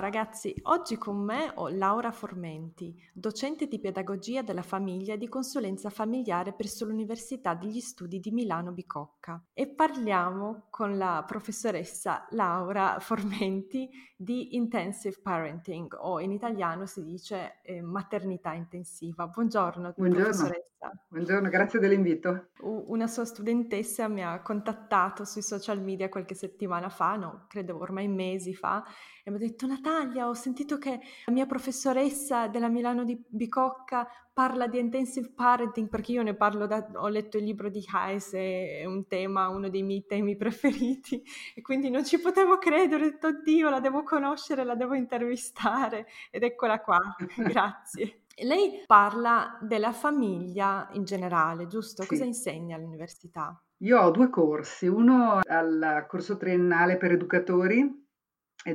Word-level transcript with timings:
Ciao 0.00 0.08
ragazzi, 0.08 0.54
oggi 0.62 0.96
con 0.96 1.22
me 1.22 1.52
ho 1.56 1.68
Laura 1.68 2.10
Formenti, 2.10 2.96
docente 3.12 3.66
di 3.66 3.78
pedagogia 3.78 4.40
della 4.40 4.62
famiglia 4.62 5.12
e 5.12 5.18
di 5.18 5.28
consulenza 5.28 5.90
familiare 5.90 6.54
presso 6.54 6.86
l'Università 6.86 7.52
degli 7.52 7.80
Studi 7.80 8.18
di 8.18 8.30
Milano 8.30 8.72
Bicocca 8.72 9.44
e 9.52 9.68
parliamo 9.68 10.68
con 10.70 10.96
la 10.96 11.22
professoressa 11.26 12.26
Laura 12.30 12.96
Formenti 12.98 13.90
di 14.16 14.56
Intensive 14.56 15.18
Parenting 15.22 15.94
o 16.00 16.18
in 16.18 16.32
italiano 16.32 16.86
si 16.86 17.04
dice 17.04 17.60
eh, 17.62 17.82
maternità 17.82 18.54
intensiva. 18.54 19.26
Buongiorno, 19.26 19.92
Buongiorno. 19.94 20.24
professoressa. 20.24 20.68
Buongiorno, 21.08 21.50
grazie 21.50 21.78
dell'invito. 21.78 22.52
Una 22.60 23.06
sua 23.06 23.26
studentessa 23.26 24.08
mi 24.08 24.24
ha 24.24 24.40
contattato 24.40 25.26
sui 25.26 25.42
social 25.42 25.78
media 25.82 26.08
qualche 26.08 26.34
settimana 26.34 26.88
fa, 26.88 27.16
no, 27.16 27.44
credo 27.48 27.78
ormai 27.78 28.08
mesi 28.08 28.54
fa, 28.54 28.82
e 29.24 29.30
mi 29.30 29.36
ha 29.36 29.38
detto 29.38 29.66
Natalia, 29.66 30.28
ho 30.28 30.34
sentito 30.34 30.78
che 30.78 31.00
la 31.26 31.32
mia 31.32 31.46
professoressa 31.46 32.48
della 32.48 32.68
Milano 32.68 33.04
di 33.04 33.20
Bicocca 33.28 34.08
parla 34.32 34.66
di 34.68 34.78
intensive 34.78 35.32
parenting 35.34 35.88
perché 35.88 36.12
io 36.12 36.22
ne 36.22 36.34
parlo 36.34 36.66
da, 36.66 36.88
ho 36.94 37.08
letto 37.08 37.36
il 37.36 37.44
libro 37.44 37.68
di 37.68 37.84
Hayes, 37.92 38.32
è 38.32 38.84
un 38.86 39.06
tema, 39.06 39.48
uno 39.48 39.68
dei 39.68 39.82
miei 39.82 40.06
temi 40.06 40.36
preferiti 40.36 41.22
e 41.54 41.60
quindi 41.60 41.90
non 41.90 42.04
ci 42.04 42.18
potevo 42.18 42.58
credere, 42.58 43.04
ho 43.04 43.10
detto 43.10 43.26
oddio, 43.28 43.68
la 43.68 43.80
devo 43.80 44.02
conoscere, 44.02 44.64
la 44.64 44.74
devo 44.74 44.94
intervistare 44.94 46.06
ed 46.30 46.42
eccola 46.42 46.80
qua, 46.80 46.98
grazie. 47.36 48.22
Lei 48.42 48.84
parla 48.86 49.58
della 49.60 49.92
famiglia 49.92 50.88
in 50.92 51.04
generale, 51.04 51.66
giusto? 51.66 52.02
Sì. 52.02 52.08
Cosa 52.08 52.24
insegna 52.24 52.76
all'università? 52.76 53.60
Io 53.82 54.00
ho 54.00 54.10
due 54.10 54.30
corsi, 54.30 54.86
uno 54.86 55.40
al 55.46 56.06
corso 56.08 56.38
triennale 56.38 56.96
per 56.96 57.12
educatori 57.12 57.99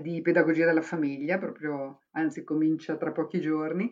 di 0.02 0.22
pedagogia 0.22 0.66
della 0.66 0.81
famiglia, 0.81 1.38
proprio, 1.38 2.02
anzi 2.11 2.44
comincia 2.44 2.95
tra 2.97 3.11
pochi 3.11 3.39
giorni, 3.39 3.91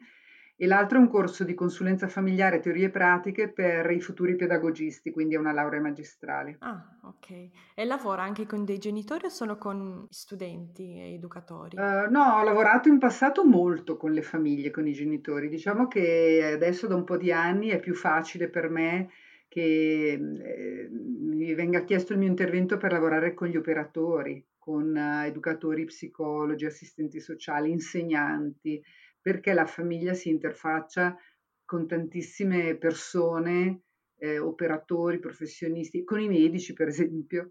e 0.55 0.67
l'altro 0.67 0.97
è 0.97 1.02
un 1.02 1.09
corso 1.09 1.44
di 1.44 1.55
consulenza 1.55 2.08
familiare, 2.08 2.59
teorie 2.59 2.89
pratiche 2.89 3.49
per 3.49 3.89
i 3.89 3.99
futuri 3.99 4.36
pedagogisti, 4.36 5.11
quindi 5.11 5.36
è 5.36 5.39
una 5.39 5.52
laurea 5.52 5.81
magistrale. 5.81 6.58
Ah, 6.59 6.81
ok. 7.03 7.49
E 7.73 7.86
lavora 7.86 8.21
anche 8.21 8.45
con 8.45 8.64
dei 8.64 8.77
genitori 8.77 9.25
o 9.25 9.30
solo 9.30 9.58
con 9.58 10.05
studenti 10.09 10.95
e 10.95 11.14
educatori? 11.16 11.75
Uh, 11.75 12.09
no, 12.09 12.38
ho 12.38 12.44
lavorato 12.44 12.88
in 12.88 12.99
passato 12.99 13.44
molto 13.44 13.97
con 13.97 14.11
le 14.11 14.21
famiglie, 14.21 14.69
con 14.69 14.88
i 14.88 14.94
genitori. 14.94 15.49
Diciamo 15.49 15.88
che 15.88 16.52
adesso 16.53 16.86
da 16.86 16.95
un 16.95 17.03
po' 17.03 17.17
di 17.17 17.31
anni 17.31 17.69
è 17.69 17.80
più 17.80 17.95
facile 17.95 18.47
per 18.47 18.69
me 18.69 19.09
che 19.47 20.14
eh, 20.14 20.89
mi 20.89 21.53
venga 21.53 21.83
chiesto 21.83 22.14
il 22.14 22.19
mio 22.19 22.27
intervento 22.27 22.77
per 22.77 22.91
lavorare 22.91 23.33
con 23.33 23.47
gli 23.47 23.58
operatori, 23.58 24.44
con 24.64 24.95
uh, 24.95 25.25
educatori, 25.25 25.83
psicologi, 25.83 26.66
assistenti 26.66 27.19
sociali, 27.19 27.69
insegnanti, 27.69 28.81
perché 29.20 29.52
la 29.52 29.66
famiglia 29.66 30.14
si 30.14 30.30
interfaccia 30.30 31.17
con 31.66 31.86
tantissime 31.86 32.77
persone, 32.77 33.82
eh, 34.20 34.39
operatori, 34.39 35.20
professionisti, 35.20 36.05
con 36.05 36.21
i 36.21 36.30
medici 36.30 36.71
per 36.71 36.87
esempio. 36.87 37.49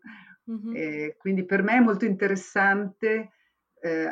Mm-hmm. 0.50 0.74
Eh, 0.74 1.16
quindi 1.18 1.44
per 1.44 1.62
me 1.62 1.76
è 1.76 1.80
molto 1.80 2.06
interessante 2.06 3.32
eh, 3.82 4.08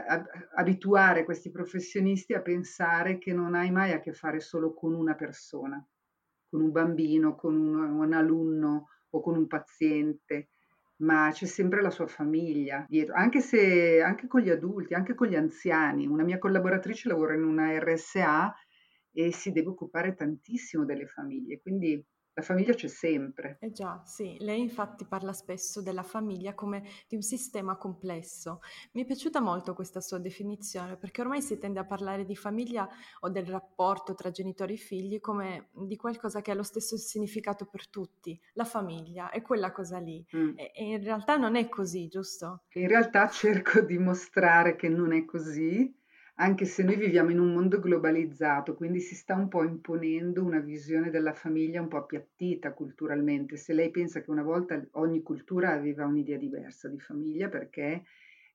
abituare 0.56 1.24
questi 1.24 1.50
professionisti 1.50 2.34
a 2.34 2.42
pensare 2.42 3.16
che 3.16 3.32
non 3.32 3.54
hai 3.54 3.70
mai 3.70 3.92
a 3.92 4.00
che 4.00 4.12
fare 4.12 4.41
solo 4.41 4.74
con 4.74 4.92
una 4.92 5.14
persona, 5.14 5.82
con 6.50 6.60
un 6.60 6.70
bambino, 6.70 7.34
con 7.34 7.56
un, 7.56 7.76
un 7.76 8.12
alunno 8.12 8.88
o 9.08 9.20
con 9.22 9.38
un 9.38 9.47
paziente, 9.47 10.48
ma 11.00 11.30
c'è 11.32 11.46
sempre 11.46 11.82
la 11.82 11.90
sua 11.90 12.06
famiglia 12.06 12.84
dietro, 12.88 13.14
anche 13.14 13.40
se 13.40 14.00
anche 14.02 14.26
con 14.26 14.40
gli 14.40 14.50
adulti, 14.50 14.94
anche 14.94 15.14
con 15.14 15.28
gli 15.28 15.36
anziani. 15.36 16.06
Una 16.06 16.24
mia 16.24 16.38
collaboratrice 16.38 17.08
lavora 17.08 17.34
in 17.34 17.44
una 17.44 17.78
RSA 17.78 18.54
e 19.12 19.32
si 19.32 19.52
deve 19.52 19.68
occupare 19.68 20.14
tantissimo 20.14 20.84
delle 20.84 21.06
famiglie, 21.06 21.60
quindi 21.60 22.02
la 22.40 22.46
famiglia 22.46 22.74
c'è 22.74 22.88
sempre. 22.88 23.58
Eh 23.60 23.70
già, 23.70 24.02
sì, 24.04 24.36
lei 24.40 24.60
infatti 24.60 25.04
parla 25.04 25.32
spesso 25.32 25.82
della 25.82 26.02
famiglia 26.02 26.54
come 26.54 26.82
di 27.06 27.14
un 27.14 27.22
sistema 27.22 27.76
complesso. 27.76 28.60
Mi 28.92 29.02
è 29.02 29.04
piaciuta 29.04 29.40
molto 29.40 29.74
questa 29.74 30.00
sua 30.00 30.18
definizione 30.18 30.96
perché 30.96 31.20
ormai 31.20 31.42
si 31.42 31.58
tende 31.58 31.78
a 31.78 31.84
parlare 31.84 32.24
di 32.24 32.34
famiglia 32.34 32.88
o 33.20 33.28
del 33.28 33.46
rapporto 33.46 34.14
tra 34.14 34.30
genitori 34.30 34.74
e 34.74 34.78
figli 34.78 35.20
come 35.20 35.68
di 35.72 35.96
qualcosa 35.96 36.40
che 36.40 36.50
ha 36.50 36.54
lo 36.54 36.62
stesso 36.62 36.96
significato 36.96 37.66
per 37.66 37.88
tutti. 37.88 38.40
La 38.54 38.64
famiglia 38.64 39.30
è 39.30 39.42
quella 39.42 39.70
cosa 39.70 39.98
lì 39.98 40.24
mm. 40.34 40.56
e, 40.56 40.72
e 40.74 40.84
in 40.84 41.02
realtà 41.02 41.36
non 41.36 41.56
è 41.56 41.68
così, 41.68 42.08
giusto? 42.08 42.64
In 42.72 42.88
realtà 42.88 43.28
cerco 43.28 43.80
di 43.80 43.98
mostrare 43.98 44.76
che 44.76 44.88
non 44.88 45.12
è 45.12 45.24
così 45.24 45.98
anche 46.40 46.64
se 46.64 46.82
noi 46.82 46.96
viviamo 46.96 47.30
in 47.30 47.38
un 47.38 47.52
mondo 47.52 47.78
globalizzato, 47.80 48.74
quindi 48.74 49.00
si 49.00 49.14
sta 49.14 49.34
un 49.34 49.48
po' 49.48 49.62
imponendo 49.62 50.42
una 50.42 50.58
visione 50.58 51.10
della 51.10 51.34
famiglia 51.34 51.82
un 51.82 51.88
po' 51.88 51.98
appiattita 51.98 52.72
culturalmente. 52.72 53.58
Se 53.58 53.74
lei 53.74 53.90
pensa 53.90 54.22
che 54.22 54.30
una 54.30 54.42
volta 54.42 54.82
ogni 54.92 55.22
cultura 55.22 55.72
aveva 55.72 56.06
un'idea 56.06 56.38
diversa 56.38 56.88
di 56.88 56.98
famiglia 56.98 57.50
perché 57.50 58.04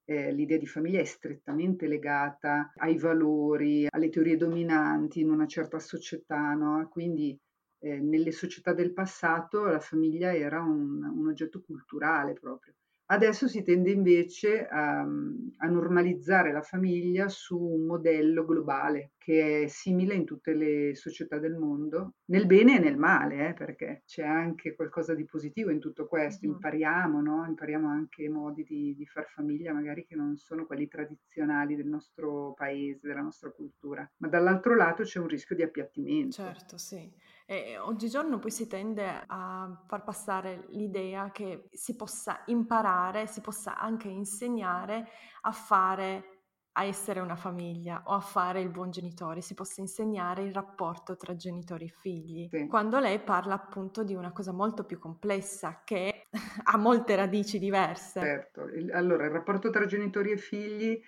eh, 0.04 0.32
l'idea 0.32 0.58
di 0.58 0.66
famiglia 0.66 1.00
è 1.00 1.04
strettamente 1.06 1.86
legata 1.86 2.74
ai 2.78 2.98
valori, 2.98 3.88
alle 3.88 4.10
teorie 4.10 4.36
dominanti 4.36 5.20
in 5.20 5.30
una 5.30 5.46
certa 5.46 5.78
società, 5.78 6.54
no? 6.54 6.88
quindi 6.90 7.40
eh, 7.80 8.00
nelle 8.00 8.32
società 8.32 8.74
del 8.74 8.94
passato 8.94 9.64
la 9.66 9.80
famiglia 9.80 10.34
era 10.34 10.60
un, 10.60 11.04
un 11.04 11.28
oggetto 11.28 11.62
culturale 11.62 12.34
proprio. 12.34 12.74
Adesso 13.08 13.48
si 13.48 13.62
tende 13.62 13.92
invece 13.92 14.66
a, 14.66 15.02
a, 15.02 15.68
normalizzare 15.68 16.52
la 16.52 16.64
famiglia 16.64 17.28
su 17.30 17.56
un 17.56 17.86
modello 17.86 18.46
globale 18.46 19.12
che 19.18 19.64
è 19.64 19.68
simile 19.68 20.16
in 20.16 20.26
tutte 20.26 20.54
le 20.54 20.96
società 20.96 21.38
del 21.38 21.56
mondo, 21.56 22.16
nel 22.26 22.48
bene 22.48 22.78
e 22.78 22.80
nel 22.80 22.98
male, 22.98 23.50
eh, 23.50 23.54
perché 23.54 24.02
c'è 24.06 24.24
anche 24.24 24.76
qualcosa 24.76 25.14
di 25.14 25.26
positivo 25.26 25.70
in 25.70 25.80
tutto 25.80 26.08
questo, 26.08 26.46
impariamo, 26.46 27.22
no? 27.22 27.46
impariamo 27.46 27.88
anche 27.88 28.28
modi 28.28 28.64
di, 28.64 28.96
di 28.96 29.06
far 29.06 29.28
famiglia 29.28 29.72
magari 29.72 30.06
che 30.06 30.16
non 30.16 30.36
sono 30.38 30.66
quelli 30.66 30.88
tradizionali 30.88 31.76
del 31.76 31.88
nostro 31.88 32.54
paese, 32.54 33.00
della 33.04 33.22
nostra 33.22 33.52
cultura, 33.52 34.10
ma 34.18 34.28
dall'altro 34.28 34.76
lato 34.76 35.04
c'è 35.04 35.20
un 35.20 35.28
rischio 35.28 35.56
di 35.56 35.62
appiattimento. 35.62 36.32
Certo, 36.32 36.78
sì. 36.78 37.12
E 37.48 37.78
oggigiorno 37.78 38.40
poi 38.40 38.50
si 38.50 38.68
tende 38.68 39.24
a 39.28 39.84
far 39.88 40.04
passare 40.04 40.66
l'idea 40.70 41.32
che 41.32 41.68
si 41.72 41.96
possa 41.96 42.42
imparare, 42.48 43.28
si 43.28 43.42
possa 43.42 43.78
anche 43.78 44.08
insegnare 44.08 45.08
a 45.42 45.52
fare 45.52 46.36
a 46.78 46.84
essere 46.84 47.20
una 47.20 47.36
famiglia 47.36 48.02
o 48.06 48.14
a 48.14 48.20
fare 48.20 48.60
il 48.60 48.70
buon 48.70 48.92
genitore, 48.92 49.42
si 49.42 49.54
possa 49.54 49.80
insegnare 49.80 50.44
il 50.44 50.54
rapporto 50.54 51.16
tra 51.16 51.36
genitori 51.36 51.86
e 51.86 51.94
figli. 52.00 52.50
Sì. 52.50 52.68
Quando 52.68 53.00
lei 53.00 53.20
parla 53.20 53.54
appunto 53.54 54.04
di 54.04 54.14
una 54.14 54.32
cosa 54.34 54.52
molto 54.52 54.84
più 54.84 55.00
complessa 55.00 55.84
che 55.86 56.28
ha 56.64 56.78
molte 56.78 57.16
radici 57.16 57.60
diverse. 57.60 58.20
Certo, 58.20 58.68
allora 58.92 59.26
il 59.26 59.32
rapporto 59.32 59.70
tra 59.70 59.86
genitori 59.86 60.32
e 60.32 60.38
figli 60.38 61.00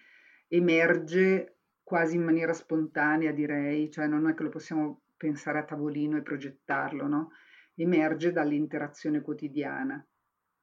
emerge 0.48 1.57
quasi 1.83 2.16
in 2.16 2.24
maniera 2.24 2.54
spontanea, 2.54 3.31
direi, 3.31 3.90
cioè 3.92 4.07
non 4.07 4.30
è 4.30 4.33
che 4.33 4.44
lo 4.44 4.50
possiamo 4.50 5.01
pensare 5.18 5.60
a 5.60 5.66
tavolino 5.66 6.18
e 6.18 6.22
progettarlo, 6.22 7.08
no? 7.08 7.31
emerge 7.75 8.31
dall'interazione 8.31 9.22
quotidiana. 9.22 10.06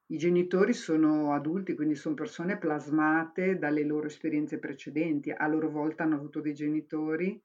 I 0.06 0.16
genitori 0.16 0.72
sono 0.72 1.32
adulti, 1.32 1.74
quindi 1.74 1.94
sono 1.94 2.14
persone 2.14 2.58
plasmate 2.58 3.58
dalle 3.58 3.84
loro 3.84 4.06
esperienze 4.06 4.58
precedenti, 4.58 5.30
a 5.30 5.46
loro 5.46 5.70
volta 5.70 6.02
hanno 6.02 6.16
avuto 6.16 6.40
dei 6.40 6.54
genitori, 6.54 7.42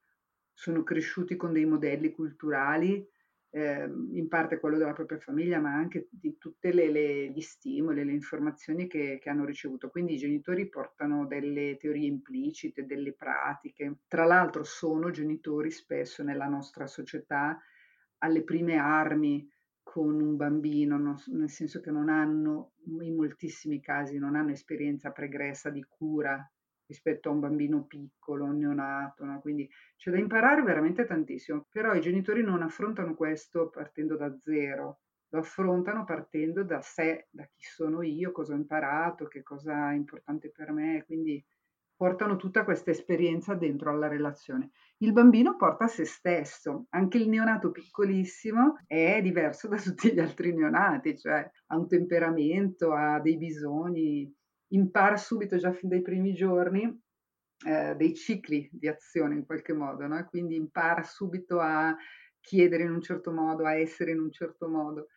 sono 0.52 0.82
cresciuti 0.82 1.36
con 1.36 1.52
dei 1.52 1.64
modelli 1.64 2.10
culturali 2.10 3.08
eh, 3.50 3.90
in 4.12 4.28
parte 4.28 4.60
quello 4.60 4.78
della 4.78 4.92
propria 4.92 5.18
famiglia, 5.18 5.58
ma 5.58 5.74
anche 5.74 6.08
di 6.10 6.38
tutti 6.38 6.72
gli 6.72 7.40
stimoli, 7.40 8.04
le 8.04 8.12
informazioni 8.12 8.86
che, 8.86 9.18
che, 9.20 9.28
hanno 9.28 9.44
ricevuto. 9.44 9.90
Quindi 9.90 10.14
i 10.14 10.18
genitori 10.18 10.68
portano 10.68 11.26
delle 11.26 11.76
teorie 11.78 12.06
implicite, 12.06 12.86
delle 12.86 13.12
pratiche. 13.12 13.98
Tra 14.06 14.24
l'altro 14.24 14.62
sono 14.62 15.10
genitori 15.10 15.70
spesso 15.70 16.22
nella 16.22 16.46
nostra 16.46 16.86
società 16.86 17.60
alle 18.18 18.42
prime 18.42 18.76
armi 18.76 19.48
con 19.82 20.20
un 20.20 20.36
bambino, 20.36 20.98
no? 20.98 21.20
nel 21.32 21.50
senso 21.50 21.80
che 21.80 21.90
non 21.90 22.08
hanno, 22.08 22.74
in 23.00 23.16
moltissimi 23.16 23.80
casi, 23.80 24.18
non 24.18 24.36
hanno 24.36 24.52
esperienza 24.52 25.10
pregressa 25.10 25.70
di 25.70 25.84
cura 25.84 26.48
rispetto 26.90 27.28
a 27.28 27.32
un 27.32 27.38
bambino 27.38 27.84
piccolo, 27.84 28.46
un 28.46 28.58
neonato, 28.58 29.24
no? 29.24 29.40
quindi 29.40 29.70
c'è 29.96 30.10
da 30.10 30.18
imparare 30.18 30.62
veramente 30.62 31.04
tantissimo, 31.06 31.66
però 31.70 31.94
i 31.94 32.00
genitori 32.00 32.42
non 32.42 32.62
affrontano 32.62 33.14
questo 33.14 33.70
partendo 33.70 34.16
da 34.16 34.36
zero, 34.40 34.98
lo 35.28 35.38
affrontano 35.38 36.04
partendo 36.04 36.64
da 36.64 36.80
sé, 36.80 37.28
da 37.30 37.44
chi 37.44 37.62
sono 37.62 38.02
io, 38.02 38.32
cosa 38.32 38.54
ho 38.54 38.56
imparato, 38.56 39.28
che 39.28 39.44
cosa 39.44 39.92
è 39.92 39.94
importante 39.94 40.50
per 40.50 40.72
me, 40.72 41.04
quindi 41.06 41.42
portano 41.94 42.34
tutta 42.34 42.64
questa 42.64 42.90
esperienza 42.90 43.54
dentro 43.54 43.90
alla 43.90 44.08
relazione. 44.08 44.70
Il 44.98 45.12
bambino 45.12 45.56
porta 45.56 45.86
se 45.86 46.04
stesso, 46.04 46.86
anche 46.90 47.18
il 47.18 47.28
neonato 47.28 47.70
piccolissimo 47.70 48.78
è 48.86 49.20
diverso 49.22 49.68
da 49.68 49.76
tutti 49.76 50.12
gli 50.12 50.18
altri 50.18 50.52
neonati, 50.52 51.16
cioè 51.16 51.48
ha 51.66 51.76
un 51.76 51.86
temperamento, 51.86 52.92
ha 52.92 53.20
dei 53.20 53.36
bisogni, 53.36 54.34
impara 54.72 55.16
subito 55.16 55.56
già 55.56 55.72
fin 55.72 55.88
dai 55.88 56.02
primi 56.02 56.32
giorni 56.32 57.00
eh, 57.66 57.94
dei 57.96 58.14
cicli 58.14 58.68
di 58.72 58.88
azione 58.88 59.34
in 59.34 59.44
qualche 59.44 59.72
modo, 59.72 60.06
no? 60.06 60.24
quindi 60.26 60.54
impara 60.54 61.02
subito 61.02 61.60
a 61.60 61.96
chiedere 62.40 62.84
in 62.84 62.90
un 62.90 63.02
certo 63.02 63.32
modo, 63.32 63.66
a 63.66 63.74
essere 63.74 64.12
in 64.12 64.20
un 64.20 64.30
certo 64.30 64.68
modo. 64.68 65.08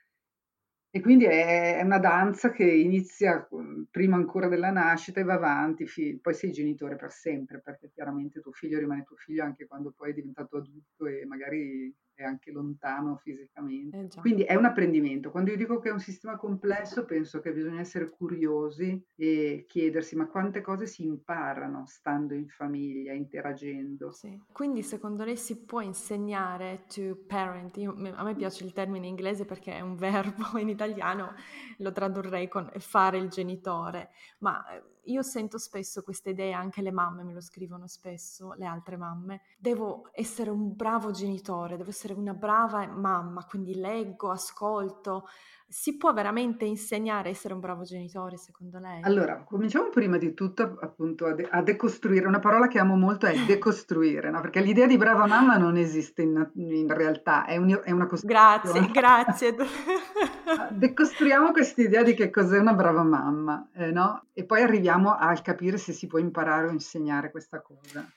E 0.95 1.01
quindi 1.01 1.25
è, 1.25 1.81
una 1.81 1.97
danza 1.97 2.51
che 2.51 2.65
inizia 2.65 3.47
prima 3.89 4.15
ancora 4.15 4.47
della 4.47 4.69
nascita 4.69 5.19
e 5.19 5.23
va 5.23 5.33
avanti, 5.33 5.87
poi 6.21 6.33
sei 6.35 6.51
genitore 6.51 6.97
per 6.97 7.09
sempre, 7.09 7.61
perché 7.61 7.89
chiaramente 7.91 8.41
tuo 8.41 8.51
figlio 8.51 8.77
rimane 8.77 9.03
tuo 9.03 9.15
figlio 9.15 9.43
anche 9.43 9.65
quando 9.65 9.91
poi 9.91 10.11
è 10.11 10.13
diventato 10.13 10.57
adulto 10.57 11.07
e 11.07 11.25
magari 11.25 11.91
è 12.15 12.23
anche 12.23 12.51
lontano 12.51 13.17
fisicamente. 13.17 13.97
Eh 13.97 14.19
Quindi 14.19 14.43
è 14.43 14.55
un 14.55 14.65
apprendimento. 14.65 15.31
Quando 15.31 15.51
io 15.51 15.57
dico 15.57 15.79
che 15.79 15.89
è 15.89 15.91
un 15.91 15.99
sistema 15.99 16.35
complesso, 16.37 17.05
penso 17.05 17.39
che 17.39 17.51
bisogna 17.53 17.79
essere 17.79 18.09
curiosi 18.09 19.01
e 19.15 19.65
chiedersi 19.67 20.15
ma 20.15 20.27
quante 20.27 20.61
cose 20.61 20.85
si 20.85 21.05
imparano 21.05 21.85
stando 21.87 22.33
in 22.33 22.47
famiglia, 22.47 23.13
interagendo. 23.13 24.11
Sì. 24.11 24.39
Quindi 24.51 24.83
secondo 24.83 25.23
lei 25.23 25.37
si 25.37 25.63
può 25.63 25.81
insegnare 25.81 26.85
to 26.93 27.17
parent? 27.27 27.77
Io, 27.77 27.91
a 27.91 28.23
me 28.23 28.35
piace 28.35 28.63
il 28.63 28.73
termine 28.73 29.07
inglese 29.07 29.45
perché 29.45 29.73
è 29.73 29.81
un 29.81 29.95
verbo, 30.03 30.57
in 30.57 30.69
italiano 30.69 31.33
lo 31.77 31.91
tradurrei 31.91 32.47
con 32.47 32.69
fare 32.77 33.17
il 33.17 33.29
genitore, 33.29 34.09
ma 34.39 34.63
eh, 34.69 34.92
io 35.05 35.21
sento 35.21 35.57
spesso 35.57 36.01
queste 36.01 36.31
idee, 36.31 36.53
anche 36.53 36.81
le 36.81 36.91
mamme 36.91 37.23
me 37.23 37.33
lo 37.33 37.41
scrivono 37.41 37.87
spesso, 37.87 38.53
le 38.57 38.65
altre 38.65 38.97
mamme. 38.97 39.41
Devo 39.57 40.09
essere 40.13 40.49
un 40.49 40.75
bravo 40.75 41.11
genitore, 41.11 41.77
devo 41.77 41.89
essere 41.89 42.13
una 42.13 42.33
brava 42.33 42.85
mamma, 42.87 43.45
quindi 43.45 43.75
leggo, 43.75 44.29
ascolto. 44.29 45.27
Si 45.67 45.97
può 45.97 46.13
veramente 46.13 46.65
insegnare 46.65 47.29
a 47.29 47.31
essere 47.31 47.53
un 47.53 47.59
bravo 47.59 47.83
genitore, 47.83 48.37
secondo 48.37 48.77
lei? 48.77 49.01
Allora, 49.01 49.43
cominciamo 49.43 49.89
prima 49.89 50.17
di 50.17 50.33
tutto 50.33 50.77
appunto 50.79 51.25
a, 51.25 51.33
de- 51.33 51.47
a 51.49 51.63
decostruire. 51.63 52.27
Una 52.27 52.39
parola 52.39 52.67
che 52.67 52.77
amo 52.79 52.95
molto 52.95 53.25
è 53.25 53.35
decostruire, 53.45 54.29
no? 54.29 54.39
perché 54.39 54.61
l'idea 54.61 54.85
di 54.85 54.97
brava 54.97 55.25
mamma 55.25 55.57
non 55.57 55.75
esiste 55.77 56.21
in, 56.21 56.51
in 56.55 56.93
realtà, 56.93 57.45
è, 57.45 57.57
un, 57.57 57.81
è 57.83 57.91
una 57.91 58.05
costruzione. 58.05 58.91
Grazie, 58.91 58.91
grazie. 58.91 59.55
Decostruiamo 60.71 61.51
questa 61.51 61.81
idea 61.81 62.03
di 62.03 62.13
che 62.13 62.29
cos'è 62.29 62.59
una 62.59 62.73
brava 62.73 63.03
mamma, 63.03 63.69
eh, 63.73 63.91
no? 63.91 64.27
E 64.33 64.45
poi 64.45 64.61
arriviamo 64.61 65.11
a 65.11 65.33
capire 65.41 65.77
se 65.77 65.93
si 65.93 66.07
può 66.07 66.19
imparare 66.19 66.67
o 66.67 66.71
insegnare 66.71 67.31
questa 67.31 67.61
cosa. 67.61 68.07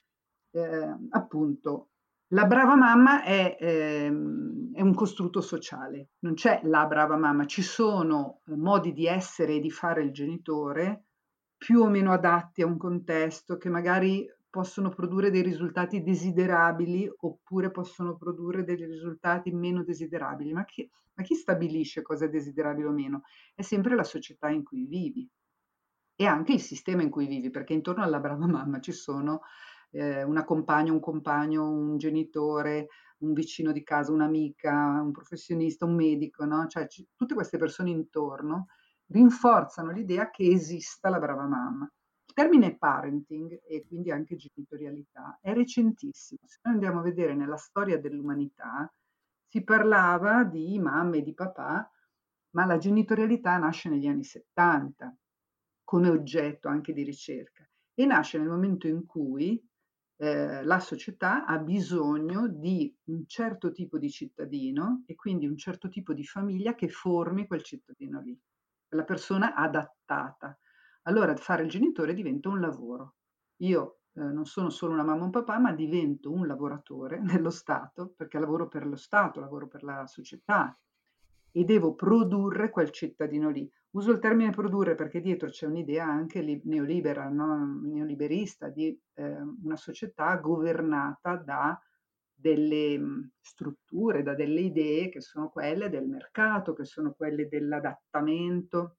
Eh, 0.50 0.96
appunto, 1.10 1.88
la 2.30 2.44
brava 2.46 2.74
mamma 2.74 3.22
è, 3.22 3.56
ehm, 3.60 4.74
è, 4.74 4.80
un 4.80 4.94
costrutto 4.94 5.40
sociale, 5.40 6.10
non 6.20 6.34
c'è 6.34 6.60
la 6.64 6.86
brava 6.86 7.16
mamma, 7.16 7.46
ci 7.46 7.62
sono 7.62 8.40
eh, 8.46 8.56
modi 8.56 8.92
di 8.92 9.06
essere 9.06 9.54
e 9.54 9.60
di 9.60 9.70
fare 9.70 10.02
il 10.02 10.12
genitore 10.12 11.04
più 11.56 11.80
o 11.80 11.88
meno 11.88 12.12
adatti 12.12 12.62
a 12.62 12.66
un 12.66 12.76
contesto 12.76 13.56
che 13.56 13.68
magari 13.68 14.26
possono 14.56 14.88
produrre 14.88 15.30
dei 15.30 15.42
risultati 15.42 16.02
desiderabili 16.02 17.10
oppure 17.18 17.70
possono 17.70 18.16
produrre 18.16 18.64
dei 18.64 18.76
risultati 18.76 19.50
meno 19.50 19.84
desiderabili. 19.84 20.52
Ma 20.54 20.64
chi, 20.64 20.88
ma 21.14 21.22
chi 21.22 21.34
stabilisce 21.34 22.00
cosa 22.02 22.24
è 22.24 22.28
desiderabile 22.30 22.88
o 22.88 22.92
meno? 22.92 23.22
È 23.54 23.60
sempre 23.62 23.94
la 23.94 24.02
società 24.04 24.48
in 24.48 24.62
cui 24.64 24.86
vivi 24.86 25.28
e 26.14 26.24
anche 26.26 26.54
il 26.54 26.60
sistema 26.60 27.02
in 27.02 27.10
cui 27.10 27.26
vivi, 27.26 27.50
perché 27.50 27.74
intorno 27.74 28.02
alla 28.02 28.18
brava 28.20 28.46
mamma 28.46 28.80
ci 28.80 28.92
sono 28.92 29.42
eh, 29.90 30.22
una 30.22 30.44
compagna, 30.44 30.92
un 30.92 31.00
compagno, 31.00 31.68
un 31.68 31.98
genitore, 31.98 32.88
un 33.18 33.32
vicino 33.34 33.72
di 33.72 33.82
casa, 33.82 34.12
un'amica, 34.12 35.00
un 35.02 35.12
professionista, 35.12 35.84
un 35.84 35.94
medico, 35.94 36.44
no? 36.46 36.66
Cioè 36.66 36.86
c- 36.86 37.04
tutte 37.14 37.34
queste 37.34 37.58
persone 37.58 37.90
intorno 37.90 38.68
rinforzano 39.08 39.90
l'idea 39.90 40.30
che 40.30 40.50
esista 40.50 41.10
la 41.10 41.18
brava 41.18 41.46
mamma. 41.46 41.90
Termine 42.36 42.76
parenting 42.76 43.62
e 43.66 43.86
quindi 43.86 44.10
anche 44.10 44.36
genitorialità 44.36 45.38
è 45.40 45.54
recentissimo. 45.54 46.40
Se 46.44 46.58
noi 46.64 46.74
andiamo 46.74 46.98
a 46.98 47.02
vedere 47.02 47.34
nella 47.34 47.56
storia 47.56 47.98
dell'umanità, 47.98 48.92
si 49.48 49.64
parlava 49.64 50.44
di 50.44 50.78
mamme 50.78 51.16
e 51.16 51.22
di 51.22 51.32
papà, 51.32 51.90
ma 52.50 52.66
la 52.66 52.76
genitorialità 52.76 53.56
nasce 53.56 53.88
negli 53.88 54.06
anni 54.06 54.22
70 54.22 55.16
come 55.82 56.10
oggetto 56.10 56.68
anche 56.68 56.92
di 56.92 57.04
ricerca 57.04 57.66
e 57.94 58.04
nasce 58.04 58.36
nel 58.36 58.48
momento 58.48 58.86
in 58.86 59.06
cui 59.06 59.58
eh, 60.16 60.62
la 60.62 60.78
società 60.78 61.46
ha 61.46 61.56
bisogno 61.56 62.48
di 62.48 62.94
un 63.04 63.26
certo 63.26 63.72
tipo 63.72 63.96
di 63.96 64.10
cittadino 64.10 65.04
e 65.06 65.14
quindi 65.14 65.46
un 65.46 65.56
certo 65.56 65.88
tipo 65.88 66.12
di 66.12 66.26
famiglia 66.26 66.74
che 66.74 66.90
formi 66.90 67.46
quel 67.46 67.62
cittadino 67.62 68.20
lì, 68.20 68.38
la 68.90 69.04
persona 69.04 69.54
adattata. 69.54 70.54
Allora 71.06 71.34
fare 71.36 71.62
il 71.62 71.68
genitore 71.68 72.14
diventa 72.14 72.48
un 72.48 72.60
lavoro. 72.60 73.14
Io 73.58 74.00
eh, 74.14 74.20
non 74.20 74.44
sono 74.44 74.70
solo 74.70 74.92
una 74.92 75.04
mamma 75.04 75.22
o 75.22 75.24
un 75.26 75.30
papà, 75.30 75.58
ma 75.58 75.72
divento 75.72 76.32
un 76.32 76.46
lavoratore 76.46 77.20
dello 77.22 77.50
Stato, 77.50 78.12
perché 78.16 78.38
lavoro 78.38 78.68
per 78.68 78.86
lo 78.86 78.96
Stato, 78.96 79.40
lavoro 79.40 79.68
per 79.68 79.82
la 79.82 80.06
società 80.06 80.76
e 81.52 81.64
devo 81.64 81.94
produrre 81.94 82.70
quel 82.70 82.90
cittadino 82.90 83.50
lì. 83.50 83.70
Uso 83.90 84.10
il 84.10 84.18
termine 84.18 84.50
produrre 84.50 84.94
perché 84.94 85.20
dietro 85.20 85.48
c'è 85.48 85.66
un'idea 85.66 86.04
anche 86.04 86.42
neolibera, 86.64 87.28
no? 87.28 87.80
neoliberista, 87.82 88.68
di 88.68 88.98
eh, 89.14 89.36
una 89.62 89.76
società 89.76 90.36
governata 90.36 91.36
da 91.36 91.80
delle 92.38 92.98
mhmm, 92.98 93.30
strutture, 93.40 94.22
da 94.22 94.34
delle 94.34 94.60
idee 94.60 95.08
che 95.08 95.22
sono 95.22 95.48
quelle 95.48 95.88
del 95.88 96.06
mercato, 96.06 96.74
che 96.74 96.84
sono 96.84 97.14
quelle 97.14 97.48
dell'adattamento 97.48 98.96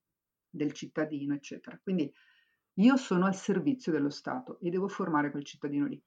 del 0.49 0.73
cittadino, 0.73 1.33
eccetera. 1.33 1.79
Quindi 1.81 2.11
io 2.79 2.95
sono 2.95 3.25
al 3.25 3.35
servizio 3.35 3.91
dello 3.91 4.09
Stato 4.09 4.59
e 4.59 4.69
devo 4.69 4.87
formare 4.87 5.31
quel 5.31 5.43
cittadino 5.43 5.87
lì. 5.87 6.01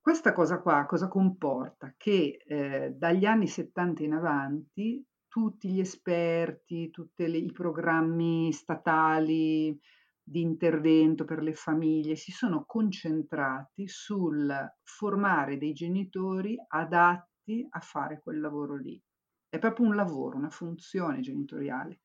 Questa 0.00 0.32
cosa 0.32 0.60
qua 0.60 0.86
cosa 0.86 1.08
comporta? 1.08 1.94
Che 1.96 2.42
eh, 2.44 2.94
dagli 2.96 3.26
anni 3.26 3.46
70 3.46 4.02
in 4.02 4.14
avanti 4.14 5.04
tutti 5.28 5.68
gli 5.68 5.78
esperti, 5.78 6.90
tutti 6.90 7.22
i 7.22 7.52
programmi 7.52 8.52
statali 8.52 9.78
di 10.22 10.40
intervento 10.40 11.24
per 11.24 11.42
le 11.42 11.54
famiglie 11.54 12.16
si 12.16 12.32
sono 12.32 12.64
concentrati 12.64 13.86
sul 13.86 14.52
formare 14.82 15.58
dei 15.58 15.72
genitori 15.72 16.56
adatti 16.68 17.66
a 17.68 17.80
fare 17.80 18.20
quel 18.20 18.40
lavoro 18.40 18.76
lì. 18.76 19.00
È 19.48 19.58
proprio 19.58 19.86
un 19.86 19.96
lavoro, 19.96 20.36
una 20.36 20.50
funzione 20.50 21.20
genitoriale. 21.20 22.00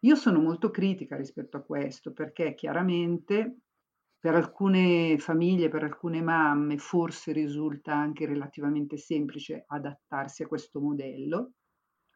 Io 0.00 0.14
sono 0.14 0.40
molto 0.40 0.70
critica 0.70 1.16
rispetto 1.16 1.56
a 1.56 1.62
questo 1.62 2.12
perché 2.12 2.54
chiaramente 2.54 3.60
per 4.18 4.34
alcune 4.34 5.18
famiglie, 5.18 5.68
per 5.68 5.84
alcune 5.84 6.22
mamme, 6.22 6.76
forse 6.78 7.32
risulta 7.32 7.94
anche 7.94 8.26
relativamente 8.26 8.96
semplice 8.98 9.64
adattarsi 9.66 10.42
a 10.42 10.46
questo 10.46 10.80
modello, 10.80 11.52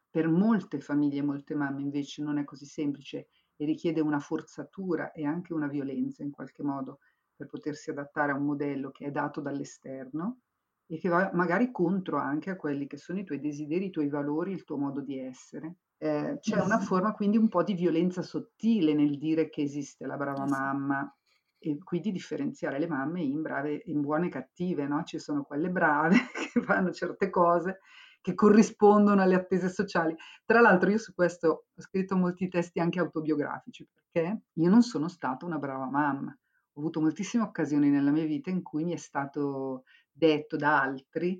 per 0.09 0.27
molte 0.27 0.79
famiglie 0.79 1.19
e 1.19 1.23
molte 1.23 1.55
mamme 1.55 1.81
invece 1.81 2.23
non 2.23 2.37
è 2.37 2.43
così 2.43 2.65
semplice 2.65 3.27
e 3.55 3.65
richiede 3.65 4.01
una 4.01 4.19
forzatura 4.19 5.11
e 5.11 5.25
anche 5.25 5.53
una 5.53 5.67
violenza 5.67 6.23
in 6.23 6.31
qualche 6.31 6.63
modo 6.63 6.99
per 7.35 7.47
potersi 7.47 7.89
adattare 7.89 8.31
a 8.31 8.35
un 8.35 8.45
modello 8.45 8.91
che 8.91 9.05
è 9.05 9.11
dato 9.11 9.41
dall'esterno 9.41 10.41
e 10.87 10.97
che 10.99 11.09
va 11.09 11.31
magari 11.33 11.71
contro 11.71 12.17
anche 12.17 12.49
a 12.51 12.55
quelli 12.55 12.87
che 12.87 12.97
sono 12.97 13.19
i 13.19 13.23
tuoi 13.23 13.39
desideri, 13.39 13.85
i 13.85 13.89
tuoi 13.89 14.09
valori, 14.09 14.51
il 14.53 14.63
tuo 14.63 14.77
modo 14.77 15.01
di 15.01 15.19
essere. 15.19 15.75
Eh, 15.97 16.37
c'è 16.39 16.59
una 16.59 16.79
forma 16.79 17.13
quindi 17.13 17.37
un 17.37 17.47
po' 17.47 17.63
di 17.63 17.73
violenza 17.73 18.21
sottile 18.21 18.93
nel 18.93 19.17
dire 19.17 19.49
che 19.49 19.61
esiste 19.61 20.05
la 20.05 20.17
brava 20.17 20.45
mamma 20.45 21.15
e 21.57 21.77
quindi 21.83 22.11
differenziare 22.11 22.79
le 22.79 22.87
mamme 22.87 23.21
in 23.21 23.41
brave, 23.41 23.81
in 23.85 24.01
buone 24.01 24.27
e 24.27 24.29
cattive, 24.29 24.87
no? 24.87 25.03
Ci 25.03 25.19
sono 25.19 25.43
quelle 25.43 25.69
brave 25.69 26.17
che 26.53 26.61
fanno 26.61 26.91
certe 26.91 27.29
cose 27.29 27.79
che 28.25 28.33
corrispondono 28.33 29.21
alle 29.21 29.35
attese 29.35 29.69
sociali. 29.69 30.15
Tra 30.45 30.59
l'altro 30.59 30.89
io 30.89 30.97
su 30.97 31.13
questo 31.13 31.65
ho 31.75 31.81
scritto 31.81 32.15
molti 32.15 32.47
testi 32.47 32.79
anche 32.79 32.99
autobiografici 32.99 33.87
perché 33.93 34.41
io 34.51 34.69
non 34.69 34.81
sono 34.81 35.07
stata 35.07 35.45
una 35.45 35.59
brava 35.59 35.85
mamma. 35.85 36.35
Ho 36.73 36.79
avuto 36.79 36.99
moltissime 37.01 37.43
occasioni 37.43 37.89
nella 37.89 38.09
mia 38.09 38.25
vita 38.25 38.49
in 38.49 38.63
cui 38.63 38.83
mi 38.83 38.93
è 38.93 38.97
stato 38.97 39.83
detto 40.11 40.55
da 40.57 40.81
altri 40.81 41.39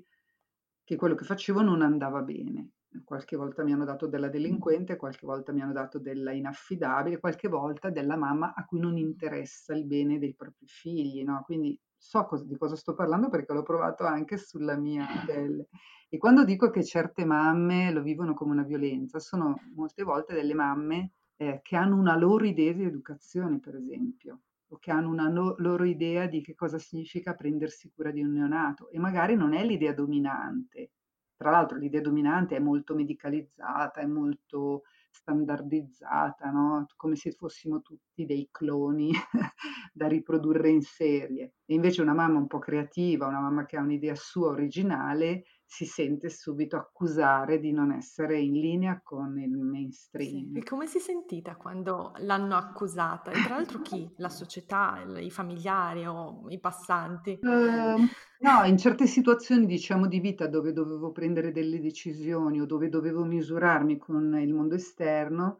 che 0.84 0.94
quello 0.94 1.16
che 1.16 1.24
facevo 1.24 1.60
non 1.60 1.82
andava 1.82 2.22
bene. 2.22 2.70
Qualche 3.04 3.36
volta 3.36 3.62
mi 3.64 3.72
hanno 3.72 3.84
dato 3.84 4.06
della 4.06 4.28
delinquente, 4.28 4.96
qualche 4.96 5.26
volta 5.26 5.52
mi 5.52 5.60
hanno 5.62 5.72
dato 5.72 5.98
della 5.98 6.32
inaffidabile, 6.32 7.18
qualche 7.18 7.48
volta 7.48 7.90
della 7.90 8.16
mamma 8.16 8.54
a 8.54 8.64
cui 8.64 8.80
non 8.80 8.96
interessa 8.96 9.74
il 9.74 9.84
bene 9.84 10.18
dei 10.18 10.34
propri 10.34 10.66
figli, 10.66 11.22
no? 11.24 11.42
Quindi 11.44 11.78
so 11.96 12.24
cos- 12.26 12.44
di 12.44 12.56
cosa 12.56 12.76
sto 12.76 12.94
parlando 12.94 13.28
perché 13.28 13.52
l'ho 13.52 13.62
provato 13.62 14.04
anche 14.04 14.36
sulla 14.38 14.76
mia 14.76 15.06
pelle. 15.26 15.68
E 16.08 16.18
quando 16.18 16.44
dico 16.44 16.70
che 16.70 16.84
certe 16.84 17.24
mamme 17.24 17.90
lo 17.92 18.02
vivono 18.02 18.34
come 18.34 18.52
una 18.52 18.62
violenza, 18.62 19.18
sono 19.18 19.56
molte 19.74 20.02
volte 20.04 20.34
delle 20.34 20.54
mamme 20.54 21.12
eh, 21.36 21.60
che 21.62 21.76
hanno 21.76 21.96
una 21.96 22.16
loro 22.16 22.44
idea 22.44 22.72
di 22.72 22.84
educazione, 22.84 23.58
per 23.58 23.74
esempio, 23.76 24.40
o 24.68 24.78
che 24.78 24.90
hanno 24.90 25.08
una 25.08 25.28
no- 25.28 25.54
loro 25.58 25.84
idea 25.84 26.26
di 26.26 26.42
che 26.42 26.54
cosa 26.54 26.78
significa 26.78 27.34
prendersi 27.34 27.90
cura 27.94 28.10
di 28.10 28.22
un 28.22 28.32
neonato 28.32 28.88
e 28.90 28.98
magari 28.98 29.34
non 29.34 29.52
è 29.52 29.64
l'idea 29.64 29.92
dominante. 29.92 30.90
Tra 31.36 31.50
l'altro 31.50 31.76
l'idea 31.76 32.00
dominante 32.00 32.56
è 32.56 32.58
molto 32.60 32.94
medicalizzata, 32.94 34.00
è 34.00 34.06
molto 34.06 34.82
standardizzata, 35.10 36.50
no? 36.50 36.86
come 36.96 37.16
se 37.16 37.32
fossimo 37.32 37.82
tutti 37.82 38.24
dei 38.24 38.48
cloni 38.50 39.10
da 39.92 40.06
riprodurre 40.06 40.70
in 40.70 40.82
serie. 40.82 41.54
E 41.64 41.74
invece 41.74 42.02
una 42.02 42.14
mamma 42.14 42.38
un 42.38 42.46
po' 42.46 42.58
creativa, 42.58 43.26
una 43.26 43.40
mamma 43.40 43.66
che 43.66 43.76
ha 43.76 43.82
un'idea 43.82 44.14
sua 44.14 44.48
originale, 44.48 45.44
si 45.68 45.84
sente 45.84 46.30
subito 46.30 46.76
accusare 46.76 47.58
di 47.58 47.72
non 47.72 47.92
essere 47.92 48.38
in 48.38 48.52
linea 48.52 49.00
con 49.02 49.38
il 49.38 49.50
mainstream. 49.50 50.52
Sì. 50.52 50.58
E 50.58 50.62
come 50.62 50.86
si 50.86 50.98
è 50.98 51.00
sentita 51.00 51.56
quando 51.56 52.12
l'hanno 52.18 52.56
accusata? 52.56 53.32
E 53.32 53.42
tra 53.42 53.56
l'altro 53.56 53.80
chi? 53.82 54.08
La 54.16 54.28
società, 54.28 55.04
i 55.18 55.30
familiari 55.30 56.06
o 56.06 56.44
i 56.48 56.60
passanti? 56.60 57.40
Uh, 57.42 57.98
no, 58.38 58.64
in 58.64 58.78
certe 58.78 59.06
situazioni 59.06 59.66
diciamo 59.66 60.06
di 60.06 60.20
vita 60.20 60.46
dove 60.46 60.72
dovevo 60.72 61.10
prendere 61.10 61.50
delle 61.50 61.80
decisioni 61.80 62.60
o 62.60 62.64
dove 62.64 62.88
dovevo 62.88 63.24
misurarmi 63.24 63.98
con 63.98 64.38
il 64.40 64.54
mondo 64.54 64.76
esterno, 64.76 65.58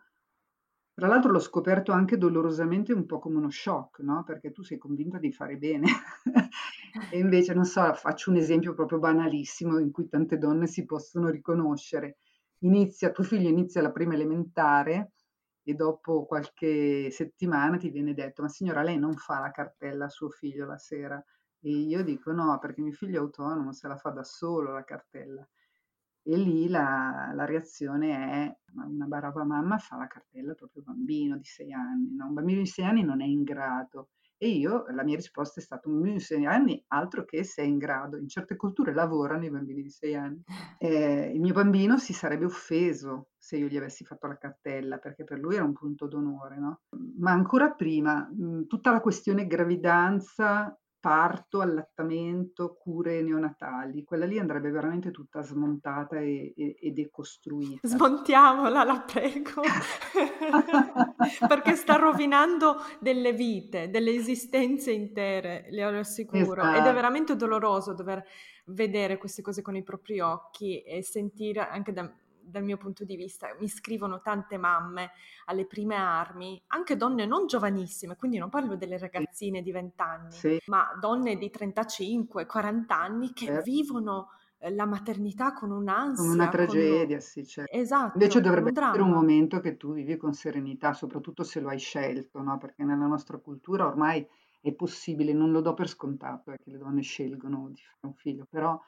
tra 0.96 1.08
l'altro 1.08 1.30
l'ho 1.30 1.40
scoperto 1.40 1.92
anche 1.92 2.16
dolorosamente 2.16 2.94
un 2.94 3.04
po' 3.04 3.18
come 3.18 3.36
uno 3.36 3.50
shock, 3.50 3.98
no? 3.98 4.24
Perché 4.24 4.50
tu 4.50 4.62
sei 4.62 4.78
convinta 4.78 5.18
di 5.18 5.30
fare 5.30 5.58
bene 5.58 5.86
e 7.12 7.18
invece, 7.18 7.52
non 7.52 7.66
so, 7.66 7.92
faccio 7.92 8.30
un 8.30 8.36
esempio 8.38 8.72
proprio 8.72 8.98
banalissimo 8.98 9.78
in 9.78 9.90
cui 9.90 10.08
tante 10.08 10.38
donne 10.38 10.66
si 10.66 10.86
possono 10.86 11.28
riconoscere. 11.28 12.16
Inizia, 12.60 13.10
tuo 13.10 13.24
figlio 13.24 13.50
inizia 13.50 13.82
la 13.82 13.92
prima 13.92 14.14
elementare 14.14 15.12
e 15.62 15.74
dopo 15.74 16.24
qualche 16.24 17.10
settimana 17.10 17.76
ti 17.76 17.90
viene 17.90 18.14
detto, 18.14 18.40
ma 18.40 18.48
signora, 18.48 18.82
lei 18.82 18.98
non 18.98 19.16
fa 19.16 19.38
la 19.38 19.50
cartella 19.50 20.06
a 20.06 20.08
suo 20.08 20.30
figlio 20.30 20.64
la 20.64 20.78
sera? 20.78 21.22
E 21.60 21.68
io 21.68 22.02
dico 22.04 22.32
no, 22.32 22.58
perché 22.58 22.80
mio 22.80 22.92
figlio 22.92 23.18
è 23.18 23.22
autonomo, 23.22 23.70
se 23.74 23.86
la 23.86 23.96
fa 23.96 24.08
da 24.08 24.24
solo 24.24 24.72
la 24.72 24.84
cartella. 24.84 25.46
E 26.28 26.36
lì 26.36 26.68
la, 26.68 27.30
la 27.34 27.44
reazione 27.44 28.10
è, 28.10 28.56
una 28.74 29.06
brava 29.06 29.44
mamma 29.44 29.78
fa 29.78 29.96
la 29.96 30.08
cartella 30.08 30.50
al 30.50 30.56
proprio 30.56 30.82
bambino 30.82 31.36
di 31.36 31.44
sei 31.44 31.72
anni, 31.72 32.16
no? 32.16 32.26
un 32.26 32.34
bambino 32.34 32.58
di 32.58 32.66
sei 32.66 32.84
anni 32.84 33.04
non 33.04 33.22
è 33.22 33.24
in 33.24 33.44
grado. 33.44 34.08
E 34.36 34.48
io, 34.48 34.84
la 34.88 35.04
mia 35.04 35.14
risposta 35.14 35.60
è 35.60 35.62
stata, 35.62 35.88
un 35.88 35.94
bambino 35.94 36.16
di 36.16 36.22
sei 36.22 36.44
anni, 36.44 36.84
altro 36.88 37.24
che 37.24 37.44
sei 37.44 37.68
in 37.68 37.78
grado. 37.78 38.16
In 38.18 38.28
certe 38.28 38.56
culture 38.56 38.92
lavorano 38.92 39.44
i 39.44 39.50
bambini 39.50 39.82
di 39.82 39.90
sei 39.90 40.16
anni. 40.16 40.42
Eh, 40.78 41.32
il 41.32 41.40
mio 41.40 41.54
bambino 41.54 41.96
si 41.96 42.12
sarebbe 42.12 42.44
offeso 42.44 43.30
se 43.38 43.56
io 43.56 43.66
gli 43.66 43.78
avessi 43.78 44.04
fatto 44.04 44.26
la 44.26 44.36
cartella, 44.36 44.98
perché 44.98 45.24
per 45.24 45.38
lui 45.38 45.54
era 45.54 45.64
un 45.64 45.72
punto 45.72 46.06
d'onore, 46.06 46.58
no? 46.58 46.80
Ma 47.18 47.30
ancora 47.30 47.70
prima, 47.70 48.28
tutta 48.66 48.90
la 48.90 49.00
questione 49.00 49.46
gravidanza 49.46 50.78
parto, 51.06 51.60
allattamento, 51.60 52.74
cure 52.74 53.22
neonatali, 53.22 54.02
quella 54.02 54.26
lì 54.26 54.40
andrebbe 54.40 54.72
veramente 54.72 55.12
tutta 55.12 55.40
smontata 55.40 56.18
e, 56.18 56.52
e, 56.56 56.76
e 56.80 56.90
decostruita. 56.90 57.86
Smontiamola, 57.86 58.82
la 58.82 59.04
prego, 59.06 59.62
perché 61.46 61.76
sta 61.76 61.94
rovinando 61.94 62.78
delle 62.98 63.32
vite, 63.32 63.88
delle 63.88 64.10
esistenze 64.10 64.90
intere, 64.90 65.68
le 65.70 65.84
assicuro, 65.84 66.62
esatto. 66.62 66.70
ed 66.70 66.74
è 66.74 66.78
esatto. 66.78 66.94
veramente 66.94 67.36
doloroso 67.36 67.94
dover 67.94 68.24
vedere 68.64 69.16
queste 69.16 69.42
cose 69.42 69.62
con 69.62 69.76
i 69.76 69.84
propri 69.84 70.18
occhi 70.18 70.82
e 70.82 71.04
sentire 71.04 71.68
anche 71.68 71.92
da, 71.92 72.12
dal 72.46 72.62
mio 72.62 72.76
punto 72.76 73.04
di 73.04 73.16
vista, 73.16 73.48
mi 73.58 73.68
scrivono 73.68 74.20
tante 74.20 74.56
mamme 74.56 75.10
alle 75.46 75.66
prime 75.66 75.96
armi, 75.96 76.62
anche 76.68 76.96
donne 76.96 77.26
non 77.26 77.46
giovanissime, 77.46 78.16
quindi 78.16 78.38
non 78.38 78.48
parlo 78.48 78.76
delle 78.76 78.98
ragazzine 78.98 79.62
di 79.62 79.72
20 79.72 80.00
anni, 80.00 80.32
sì. 80.32 80.58
ma 80.66 80.96
donne 81.00 81.36
di 81.36 81.50
35, 81.50 82.46
40 82.46 82.96
anni 82.96 83.32
che 83.32 83.46
certo. 83.46 83.62
vivono 83.62 84.28
eh, 84.58 84.74
la 84.74 84.86
maternità 84.86 85.52
con 85.52 85.70
un'ansia. 85.70 86.22
Come 86.22 86.34
una 86.34 86.48
tragedia, 86.48 87.18
con... 87.18 87.26
sì, 87.26 87.46
certo. 87.46 87.76
Esatto. 87.76 88.12
Invece 88.14 88.40
dovrebbe 88.40 88.70
un 88.70 88.76
essere 88.76 89.02
un 89.02 89.10
momento 89.10 89.60
che 89.60 89.76
tu 89.76 89.92
vivi 89.92 90.16
con 90.16 90.32
serenità, 90.32 90.92
soprattutto 90.92 91.42
se 91.42 91.60
lo 91.60 91.68
hai 91.68 91.78
scelto, 91.78 92.40
no? 92.40 92.56
Perché 92.58 92.84
nella 92.84 93.06
nostra 93.06 93.38
cultura 93.38 93.86
ormai 93.86 94.26
è 94.60 94.72
possibile, 94.72 95.32
non 95.32 95.52
lo 95.52 95.60
do 95.60 95.74
per 95.74 95.88
scontato, 95.88 96.50
è 96.50 96.56
che 96.56 96.70
le 96.70 96.78
donne 96.78 97.02
scelgono 97.02 97.68
di 97.68 97.80
fare 97.80 98.06
un 98.06 98.14
figlio, 98.14 98.46
però 98.48 98.80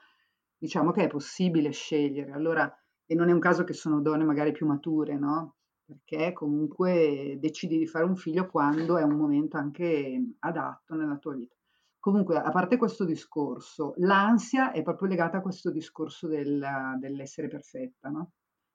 diciamo 0.57 0.91
che 0.91 1.05
è 1.05 1.07
possibile 1.07 1.71
scegliere. 1.71 2.33
Allora 2.33 2.73
e 3.11 3.15
non 3.15 3.31
è 3.31 3.33
un 3.33 3.41
caso 3.41 3.65
che 3.65 3.73
sono 3.73 4.03
donne 4.03 4.25
magari 4.25 4.53
più 4.53 4.67
mature, 4.67 5.17
no? 5.17 5.57
Perché 5.83 6.35
comunque 6.35 7.39
decidi 7.41 7.79
di 7.79 7.87
fare 7.87 8.05
un 8.05 8.17
figlio 8.17 8.47
quando 8.47 8.99
è 8.99 9.03
un 9.03 9.17
momento 9.17 9.57
anche 9.57 10.35
adatto 10.41 10.95
nella 10.95 11.17
tua 11.17 11.35
vita. 11.35 11.57
Comunque, 11.99 12.37
a 12.37 12.51
parte 12.51 12.77
questo 12.77 13.07
discorso, 13.07 13.95
l'ansia 13.97 14.73
è 14.73 14.83
proprio 14.83 15.09
legata 15.09 15.39
a 15.39 15.41
questo 15.41 15.71
discorso 15.71 16.29
del, 16.29 16.63
dell'essere 17.01 17.49
perfetta, 17.49 18.11
no? 18.11 18.33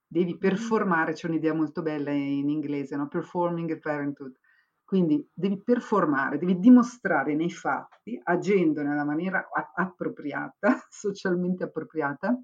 Devi 0.07 0.35
performare, 0.35 1.13
c'è 1.13 1.27
un'idea 1.27 1.53
molto 1.53 1.83
bella 1.83 2.09
in 2.09 2.49
inglese, 2.49 2.95
no? 2.95 3.07
Performing 3.07 3.77
parenthood. 3.79 4.35
Quindi 4.83 5.27
devi 5.31 5.61
performare, 5.61 6.39
devi 6.39 6.57
dimostrare 6.57 7.35
nei 7.35 7.51
fatti, 7.51 8.19
agendo 8.23 8.81
nella 8.81 9.05
maniera 9.05 9.47
appropriata, 9.75 10.83
socialmente 10.89 11.63
appropriata, 11.63 12.35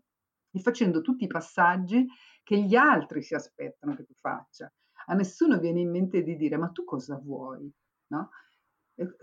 e 0.59 0.61
facendo 0.61 1.01
tutti 1.01 1.23
i 1.23 1.27
passaggi 1.27 2.05
che 2.43 2.61
gli 2.61 2.75
altri 2.75 3.21
si 3.23 3.33
aspettano 3.33 3.95
che 3.95 4.03
tu 4.03 4.13
faccia. 4.13 4.71
A 5.07 5.13
nessuno 5.13 5.57
viene 5.57 5.79
in 5.79 5.89
mente 5.89 6.21
di 6.21 6.35
dire 6.35 6.57
ma 6.57 6.69
tu 6.69 6.83
cosa 6.83 7.17
vuoi? 7.17 7.71
No? 8.07 8.29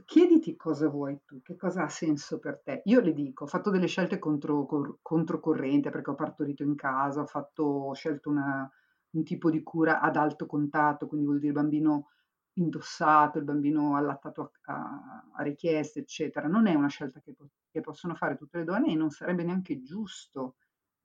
Chiediti 0.06 0.56
cosa 0.56 0.88
vuoi 0.88 1.20
tu, 1.26 1.42
che 1.42 1.54
cosa 1.54 1.84
ha 1.84 1.88
senso 1.88 2.38
per 2.38 2.62
te. 2.64 2.80
Io 2.86 3.00
le 3.00 3.12
dico, 3.12 3.44
ho 3.44 3.46
fatto 3.46 3.70
delle 3.70 3.86
scelte 3.86 4.18
contro, 4.18 4.66
controcorrente 5.02 5.90
perché 5.90 6.10
ho 6.10 6.14
partorito 6.14 6.62
in 6.62 6.74
casa, 6.74 7.20
ho, 7.20 7.26
fatto, 7.26 7.62
ho 7.62 7.92
scelto 7.92 8.30
una, 8.30 8.68
un 9.10 9.22
tipo 9.22 9.50
di 9.50 9.62
cura 9.62 10.00
ad 10.00 10.16
alto 10.16 10.46
contatto, 10.46 11.06
quindi 11.06 11.26
vuol 11.26 11.38
dire 11.38 11.52
il 11.52 11.58
bambino 11.58 12.08
indossato, 12.54 13.36
il 13.36 13.44
bambino 13.44 13.96
allattato 13.96 14.50
a, 14.64 14.72
a, 14.72 15.24
a 15.34 15.42
richieste, 15.42 16.00
eccetera. 16.00 16.48
Non 16.48 16.66
è 16.66 16.74
una 16.74 16.88
scelta 16.88 17.20
che, 17.20 17.34
che 17.70 17.80
possono 17.82 18.14
fare 18.14 18.36
tutte 18.36 18.58
le 18.58 18.64
donne 18.64 18.92
e 18.92 18.94
non 18.94 19.10
sarebbe 19.10 19.44
neanche 19.44 19.82
giusto 19.82 20.54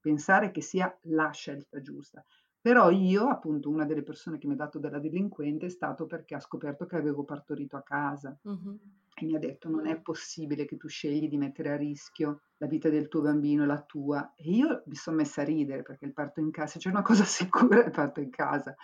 pensare 0.02 0.50
che 0.50 0.60
sia 0.60 0.94
la 1.02 1.30
scelta 1.30 1.80
giusta. 1.80 2.22
Però 2.60 2.90
io, 2.90 3.28
appunto, 3.28 3.70
una 3.70 3.84
delle 3.84 4.02
persone 4.02 4.38
che 4.38 4.46
mi 4.46 4.52
ha 4.52 4.56
dato 4.56 4.78
della 4.78 4.98
delinquente 4.98 5.66
è 5.66 5.68
stato 5.68 6.06
perché 6.06 6.34
ha 6.34 6.40
scoperto 6.40 6.86
che 6.86 6.96
avevo 6.96 7.24
partorito 7.24 7.76
a 7.76 7.82
casa. 7.82 8.36
Uh-huh. 8.42 8.78
E 9.14 9.24
mi 9.24 9.34
ha 9.34 9.38
detto: 9.38 9.68
Non 9.68 9.86
è 9.86 10.00
possibile 10.00 10.64
che 10.64 10.76
tu 10.76 10.86
scegli 10.88 11.28
di 11.28 11.36
mettere 11.36 11.70
a 11.70 11.76
rischio 11.76 12.42
la 12.58 12.66
vita 12.66 12.88
del 12.88 13.08
tuo 13.08 13.22
bambino 13.22 13.64
e 13.64 13.66
la 13.66 13.82
tua. 13.82 14.34
E 14.36 14.50
io 14.50 14.82
mi 14.86 14.94
sono 14.94 15.16
messa 15.16 15.40
a 15.42 15.44
ridere 15.44 15.82
perché 15.82 16.04
il 16.04 16.12
parto 16.12 16.38
in 16.38 16.52
casa, 16.52 16.78
c'è 16.78 16.88
una 16.88 17.02
cosa 17.02 17.24
sicura, 17.26 17.84
il 17.84 17.90
parto 17.90 18.20
in 18.20 18.30
casa. 18.30 18.76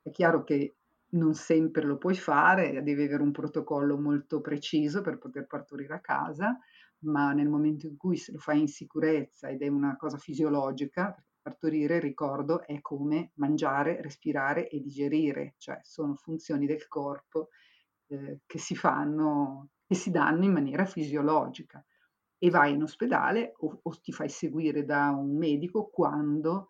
È 0.00 0.10
chiaro 0.10 0.42
che 0.42 0.76
non 1.10 1.34
sempre 1.34 1.82
lo 1.82 1.98
puoi 1.98 2.14
fare, 2.14 2.82
devi 2.82 3.02
avere 3.02 3.22
un 3.22 3.32
protocollo 3.32 3.98
molto 3.98 4.40
preciso 4.40 5.02
per 5.02 5.18
poter 5.18 5.46
partorire 5.46 5.94
a 5.94 6.00
casa, 6.00 6.58
ma 7.00 7.32
nel 7.32 7.48
momento 7.48 7.86
in 7.86 7.96
cui 7.96 8.20
lo 8.28 8.38
fai 8.38 8.60
in 8.60 8.68
sicurezza 8.68 9.48
ed 9.48 9.62
è 9.62 9.68
una 9.68 9.96
cosa 9.96 10.18
fisiologica, 10.18 11.14
partorire, 11.40 11.98
ricordo, 12.00 12.66
è 12.66 12.80
come 12.80 13.32
mangiare, 13.34 14.00
respirare 14.02 14.68
e 14.68 14.80
digerire, 14.80 15.54
cioè 15.58 15.78
sono 15.82 16.14
funzioni 16.14 16.66
del 16.66 16.86
corpo 16.88 17.48
eh, 18.08 18.40
che 18.46 18.58
si 18.58 18.74
fanno, 18.76 19.70
che 19.86 19.94
si 19.94 20.10
danno 20.10 20.44
in 20.44 20.52
maniera 20.52 20.84
fisiologica. 20.84 21.84
E 22.42 22.48
vai 22.50 22.72
in 22.72 22.82
ospedale 22.82 23.52
o, 23.58 23.80
o 23.82 23.90
ti 24.00 24.12
fai 24.12 24.30
seguire 24.30 24.84
da 24.84 25.10
un 25.10 25.36
medico 25.36 25.90
quando 25.90 26.68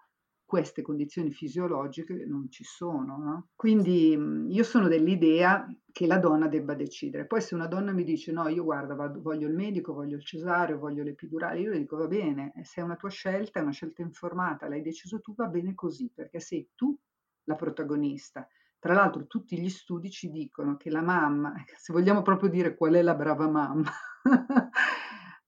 queste 0.50 0.82
condizioni 0.82 1.30
fisiologiche 1.30 2.24
non 2.26 2.50
ci 2.50 2.64
sono. 2.64 3.16
No? 3.16 3.48
Quindi 3.54 4.16
mhmm, 4.16 4.50
io 4.50 4.64
sono 4.64 4.88
dell'idea 4.88 5.64
che 5.92 6.08
la 6.08 6.18
donna 6.18 6.48
debba 6.48 6.74
decidere. 6.74 7.24
Poi 7.24 7.40
se 7.40 7.54
una 7.54 7.68
donna 7.68 7.92
mi 7.92 8.02
dice 8.02 8.32
no, 8.32 8.48
io 8.48 8.64
guarda, 8.64 8.96
vado, 8.96 9.22
voglio 9.22 9.46
il 9.46 9.54
medico, 9.54 9.92
voglio 9.92 10.16
il 10.16 10.24
cesareo, 10.24 10.80
voglio 10.80 11.04
l'epidurale, 11.04 11.60
io 11.60 11.70
le 11.70 11.78
dico 11.78 11.96
va 11.96 12.08
bene, 12.08 12.52
se 12.64 12.80
è 12.80 12.84
una 12.84 12.96
tua 12.96 13.10
scelta, 13.10 13.60
è 13.60 13.62
una 13.62 13.70
scelta 13.70 14.02
informata, 14.02 14.68
l'hai 14.68 14.82
deciso 14.82 15.20
tu, 15.20 15.36
va 15.36 15.46
bene 15.46 15.72
così, 15.76 16.10
perché 16.12 16.40
sei 16.40 16.70
tu 16.74 16.98
la 17.44 17.54
protagonista. 17.54 18.44
Tra 18.80 18.92
l'altro 18.92 19.28
tutti 19.28 19.56
gli 19.56 19.68
studi 19.68 20.10
ci 20.10 20.32
dicono 20.32 20.76
che 20.76 20.90
la 20.90 21.02
mamma, 21.02 21.54
se 21.78 21.92
vogliamo 21.92 22.22
proprio 22.22 22.50
dire 22.50 22.74
qual 22.74 22.94
è 22.94 23.02
la 23.02 23.14
brava 23.14 23.48
mamma, 23.48 23.88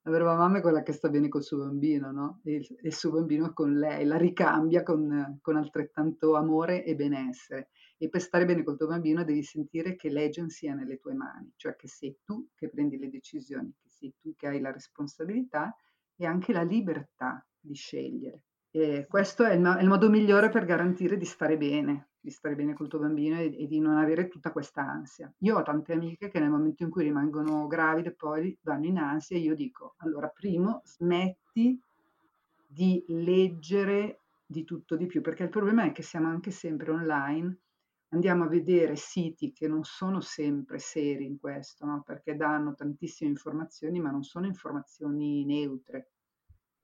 La 0.05 0.11
brava 0.11 0.35
mamma 0.37 0.59
è 0.59 0.61
quella 0.61 0.83
che 0.83 0.93
sta 0.93 1.09
bene 1.09 1.29
col 1.29 1.45
suo 1.45 1.59
bambino, 1.59 2.11
no? 2.11 2.41
E 2.43 2.55
il, 2.55 2.79
il 2.83 2.93
suo 2.93 3.13
bambino 3.13 3.53
con 3.53 3.79
lei, 3.79 4.05
la 4.05 4.17
ricambia 4.17 4.83
con, 4.83 5.39
con 5.41 5.57
altrettanto 5.57 6.35
amore 6.35 6.85
e 6.85 6.97
benessere. 6.97 7.69
E 7.97 8.09
per 8.09 8.21
stare 8.21 8.45
bene 8.45 8.65
col 8.65 8.77
tuo 8.77 8.89
bambino 8.89 9.23
devi 9.23 9.45
sentire 9.45 9.95
che 9.95 10.11
l'agent 10.11 10.51
sia 10.51 10.75
nelle 10.75 10.99
tue 10.99 11.15
mani, 11.15 11.53
cioè 11.55 11.77
che 11.77 11.87
sei 11.87 12.19
tu 12.25 12.49
che 12.57 12.69
prendi 12.69 12.99
le 12.99 13.11
decisioni, 13.11 13.73
che 13.81 13.89
sei 13.91 14.13
tu 14.21 14.35
che 14.35 14.49
hai 14.49 14.61
la 14.61 14.73
responsabilità 14.73 15.73
e 16.17 16.27
anche 16.27 16.53
la 16.53 16.63
libertà 16.63 17.47
di 17.61 17.75
scegliere. 17.75 18.47
E 18.73 19.07
questo 19.09 19.45
è 19.45 19.55
il, 19.55 19.65
è 19.65 19.83
il 19.83 19.89
modo 19.89 20.11
migliore 20.11 20.49
per 20.49 20.65
garantire 20.65 21.17
di 21.17 21.27
stare 21.27 21.57
bene, 21.57 22.12
di 22.23 22.31
stare 22.31 22.55
bene 22.55 22.73
col 22.73 22.89
tuo 22.89 23.01
bambino 23.01 23.37
e, 23.39 23.55
e, 23.59 23.67
di 23.67 23.81
non 23.81 23.97
avere 23.97 24.29
tutta 24.29 24.53
questa 24.53 24.83
ansia. 24.83 25.31
Io 25.39 25.59
ho 25.59 25.63
tante 25.63 25.93
amiche 25.93 26.31
che 26.31 26.39
nel 26.39 26.51
momento 26.51 26.85
in 26.85 26.91
cui 26.91 27.03
rimangono 27.03 27.67
gravide 27.67 28.13
poi 28.13 28.57
vanno 28.63 28.87
in 28.87 28.99
ansia 28.99 29.37
e 29.37 29.41
io 29.41 29.55
dico, 29.55 29.95
allora 29.99 30.29
primo 30.29 30.81
smetti 30.85 31.79
di 32.65 33.05
leggere 33.09 34.21
di 34.47 34.65
tutto 34.65 34.97
di 34.97 35.07
più, 35.07 35.21
perché 35.21 35.43
il 35.43 35.49
problema 35.49 35.85
è 35.85 35.93
che 35.93 36.03
siamo 36.03 36.29
anche 36.29 36.51
sempre 36.51 36.93
online 36.93 37.59
andiamo 38.13 38.45
a 38.45 38.49
vedere 38.49 38.97
siti 38.97 39.53
che 39.53 39.67
non 39.67 39.85
sono 39.85 40.21
sempre 40.21 40.79
seri 40.79 41.25
in 41.25 41.39
questo, 41.39 41.85
no? 41.85 42.03
perché 42.03 42.37
danno 42.37 42.75
tantissime 42.75 43.31
informazioni, 43.31 44.01
ma 44.01 44.11
non 44.11 44.23
sono 44.23 44.47
informazioni 44.47 45.45
neutre, 45.45 46.12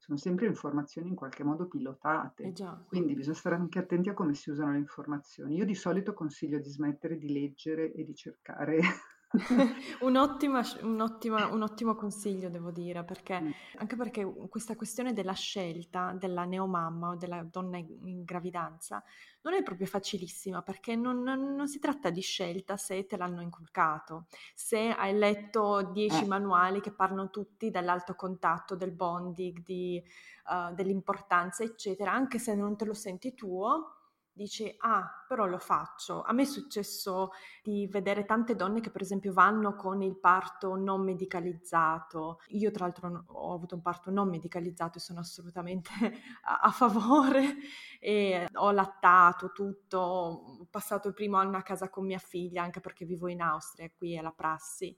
sono 0.09 0.17
sempre 0.17 0.47
informazioni 0.47 1.11
in 1.11 1.15
qualche 1.15 1.45
modo 1.45 1.69
pilotate. 1.69 2.45
Eh. 2.45 2.53
Quindi 2.87 3.15
bisogna 3.15 3.37
stare 3.37 3.57
anche 3.57 3.79
attenti 3.79 4.09
a 4.09 4.15
come 4.15 4.33
si 4.33 4.49
usano 4.49 4.73
le 4.73 4.79
informazioni. 4.79 5.55
Io 5.55 5.67
di 5.67 5.75
solito 5.75 6.15
consiglio 6.15 6.59
di 6.59 6.71
smettere 6.71 7.19
di 7.19 7.31
leggere 7.31 7.93
e 7.93 8.05
di 8.05 8.15
cercare 8.15 8.81
Un'ottima, 10.01 10.63
un'ottima, 10.81 11.47
un 11.49 11.61
ottimo 11.63 11.95
consiglio, 11.95 12.49
devo 12.49 12.71
dire, 12.71 13.05
perché, 13.05 13.41
mm. 13.41 13.51
anche 13.77 13.97
perché 13.97 14.25
questa 14.49 14.75
questione 14.75 15.13
della 15.13 15.35
scelta 15.35 16.15
della 16.19 16.45
neomamma 16.45 17.11
o 17.11 17.17
della 17.17 17.43
donna 17.43 17.77
in 17.77 18.25
gravidanza 18.25 19.03
non 19.43 19.53
è 19.53 19.63
proprio 19.63 19.87
facilissima, 19.87 20.63
perché 20.63 20.97
non, 20.97 21.23
non, 21.23 21.55
non 21.55 21.69
si 21.69 21.79
tratta 21.79 22.09
di 22.09 22.23
scelta 22.23 22.79
se 22.79 23.07
te 23.07 23.17
l'hanno 23.19 23.43
inculcato, 23.43 24.27
se 24.55 24.91
hai 24.91 25.17
letto 25.17 25.91
dieci 25.93 26.25
eh. 26.25 26.27
manuali 26.27 26.81
che 26.81 26.93
parlano 26.93 27.29
tutti 27.29 27.71
dell'alto 27.71 28.15
contatto, 28.15 28.77
del 28.77 28.93
bonding, 28.93 29.63
di, 29.63 30.03
uh, 30.47 30.75
dell'importanza, 30.75 31.63
eccetera, 31.63 32.13
anche 32.13 32.39
se 32.39 32.55
non 32.55 32.77
te 32.77 32.87
lo 32.87 32.95
senti 32.95 33.35
tuo 33.35 33.98
dici, 34.39 34.73
ah, 34.79 35.25
però 35.27 35.45
lo 35.47 35.59
faccio. 35.59 36.23
A 36.23 36.33
me 36.33 36.43
è 36.43 36.47
successo 36.47 37.33
di 37.63 37.87
vedere 37.89 38.25
tante 38.25 38.55
donne 38.55 38.81
che 38.81 38.91
per 38.91 39.03
esempio 39.03 39.33
vanno 39.33 39.75
con 39.75 40.01
il 40.01 40.17
parto 40.17 40.77
non 40.77 41.03
medicalizzato. 41.03 42.41
Io 42.49 42.71
tra 42.71 42.85
l'altro 42.85 43.25
ho 43.27 43.53
avuto 43.53 43.75
un 43.75 43.83
parto 43.83 44.11
non 44.11 44.29
medicalizzato 44.29 44.99
e 44.99 45.01
sono 45.01 45.21
assolutamente 45.21 45.91
a, 46.45 46.61
a 46.61 46.71
favore 46.71 47.57
e 48.01 48.47
ho 48.55 48.71
lattato 48.71 49.53
tutto, 49.53 49.99
ho 49.99 50.67
passato 50.71 51.09
il 51.09 51.15
primo 51.15 51.37
anno 51.37 51.57
a 51.57 51.63
casa 51.63 51.91
con 51.91 52.07
mia 52.07 52.19
figlia 52.19 52.63
anche 52.63 52.81
perché 52.81 53.05
vivo 53.05 53.29
in 53.29 53.43
Austria, 53.43 53.91
qui 53.91 54.15
è 54.15 54.23
la 54.23 54.33
prassi 54.33 54.97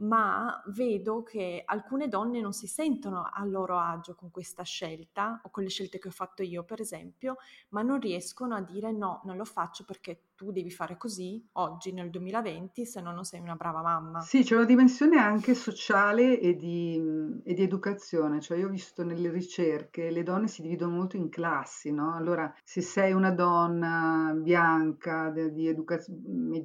ma 0.00 0.62
vedo 0.68 1.22
che 1.22 1.62
alcune 1.64 2.08
donne 2.08 2.40
non 2.40 2.52
si 2.52 2.66
sentono 2.66 3.28
a 3.32 3.44
loro 3.44 3.78
agio 3.78 4.14
con 4.14 4.30
questa 4.30 4.62
scelta 4.62 5.40
o 5.44 5.50
con 5.50 5.62
le 5.62 5.68
scelte 5.70 5.98
che 5.98 6.08
ho 6.08 6.12
fatto 6.12 6.42
io, 6.42 6.64
per 6.64 6.80
esempio, 6.80 7.36
ma 7.70 7.82
non 7.82 8.00
riescono 8.00 8.54
a 8.54 8.60
dire 8.60 8.92
no, 8.92 9.22
non 9.24 9.36
lo 9.36 9.44
faccio 9.44 9.84
perché 9.84 10.27
tu 10.38 10.52
devi 10.52 10.70
fare 10.70 10.96
così 10.96 11.44
oggi 11.54 11.92
nel 11.92 12.10
2020, 12.10 12.86
se 12.86 13.00
no 13.00 13.10
non 13.10 13.24
sei 13.24 13.40
una 13.40 13.56
brava 13.56 13.82
mamma. 13.82 14.20
Sì, 14.20 14.44
c'è 14.44 14.54
una 14.54 14.66
dimensione 14.66 15.18
anche 15.18 15.52
sociale 15.52 16.38
e 16.38 16.54
di, 16.54 16.94
e 17.42 17.54
di 17.54 17.62
educazione, 17.62 18.40
cioè 18.40 18.56
io 18.56 18.68
ho 18.68 18.70
visto 18.70 19.02
nelle 19.02 19.32
ricerche 19.32 20.12
le 20.12 20.22
donne 20.22 20.46
si 20.46 20.62
dividono 20.62 20.92
molto 20.92 21.16
in 21.16 21.28
classi, 21.28 21.90
no? 21.90 22.14
Allora, 22.14 22.54
se 22.62 22.80
sei 22.82 23.12
una 23.12 23.32
donna 23.32 24.32
bianca 24.36 25.30
di 25.30 25.66
educa- 25.66 26.04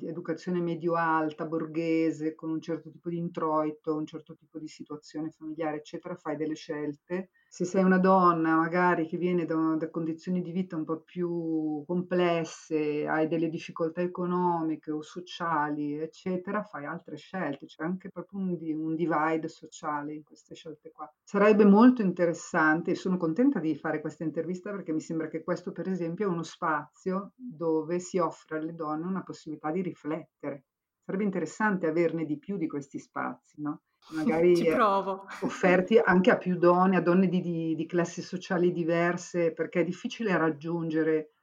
educazione 0.03 0.61
medio-alta, 0.61 1.45
borghese, 1.45 2.35
con 2.35 2.51
un 2.51 2.61
certo 2.61 2.91
tipo 2.91 3.09
di 3.09 3.17
introito, 3.17 3.95
un 3.95 4.05
certo 4.05 4.35
tipo 4.35 4.59
di 4.59 4.67
situazione 4.67 5.31
familiare, 5.31 5.77
eccetera, 5.77 6.13
fai 6.13 6.35
delle 6.35 6.53
scelte 6.53 7.31
se 7.53 7.65
sei 7.65 7.83
una 7.83 7.99
donna 7.99 8.55
magari 8.55 9.05
che 9.05 9.15
viene 9.15 9.45
da, 9.45 9.75
da, 9.77 9.91
condizioni 9.91 10.41
di 10.41 10.51
vita 10.51 10.75
un 10.75 10.85
po' 10.85 11.01
più 11.01 11.83
complesse, 11.85 13.05
hai 13.05 13.27
delle 13.27 13.47
difficoltà 13.47 14.01
economiche 14.01 14.89
o 14.89 15.03
sociali, 15.03 15.99
eccetera, 15.99 16.63
fai 16.63 16.85
altre 16.85 17.15
scelte. 17.15 17.67
C'è 17.67 17.83
anche 17.83 18.09
proprio 18.09 18.39
un, 18.39 18.57
un 18.59 18.95
divide 18.95 19.47
sociale 19.49 20.15
in 20.15 20.23
queste 20.23 20.55
scelte 20.55 20.89
qua. 20.89 21.07
Sarebbe 21.23 21.63
molto 21.63 22.01
interessante 22.01 22.95
sono 22.95 23.17
contenta 23.17 23.59
di 23.59 23.75
fare 23.75 24.01
questa 24.01 24.23
intervista 24.23 24.71
perché 24.71 24.91
mi 24.91 25.01
sembra 25.01 25.27
che 25.27 25.43
questo, 25.43 25.71
per 25.71 25.87
esempio, 25.87 26.25
è 26.25 26.31
uno 26.31 26.41
spazio 26.41 27.33
dove 27.35 27.99
si 27.99 28.17
offre 28.17 28.57
alle 28.57 28.73
donne 28.73 29.05
una 29.05 29.21
possibilità 29.21 29.69
di 29.69 29.83
riflettere. 29.83 30.63
Sarebbe 31.05 31.23
interessante 31.23 31.85
averne 31.85 32.25
di 32.25 32.39
più 32.39 32.57
di 32.57 32.65
questi 32.65 32.97
spazi, 32.97 33.61
no? 33.61 33.81
Magari 34.11 34.53
provo. 34.65 35.25
offerti 35.41 35.97
anche 35.97 36.31
a 36.31 36.37
più 36.37 36.57
donne, 36.57 36.97
a 36.97 37.01
donne 37.01 37.27
di, 37.27 37.41
di, 37.41 37.75
di, 37.75 37.85
classi 37.85 38.21
sociali 38.21 38.71
diverse, 38.71 39.51
perché 39.51 39.81
è 39.81 39.83
difficile 39.83 40.37
raggiungere 40.37 41.33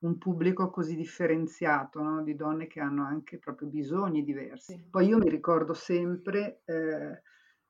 un 0.00 0.18
pubblico 0.18 0.70
così 0.70 0.94
differenziato, 0.94 2.00
no? 2.00 2.22
di 2.22 2.36
donne 2.36 2.66
che 2.66 2.80
hanno 2.80 3.04
anche 3.04 3.38
proprio 3.38 3.68
bisogni 3.68 4.22
diversi. 4.22 4.86
Poi 4.90 5.06
io 5.06 5.18
mi 5.18 5.28
ricordo 5.28 5.74
sempre, 5.74 6.62
eh, 6.64 7.22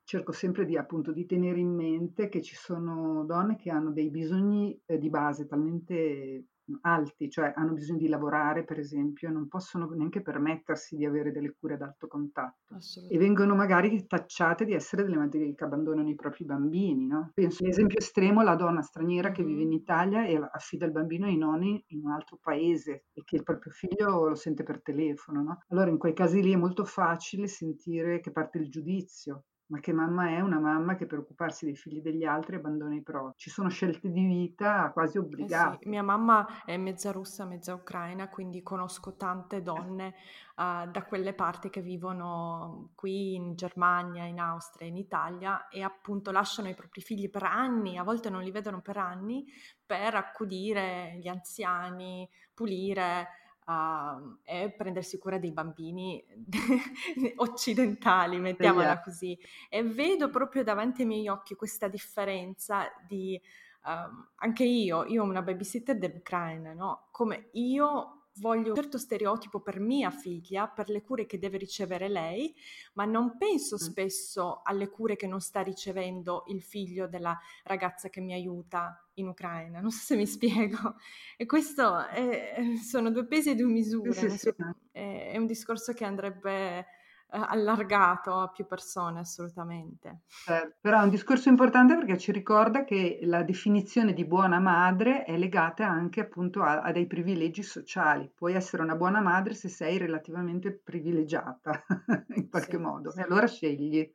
cerco 0.05 0.33
sempre 0.33 0.65
di, 0.65 0.77
appunto, 0.77 1.13
di 1.13 1.25
tenere 1.25 1.59
in 1.59 1.75
mente 1.75 2.29
che 2.29 2.43
ci 2.43 2.55
sono 2.55 3.25
donne 3.25 3.57
che 3.57 3.71
hanno 3.71 3.93
dei 3.93 4.11
bisogni 4.11 4.79
eh, 4.85 4.99
di 4.99 5.09
base 5.09 5.47
talmente 5.47 6.45
alti, 6.83 7.31
cioè 7.31 7.53
hanno 7.57 7.73
bisogno 7.73 7.99
di 7.99 8.09
lavorare 8.09 8.65
per 8.65 8.79
esempio 8.79 9.31
non 9.31 9.49
possono 9.49 9.89
neanche 9.91 10.23
permettersi 10.23 10.97
di 10.97 11.05
avere 11.05 11.33
delle 11.33 11.55
cure 11.59 11.75
ad 11.75 11.83
alto 11.83 12.07
contatto 12.07 12.77
e 13.09 13.19
vengono 13.19 13.55
magari 13.55 14.07
tacciate 14.07 14.65
di 14.65 14.75
essere 14.75 15.03
delle 15.03 15.17
madri 15.17 15.55
che 15.55 15.65
abbandonano 15.65 16.09
i 16.09 16.15
propri 16.15 16.45
bambini. 16.45 17.07
No? 17.07 17.31
Penso 17.35 17.65
all'esempio 17.65 17.99
estremo 17.99 18.43
la 18.43 18.55
donna 18.55 18.83
straniera 18.83 19.31
che 19.33 19.45
vive 19.45 19.63
in 19.63 19.73
Italia 19.73 20.27
e 20.27 20.37
affida 20.37 20.87
il 20.87 20.93
bambino 20.93 21.27
ai 21.27 21.37
nonni 21.37 21.83
in 21.89 22.05
un 22.05 22.13
altro 22.13 22.39
paese 22.41 23.07
e 23.13 23.23
che 23.25 23.37
il 23.37 23.43
proprio 23.43 23.73
figlio 23.73 24.29
lo 24.29 24.35
sente 24.35 24.63
per 24.63 24.83
telefono. 24.83 25.43
No? 25.43 25.63
Allora 25.69 25.91
in 25.91 25.99
quei 25.99 26.13
casi 26.13 26.43
lì 26.43 26.53
è 26.53 26.57
molto 26.57 26.85
facile 26.85 27.47
sentire 27.47 28.21
che 28.21 28.31
parte 28.31 28.59
il 28.59 28.69
giudizio 28.69 29.45
ma 29.69 29.81
che 29.81 29.93
mamma 29.93 30.29
è 30.29 30.41
una 30.41 30.59
mamma 30.59 30.95
che 30.95 31.07
per 31.07 31.19
occuparsi 31.19 31.67
dei 31.67 31.77
figli 31.77 32.01
degli 32.01 32.25
altri 32.25 32.57
abbandona 32.57 32.95
i 32.95 33.03
propri. 33.03 33.35
Ci 33.37 33.51
sono 33.51 33.69
scelte 33.69 34.11
di 34.11 34.25
vita 34.25 34.91
quasi 34.93 35.19
obbligate. 35.19 35.77
Eh 35.77 35.79
sì, 35.83 35.89
mia 35.89 36.03
mamma 36.03 36.65
è 36.65 36.77
mezza 36.77 37.13
russa, 37.13 37.45
mezza 37.45 37.75
ucraina, 37.75 38.29
quindi 38.29 38.63
conosco 38.63 39.17
tante 39.17 39.61
donne 39.61 40.15
uh, 40.57 40.91
da 40.91 41.05
quelle 41.07 41.35
parti 41.35 41.69
che 41.69 41.83
vivono 41.83 42.91
qui 42.95 43.35
in 43.35 43.55
Germania, 43.57 44.25
in 44.25 44.41
Austria, 44.41 44.89
in 44.89 44.97
Italia 44.97 45.69
e 45.69 45.83
appunto 45.83 46.31
lasciano 46.31 46.69
i 46.69 46.75
propri 46.75 47.03
figli 47.03 47.29
per 47.29 47.43
anni, 47.43 47.99
a 47.99 48.03
volte 48.05 48.31
non 48.31 48.43
li 48.43 48.51
vedono 48.51 48.81
per 48.81 48.97
anni, 48.97 49.45
per 49.85 50.15
accudire 50.15 51.19
gli 51.21 51.29
anziani, 51.29 52.29
pulire 52.55 53.29
uh, 53.69 54.39
è 54.43 54.73
prendersi 54.77 55.19
cura 55.19 55.39
dei 55.39 55.53
bambini 55.53 56.25
occidentali, 57.37 58.39
mettiamola 58.39 59.01
così. 59.01 59.39
E 59.69 59.83
vedo 59.83 60.31
proprio 60.31 60.65
davanti 60.65 61.03
ai 61.03 61.09
miei 61.09 61.29
occhi 61.29 61.55
questa 61.55 61.89
differenza 61.89 62.89
di... 63.07 63.41
Um, 63.85 64.29
anche 64.37 64.65
io, 64.65 65.05
io 65.05 65.23
ho 65.23 65.27
una 65.27 65.41
babysitter 65.41 65.97
dell'Ucraina, 65.97 66.73
no? 66.73 67.09
Come 67.11 67.49
io 67.53 68.18
voglio 68.39 68.71
un 68.71 68.75
certo 68.77 68.99
stereotipo 68.99 69.61
per 69.61 69.81
mia 69.81 70.11
figlia, 70.11 70.69
per 70.69 70.89
le 70.89 71.03
cure 71.03 71.27
che 71.27 71.39
deve 71.39 71.59
ricevere 71.59 72.09
lei, 72.09 72.55
ma 72.95 73.05
non 73.05 73.37
penso 73.37 73.79
spesso 73.79 74.61
alle 74.65 74.89
cure 74.89 75.17
che 75.17 75.27
non 75.27 75.41
sta 75.41 75.61
ricevendo 75.61 76.45
il 76.49 76.63
figlio 76.63 77.07
della 77.07 77.39
ragazza 77.65 78.09
che 78.09 78.21
mi 78.21 78.33
aiuta 78.33 79.09
in 79.15 79.29
Ucraina. 79.29 79.81
Non 79.81 79.91
so 79.91 80.05
se 80.05 80.17
mi 80.17 80.27
spiego. 80.27 80.97
E 81.37 81.47
questo 81.47 82.07
è, 82.07 82.57
sono 82.83 83.11
due 83.11 83.27
pesi 83.27 83.51
e 83.51 83.55
due 83.55 83.71
misure. 83.71 84.13
Sì, 84.13 84.31
sì, 84.31 84.39
sì. 84.39 84.55
È, 84.91 85.37
un 85.37 85.47
discorso 85.47 85.93
che 85.93 86.05
andrebbe 86.05 86.87
allargato 87.31 88.35
a 88.35 88.49
più 88.49 88.67
persone 88.67 89.21
assolutamente. 89.21 90.23
Eh, 90.49 90.77
però 90.81 91.01
è 91.01 91.03
un 91.03 91.11
discorso 91.11 91.49
importante 91.49 91.95
perché 91.95 92.17
ci 92.17 92.33
ricorda 92.33 92.85
che 92.85 93.19
la 93.23 93.43
definizione 93.43 94.13
di 94.13 94.25
buona 94.25 94.59
madre 94.59 95.25
è 95.25 95.37
legata 95.37 95.87
anche 95.87 96.21
appunto 96.21 96.63
a, 96.63 96.81
a 96.81 96.93
dei 96.93 97.07
privilegi 97.07 97.63
sociali. 97.63 98.31
Puoi 98.35 98.55
essere 98.55 98.83
una 98.83 98.97
buona 98.97 99.21
madre 99.21 99.55
se 99.55 99.69
sei 99.69 99.99
relativamente 99.99 100.73
privilegiata 100.73 101.85
in 102.35 102.49
qualche 102.49 102.77
sì, 102.77 102.83
modo 102.83 103.11
sì. 103.11 103.19
e 103.19 103.23
allora 103.23 103.47
scegli. 103.47 104.11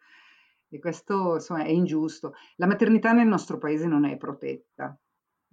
E 0.70 0.80
questo 0.80 1.36
insomma, 1.36 1.64
è 1.64 1.70
ingiusto. 1.70 2.34
La 2.56 2.66
maternità 2.66 3.12
nel 3.12 3.28
nostro 3.28 3.60
paese 3.60 3.86
non 3.86 4.06
è 4.06 4.18
protetta, 4.18 4.98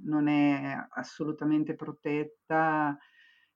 non 0.05 0.29
è 0.29 0.75
assolutamente 0.93 1.75
protetta 1.75 2.99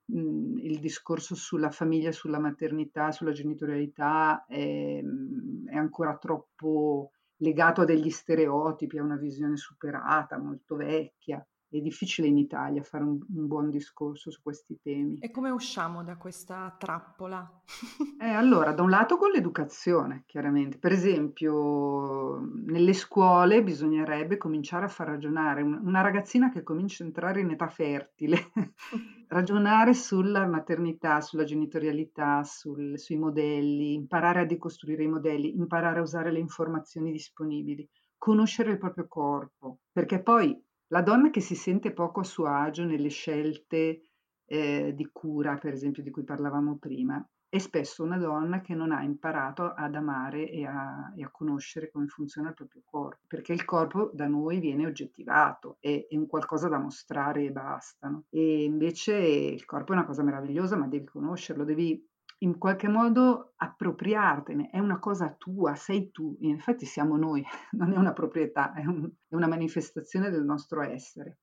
mhmm, 0.06 0.58
il 0.58 0.78
discorso 0.80 1.34
sulla 1.34 1.70
famiglia, 1.70 2.12
sulla 2.12 2.38
maternità, 2.38 3.10
sulla 3.12 3.32
genitorialità 3.32 4.44
è, 4.46 5.00
mhmm, 5.02 5.68
è 5.68 5.76
ancora 5.76 6.16
troppo 6.18 7.10
legato 7.36 7.82
a 7.82 7.84
degli 7.84 8.10
stereotipi, 8.10 8.98
a 8.98 9.02
una 9.02 9.16
visione 9.16 9.56
superata, 9.56 10.38
molto 10.38 10.76
vecchia. 10.76 11.44
È 11.74 11.80
difficile 11.80 12.28
in 12.28 12.38
Italia 12.38 12.84
fare 12.84 13.02
un, 13.02 13.18
un 13.34 13.46
buon 13.48 13.68
discorso 13.68 14.30
su 14.30 14.40
questi 14.42 14.78
temi. 14.80 15.18
E 15.18 15.32
come 15.32 15.50
usciamo 15.50 16.04
da 16.04 16.16
questa 16.16 16.72
trappola? 16.78 17.62
Eh, 18.24 18.30
allora, 18.30 18.72
da 18.72 18.82
un 18.82 18.88
lato 18.88 19.18
con 19.18 19.30
l'educazione, 19.30 20.22
chiaramente. 20.24 20.78
Per 20.78 20.92
esempio, 20.92 22.40
nelle 22.64 22.94
scuole 22.94 23.62
bisognerebbe 23.62 24.38
cominciare 24.38 24.86
a 24.86 24.88
far 24.88 25.08
ragionare 25.08 25.60
una 25.60 26.00
ragazzina 26.00 26.50
che 26.50 26.62
comincia 26.62 27.02
a 27.02 27.06
entrare 27.06 27.40
in 27.40 27.50
età 27.50 27.68
fertile, 27.68 28.50
ragionare 29.28 29.92
sulla 29.92 30.46
maternità, 30.46 31.20
sulla 31.20 31.44
genitorialità, 31.44 32.44
sul, 32.44 32.98
sui 32.98 33.18
modelli, 33.18 33.92
imparare 33.92 34.40
a 34.40 34.46
decostruire 34.46 35.02
i 35.02 35.08
modelli, 35.08 35.54
imparare 35.54 35.98
a 35.98 36.02
usare 36.02 36.32
le 36.32 36.38
informazioni 36.38 37.12
disponibili, 37.12 37.86
conoscere 38.16 38.70
il 38.70 38.78
proprio 38.78 39.06
corpo, 39.06 39.80
perché 39.92 40.22
poi 40.22 40.58
la 40.94 41.02
donna 41.02 41.30
che 41.30 41.40
si 41.40 41.56
sente 41.56 41.92
poco 41.92 42.20
a 42.20 42.24
suo 42.24 42.46
agio 42.46 42.84
nelle 42.84 43.08
scelte 43.08 44.02
eh, 44.44 44.92
di 44.94 45.08
cura, 45.10 45.56
per 45.56 45.72
esempio, 45.72 46.04
di 46.04 46.10
cui 46.10 46.22
parlavamo 46.22 46.78
prima, 46.78 47.20
è 47.48 47.58
spesso 47.58 48.04
una 48.04 48.16
donna 48.16 48.60
che 48.60 48.74
non 48.74 48.92
ha 48.92 49.02
imparato 49.02 49.72
ad 49.74 49.96
amare 49.96 50.48
e 50.48 50.64
a, 50.64 51.12
e 51.16 51.24
a, 51.24 51.30
conoscere 51.32 51.90
come 51.90 52.06
funziona 52.06 52.50
il 52.50 52.54
proprio 52.54 52.82
corpo, 52.84 53.24
perché 53.26 53.52
il 53.52 53.64
corpo 53.64 54.12
da 54.14 54.28
noi 54.28 54.60
viene 54.60 54.86
oggettivato, 54.86 55.78
è, 55.80 56.06
è 56.08 56.16
un 56.16 56.28
qualcosa 56.28 56.68
da 56.68 56.78
mostrare 56.78 57.44
e 57.44 57.50
basta. 57.50 58.08
No? 58.08 58.24
E 58.30 58.62
invece 58.62 59.16
il 59.16 59.64
corpo 59.64 59.92
è 59.92 59.96
una 59.96 60.06
cosa 60.06 60.22
meravigliosa, 60.22 60.76
ma 60.76 60.86
devi 60.86 61.06
conoscerlo, 61.06 61.64
devi 61.64 62.08
in 62.38 62.58
qualche 62.58 62.88
modo 62.88 63.54
appropriartene, 63.56 64.70
è 64.70 64.78
una 64.78 64.98
cosa 64.98 65.34
tua, 65.36 65.74
sei 65.74 66.10
tu, 66.10 66.36
in 66.40 66.54
effetti 66.54 66.86
siamo 66.86 67.16
noi, 67.16 67.44
non 67.72 67.92
è 67.92 67.96
una 67.96 68.12
proprietà, 68.12 68.72
è, 68.72 68.84
un, 68.84 69.10
è 69.28 69.34
una 69.34 69.48
manifestazione 69.48 70.30
del 70.30 70.44
nostro 70.44 70.82
essere. 70.82 71.38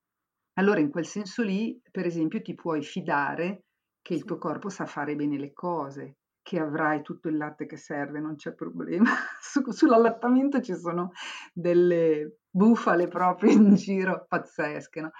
Allora 0.54 0.80
in 0.80 0.90
quel 0.90 1.06
senso 1.06 1.42
lì, 1.42 1.80
per 1.90 2.04
esempio, 2.04 2.42
ti 2.42 2.54
puoi 2.54 2.82
fidare 2.82 3.64
che 4.02 4.14
il 4.14 4.24
tuo 4.24 4.36
corpo 4.36 4.68
sa 4.68 4.84
fare 4.84 5.16
bene 5.16 5.38
le 5.38 5.52
cose, 5.52 6.18
che 6.42 6.58
avrai 6.58 7.02
tutto 7.02 7.28
il 7.28 7.36
latte 7.36 7.66
che 7.66 7.76
serve, 7.76 8.20
non 8.20 8.34
c'è 8.34 8.52
problema. 8.52 9.10
Su, 9.40 9.62
sull'allattamento 9.70 10.60
ci 10.60 10.74
sono 10.74 11.12
delle 11.52 12.40
bufale 12.50 13.08
proprio 13.08 13.52
in 13.52 13.74
giro 13.74 14.26
pazzesche, 14.28 15.00
no? 15.00 15.10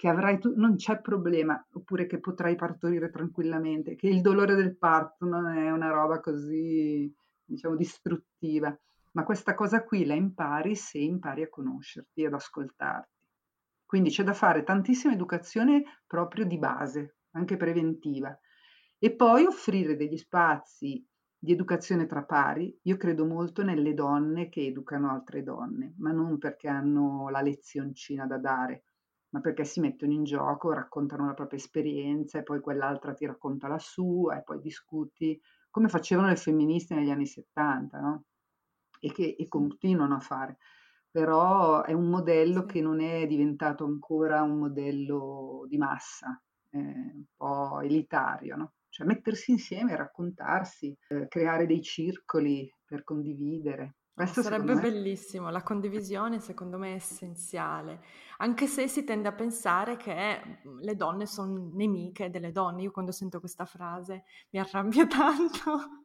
Che 0.00 0.08
avrai 0.08 0.38
tu, 0.38 0.54
non 0.56 0.76
c'è 0.76 0.98
problema, 1.02 1.62
oppure 1.74 2.06
che 2.06 2.20
potrai 2.20 2.54
partorire 2.54 3.10
tranquillamente, 3.10 3.96
che 3.96 4.08
il 4.08 4.22
dolore 4.22 4.54
del 4.54 4.74
parto 4.78 5.26
non 5.26 5.54
è 5.54 5.70
una 5.70 5.90
roba 5.90 6.20
così, 6.20 7.14
diciamo, 7.44 7.76
distruttiva, 7.76 8.74
ma 9.12 9.24
questa 9.24 9.54
cosa 9.54 9.84
qui 9.84 10.06
la 10.06 10.14
impari 10.14 10.74
se 10.74 10.96
impari 10.96 11.42
a 11.42 11.50
conoscerti, 11.50 12.24
ad 12.24 12.32
ascoltarti. 12.32 13.12
Quindi 13.84 14.08
c'è 14.08 14.24
da 14.24 14.32
fare 14.32 14.62
tantissima 14.62 15.12
educazione 15.12 15.82
proprio 16.06 16.46
di 16.46 16.56
base, 16.56 17.16
anche 17.32 17.58
preventiva, 17.58 18.34
e 18.98 19.14
poi 19.14 19.44
offrire 19.44 19.96
degli 19.96 20.16
spazi 20.16 21.06
di 21.38 21.52
educazione 21.52 22.06
tra 22.06 22.22
pari. 22.22 22.74
Io 22.84 22.96
credo 22.96 23.26
molto 23.26 23.62
nelle 23.62 23.92
donne 23.92 24.48
che 24.48 24.64
educano 24.64 25.10
altre 25.10 25.42
donne, 25.42 25.92
ma 25.98 26.10
non 26.10 26.38
perché 26.38 26.68
hanno 26.68 27.28
la 27.28 27.42
lezioncina 27.42 28.24
da 28.26 28.38
dare, 28.38 28.84
ma 29.30 29.40
perché 29.40 29.64
si 29.64 29.80
mettono 29.80 30.12
in 30.12 30.24
gioco, 30.24 30.72
raccontano 30.72 31.26
la 31.26 31.34
propria 31.34 31.58
esperienza 31.58 32.38
e 32.38 32.42
poi 32.42 32.60
quell'altra 32.60 33.12
ti 33.14 33.26
racconta 33.26 33.68
la 33.68 33.78
sua 33.78 34.38
e 34.38 34.42
poi 34.42 34.60
discuti, 34.60 35.40
come 35.70 35.88
facevano 35.88 36.28
le 36.28 36.36
femministe 36.36 36.94
negli 36.94 37.10
anni 37.10 37.26
70, 37.26 38.00
no? 38.00 38.24
E 39.00 39.12
che 39.12 39.36
e 39.38 39.48
continuano 39.48 40.16
a 40.16 40.20
fare. 40.20 40.58
Però 41.10 41.82
è 41.82 41.92
un 41.92 42.08
modello 42.08 42.64
che 42.64 42.80
non 42.80 43.00
è 43.00 43.26
diventato 43.26 43.84
ancora 43.84 44.42
un 44.42 44.58
modello 44.58 45.64
di 45.68 45.76
massa, 45.78 46.40
è 46.68 46.76
un 46.76 47.24
po' 47.36 47.80
elitario, 47.80 48.56
no? 48.56 48.72
Cioè 48.88 49.06
mettersi 49.06 49.52
insieme, 49.52 49.96
raccontarsi, 49.96 50.96
eh, 51.08 51.28
creare 51.28 51.66
dei 51.66 51.82
circoli 51.82 52.68
per 52.84 53.04
condividere. 53.04 53.96
Questo 54.12 54.42
Sarebbe 54.42 54.74
me... 54.74 54.80
bellissimo, 54.80 55.48
la 55.50 55.62
condivisione 55.62 56.40
secondo 56.40 56.76
me 56.76 56.92
è 56.92 56.94
essenziale, 56.96 58.02
anche 58.38 58.66
se 58.66 58.86
si 58.86 59.04
tende 59.04 59.28
a 59.28 59.32
pensare 59.32 59.96
che 59.96 60.60
mhmm, 60.62 60.80
le 60.80 60.94
donne 60.94 61.26
sono 61.26 61.70
nemiche 61.72 62.30
delle 62.30 62.52
donne. 62.52 62.82
Io 62.82 62.90
quando 62.90 63.12
sento 63.12 63.40
questa 63.40 63.64
frase 63.64 64.24
mi 64.50 64.60
arrabbio 64.60 65.06
tanto. 65.08 66.04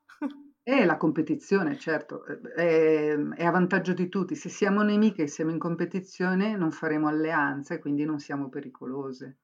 È 0.63 0.84
la 0.84 0.98
competizione, 0.98 1.78
certo, 1.78 2.26
è, 2.26 3.15
è 3.15 3.46
a 3.46 3.52
vantaggio 3.52 3.94
di 3.94 4.10
tutti. 4.10 4.36
Se 4.36 4.50
siamo 4.50 4.82
nemiche 4.82 5.24
e 5.24 5.28
siamo 5.28 5.52
in 5.52 5.60
competizione 5.60 6.56
non 6.56 6.72
faremo 6.72 7.08
alleanza 7.08 7.76
e 7.76 7.80
quindi 7.80 8.06
non 8.06 8.20
siamo 8.20 8.50
pericolose. 8.50 9.38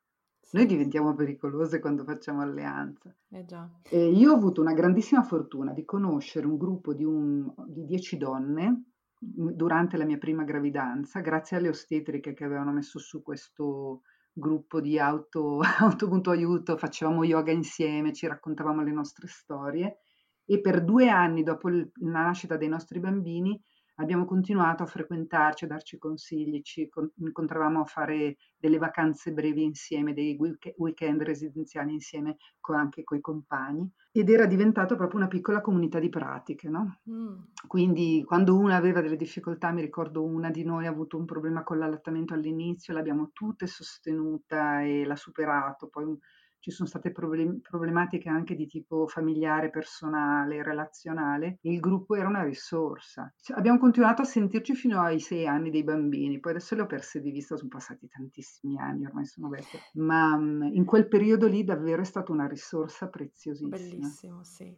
Noi 0.51 0.65
diventiamo 0.65 1.13
pericolose 1.13 1.79
quando 1.79 2.03
facciamo 2.03 2.41
alleanza. 2.41 3.13
Eh 3.29 3.45
già. 3.45 3.69
E 3.83 4.09
io 4.09 4.31
ho 4.31 4.35
avuto 4.35 4.61
una 4.61 4.73
grandissima 4.73 5.23
fortuna 5.23 5.73
di 5.73 5.85
conoscere 5.85 6.45
un 6.45 6.57
gruppo 6.57 6.93
di, 6.93 7.05
un, 7.05 7.53
di 7.67 7.85
dieci 7.85 8.17
donne 8.17 8.83
durante 9.17 9.97
la 9.97 10.05
mia 10.05 10.17
prima 10.17 10.43
gravidanza, 10.43 11.19
grazie 11.21 11.57
alle 11.57 11.69
ostetriche 11.69 12.33
che 12.33 12.43
avevano 12.43 12.71
messo 12.71 12.99
su 12.99 13.21
questo 13.21 14.01
gruppo 14.33 14.81
di 14.81 14.97
auto, 14.97 15.59
auto 15.79 16.31
aiuto, 16.31 16.77
facevamo 16.77 17.23
yoga 17.23 17.51
insieme, 17.51 18.13
ci 18.13 18.27
raccontavamo 18.27 18.81
le 18.81 18.91
nostre 18.91 19.27
storie 19.27 19.99
e 20.45 20.59
per 20.59 20.83
due 20.83 21.09
anni 21.09 21.43
dopo 21.43 21.69
la 21.69 21.89
nascita 21.99 22.57
dei 22.57 22.67
nostri 22.67 22.99
bambini 22.99 23.61
abbiamo 24.01 24.25
continuato 24.25 24.83
a 24.83 24.87
frequentarci, 24.87 25.65
a 25.65 25.67
darci 25.67 25.97
consigli, 25.97 26.61
ci 26.61 26.89
incontravamo 27.17 27.81
a 27.81 27.85
fare 27.85 28.37
delle 28.57 28.77
vacanze 28.77 29.31
brevi 29.31 29.63
insieme, 29.63 30.13
dei 30.13 30.37
weekend 30.77 31.21
residenziali 31.21 31.93
insieme 31.93 32.37
con, 32.59 32.75
anche 32.75 33.03
con 33.03 33.17
i 33.17 33.21
compagni 33.21 33.89
ed 34.13 34.29
era 34.29 34.45
diventato 34.45 34.97
proprio 34.97 35.19
una 35.19 35.29
piccola 35.29 35.61
comunità 35.61 35.97
di 35.99 36.09
pratiche. 36.09 36.67
No? 36.69 36.99
Mm. 37.09 37.43
Quindi 37.67 38.23
quando 38.25 38.57
una 38.57 38.75
aveva 38.75 39.01
delle 39.01 39.15
difficoltà, 39.15 39.71
mi 39.71 39.81
ricordo 39.81 40.23
una 40.23 40.49
di 40.49 40.63
noi 40.63 40.85
ha 40.85 40.89
avuto 40.89 41.17
un 41.17 41.25
problema 41.25 41.63
con 41.63 41.77
l'allattamento 41.77 42.33
all'inizio, 42.33 42.93
l'abbiamo 42.93 43.29
tutte 43.31 43.67
sostenuta 43.67 44.81
e 44.81 45.05
l'ha 45.05 45.15
superato, 45.15 45.87
poi 45.87 46.17
ci 46.61 46.71
sono 46.71 46.87
state 46.87 47.11
problem- 47.11 47.59
problematiche 47.59 48.29
anche 48.29 48.55
di 48.55 48.67
tipo 48.67 49.07
familiare, 49.07 49.71
personale, 49.71 50.63
relazionale, 50.63 51.57
il 51.61 51.79
gruppo 51.79 52.15
era 52.15 52.27
una 52.27 52.43
risorsa. 52.43 53.33
Cioè, 53.41 53.57
abbiamo 53.57 53.79
continuato 53.79 54.21
a 54.21 54.25
sentirci 54.25 54.75
fino 54.75 55.01
ai 55.01 55.19
sei 55.19 55.47
anni 55.47 55.71
dei 55.71 55.83
bambini, 55.83 56.39
poi 56.39 56.51
adesso 56.53 56.75
le 56.75 56.83
ho 56.83 56.85
perse 56.85 57.19
di 57.19 57.31
vista, 57.31 57.57
sono 57.57 57.69
passati 57.69 58.07
tantissimi 58.07 58.79
anni, 58.79 59.05
ormai 59.05 59.25
sono 59.25 59.49
vecchie, 59.49 59.79
ma 59.93 60.35
um, 60.35 60.69
in 60.71 60.85
quel 60.85 61.07
periodo 61.07 61.47
lì 61.47 61.63
davvero 61.63 62.03
è 62.03 62.05
stata 62.05 62.31
una 62.31 62.47
risorsa 62.47 63.09
preziosissima. 63.09 63.77
Bellissimo, 63.77 64.43
sì. 64.43 64.77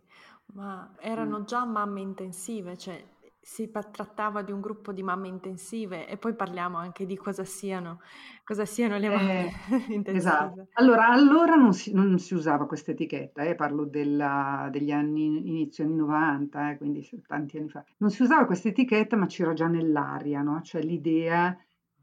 Ma 0.54 0.96
erano 1.00 1.43
già 1.43 1.65
mamme 1.65 2.02
intensive, 2.02 2.78
cioè 2.78 3.04
si 3.45 3.69
trattava 3.69 4.41
di 4.41 4.53
un 4.53 4.62
gruppo 4.62 4.93
di 4.93 5.03
mamme 5.03 5.27
intensive 5.27 6.08
e 6.08 6.15
poi 6.15 6.34
parliamo 6.34 6.77
anche 6.77 7.06
di 7.06 7.17
cosa 7.17 7.43
siano, 7.43 7.99
cosa 8.45 8.63
siano 8.63 8.97
le 8.97 9.10
mamme 9.10 9.47
eh, 9.47 9.51
intensive. 9.93 10.17
Esatto. 10.17 10.67
Allora, 10.73 11.10
allora 11.10 11.56
non 11.56 11.73
si, 11.73 11.93
non 11.93 12.17
si 12.19 12.34
usava 12.34 12.65
questa 12.65 12.91
etichetta, 12.91 13.43
eh, 13.43 13.56
parlo 13.56 13.84
della, 13.84 14.69
degli 14.71 14.91
anni, 14.91 15.49
inizio 15.49 15.84
anni 15.84 15.95
90, 15.95 16.71
eh, 16.71 16.77
quindi 16.77 17.08
tanti 17.27 17.58
anni 17.58 17.69
fa. 17.69 17.84
Non 17.97 18.12
si 18.12 18.21
usava 18.21 18.45
questa 18.45 18.69
etichetta, 18.69 19.17
ma 19.17 19.25
c'era 19.25 19.51
già 19.51 19.67
nell'aria, 19.67 20.41
no? 20.41 20.62
cioè 20.62 20.82
l'idea 20.82 21.56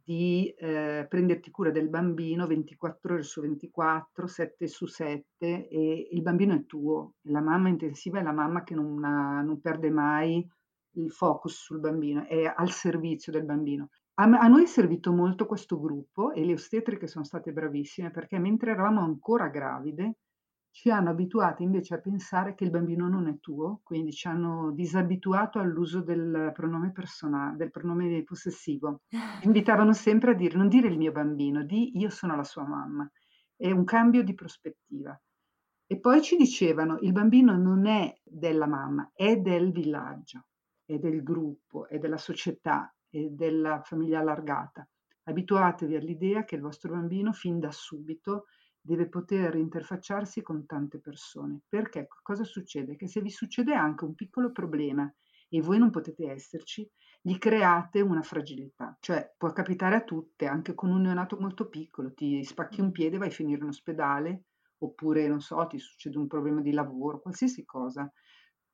di 0.05 0.53
eh, 0.59 1.07
prenderti 1.09 1.51
cura 1.51 1.71
del 1.71 1.89
bambino 1.89 2.47
24 2.47 3.15
ore 3.15 3.23
su 3.23 3.41
24, 3.41 4.27
7 4.27 4.67
su 4.67 4.85
7 4.85 5.69
e 5.69 6.09
il 6.11 6.21
bambino 6.21 6.55
è 6.55 6.67
tuo. 6.67 7.15
La 7.23 7.41
mamma 7.41 7.71
intensiva 7.71 8.19
è 8.19 8.23
la 8.23 8.33
mamma 8.33 8.63
che 8.63 8.75
non, 8.75 9.03
ha, 9.05 9.41
non 9.41 9.61
perde 9.61 9.91
mai 9.91 10.47
il 10.95 11.11
focus 11.11 11.63
sul 11.63 11.81
bambino, 11.81 12.27
è 12.27 12.53
al 12.55 12.71
servizio 12.71 13.33
del 13.33 13.45
bambino. 13.45 13.91
A, 14.15 14.25
a 14.25 14.49
noi 14.49 14.65
è 14.65 14.67
servito 14.67 15.13
molto 15.13 15.47
questo 15.47 15.81
gruppo 15.81 16.33
e 16.33 16.45
le 16.45 16.53
ostetriche 16.53 17.07
sono 17.07 17.25
state 17.25 17.53
bravissime 17.53 18.11
perché 18.11 18.39
mentre 18.39 18.73
eravamo 18.73 19.01
ancora 19.01 19.49
gravide 19.49 20.17
ci 20.73 20.91
hanno 20.91 21.11
abituati 21.11 21.63
invece 21.63 21.95
a 21.95 22.01
pensare 22.01 22.55
che 22.55 22.65
il 22.65 22.71
bambino 22.71 23.09
non 23.09 23.27
è 23.29 23.39
tuo, 23.41 23.81
quindi 23.83 24.13
ci 24.13 24.29
hanno 24.29 24.71
disabituato 24.73 25.59
all'uso 25.59 26.01
del 26.01 26.53
pronome 26.55 26.93
personale, 26.93 27.57
del 27.57 27.71
pronome 27.71 28.23
possessivo. 28.23 29.03
Invitavano 29.43 29.93
sempre 29.93 30.31
a 30.31 30.35
dire 30.35 30.57
non 30.57 30.69
dire 30.69 30.89
il 30.89 30.97
mio 30.97 31.13
bambino, 31.13 31.65
di 31.65 31.99
io 31.99 32.11
sono 32.11 32.37
la 32.37 32.45
sua 32.45 32.65
mamma. 32.67 33.11
È 33.57 33.71
un 33.71 33.85
cambio 33.85 34.23
di 34.23 34.35
prospettiva. 34.35 35.21
E 35.87 35.99
poi 35.99 36.23
ci 36.23 36.37
dicevano 36.37 36.99
il 37.01 37.11
bambino 37.11 37.57
non 37.57 37.87
è 37.87 38.17
della 38.23 38.67
mamma, 38.67 39.11
è 39.13 39.37
del 39.37 39.73
villaggio 39.73 40.45
e 40.91 40.99
del 40.99 41.23
gruppo 41.23 41.87
e 41.89 41.99
della 41.99 42.17
società 42.17 42.93
e 43.09 43.29
della 43.31 43.81
famiglia 43.85 44.19
allargata. 44.19 44.87
Abituatevi 45.25 45.95
all'idea 45.95 46.45
che 46.45 46.57
il 46.57 46.63
vostro 46.63 46.91
bambino 46.91 47.33
fin 47.33 47.61
da 47.61 47.71
subito 47.71 48.47
deve 48.81 49.09
poter 49.09 49.55
interfacciarsi 49.55 50.43
con 50.43 50.67
tante 50.67 50.99
persone. 50.99 51.61
Perché 51.69 52.09
cosa 52.23 52.43
succede? 52.43 52.97
Che 52.97 53.07
se 53.07 53.21
vi 53.21 53.31
succede 53.31 53.73
anche 53.73 54.05
un 54.05 54.15
piccolo 54.15 54.51
problema 54.51 55.13
e 55.49 55.61
voi 55.61 55.79
non 55.79 55.91
potete 55.91 56.29
esserci, 56.29 56.91
gli 57.21 57.39
create 57.39 58.01
una 58.01 58.23
fragilità. 58.23 58.97
Cioè 58.99 59.35
può 59.37 59.53
capitare 59.53 59.95
a 59.95 60.03
tutte, 60.03 60.47
anche 60.47 60.75
con 60.75 60.91
un 60.91 61.03
neonato 61.03 61.37
molto 61.39 61.69
piccolo, 61.69 62.13
ti 62.15 62.43
spacchi 62.43 62.81
un 62.81 62.91
piede, 62.91 63.19
vai 63.19 63.29
a 63.29 63.33
finire 63.33 63.61
in 63.63 63.69
ospedale, 63.69 64.45
oppure 64.79 65.29
non 65.29 65.41
so, 65.41 65.65
ti 65.69 65.79
succede 65.79 66.19
un 66.19 66.27
problema 66.27 66.61
di 66.61 66.73
lavoro, 66.73 67.21
qualsiasi 67.21 67.65
cosa. 67.65 68.11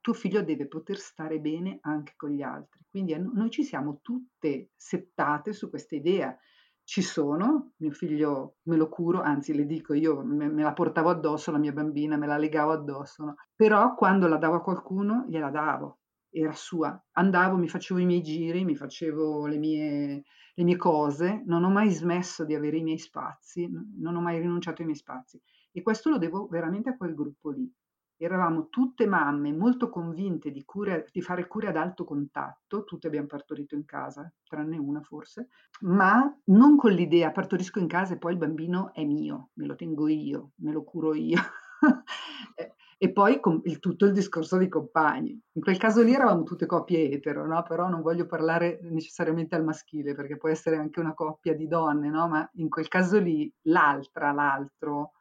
Tuo 0.06 0.14
figlio 0.14 0.40
deve 0.44 0.68
poter 0.68 0.98
stare 0.98 1.40
bene 1.40 1.78
anche 1.80 2.12
con 2.14 2.30
gli 2.30 2.40
altri. 2.40 2.78
Quindi 2.88 3.16
noi 3.18 3.50
ci 3.50 3.64
siamo 3.64 3.98
tutte 4.02 4.70
settate 4.76 5.52
su 5.52 5.68
questa 5.68 5.96
idea 5.96 6.38
ci 6.84 7.02
sono, 7.02 7.72
mio 7.78 7.90
figlio 7.90 8.58
me 8.68 8.76
lo 8.76 8.88
curo, 8.88 9.20
anzi 9.20 9.52
le 9.52 9.66
dico 9.66 9.94
io 9.94 10.22
me, 10.22 10.48
me 10.48 10.62
la 10.62 10.72
portavo 10.72 11.10
addosso 11.10 11.50
la 11.50 11.58
mia 11.58 11.72
bambina, 11.72 12.16
me 12.16 12.28
la 12.28 12.36
legavo 12.36 12.70
addosso, 12.70 13.24
no? 13.24 13.34
però 13.56 13.96
quando 13.96 14.28
la 14.28 14.36
davo 14.36 14.54
a 14.54 14.62
qualcuno 14.62 15.24
gliela 15.26 15.50
davo, 15.50 15.98
era 16.30 16.52
sua, 16.52 16.96
andavo, 17.14 17.56
mi 17.56 17.66
facevo 17.66 17.98
i 17.98 18.06
miei 18.06 18.22
giri, 18.22 18.64
mi 18.64 18.76
facevo 18.76 19.48
le 19.48 19.58
mie, 19.58 20.22
le 20.54 20.62
mie 20.62 20.76
cose, 20.76 21.42
non 21.46 21.64
ho 21.64 21.68
mai 21.68 21.90
smesso 21.90 22.44
di 22.44 22.54
avere 22.54 22.76
i 22.76 22.84
miei 22.84 22.98
spazi, 22.98 23.68
non 23.98 24.14
ho 24.14 24.20
mai 24.20 24.38
rinunciato 24.38 24.82
ai 24.82 24.86
miei 24.86 25.00
spazi 25.00 25.42
e 25.72 25.82
questo 25.82 26.10
lo 26.10 26.18
devo 26.18 26.46
veramente 26.46 26.90
a 26.90 26.96
quel 26.96 27.12
gruppo 27.12 27.50
lì. 27.50 27.68
Eravamo 28.18 28.68
tutte 28.68 29.06
mamme 29.06 29.52
molto 29.52 29.90
convinte 29.90 30.50
di, 30.50 30.64
cure, 30.64 31.08
di 31.12 31.20
fare 31.20 31.46
cure 31.46 31.68
ad 31.68 31.76
alto 31.76 32.04
contatto, 32.04 32.84
tutte 32.84 33.06
abbiamo 33.06 33.26
partorito 33.26 33.74
in 33.74 33.84
casa, 33.84 34.32
tranne 34.46 34.78
una 34.78 35.02
forse, 35.02 35.48
ma 35.80 36.34
non 36.44 36.76
con 36.76 36.92
l'idea 36.92 37.30
partorisco 37.30 37.78
in 37.78 37.88
casa 37.88 38.14
e 38.14 38.18
poi 38.18 38.32
il 38.32 38.38
bambino 38.38 38.92
è 38.94 39.04
mio, 39.04 39.50
me 39.54 39.66
lo 39.66 39.74
tengo 39.74 40.08
io, 40.08 40.52
me 40.56 40.72
lo 40.72 40.82
curo 40.82 41.14
io. 41.14 41.38
e 42.98 43.12
poi 43.12 43.38
il, 43.64 43.78
tutto 43.78 44.06
il 44.06 44.12
discorso 44.12 44.56
dei 44.56 44.68
compagni. 44.68 45.38
In 45.52 45.62
quel 45.62 45.76
caso 45.76 46.02
lì 46.02 46.14
eravamo 46.14 46.44
tutte 46.44 46.66
coppie 46.66 47.10
etero, 47.10 47.46
no? 47.46 47.62
però 47.62 47.88
non 47.88 48.00
voglio 48.00 48.26
parlare 48.26 48.78
necessariamente 48.82 49.54
al 49.54 49.64
maschile 49.64 50.14
perché 50.14 50.36
può 50.36 50.48
essere 50.48 50.76
anche 50.76 51.00
una 51.00 51.14
coppia 51.14 51.54
di 51.54 51.66
donne, 51.66 52.08
no? 52.08 52.28
ma 52.28 52.48
in 52.54 52.68
quel 52.68 52.88
caso 52.88 53.18
lì 53.18 53.52
l'altra, 53.62 54.32
l'altro, 54.32 55.12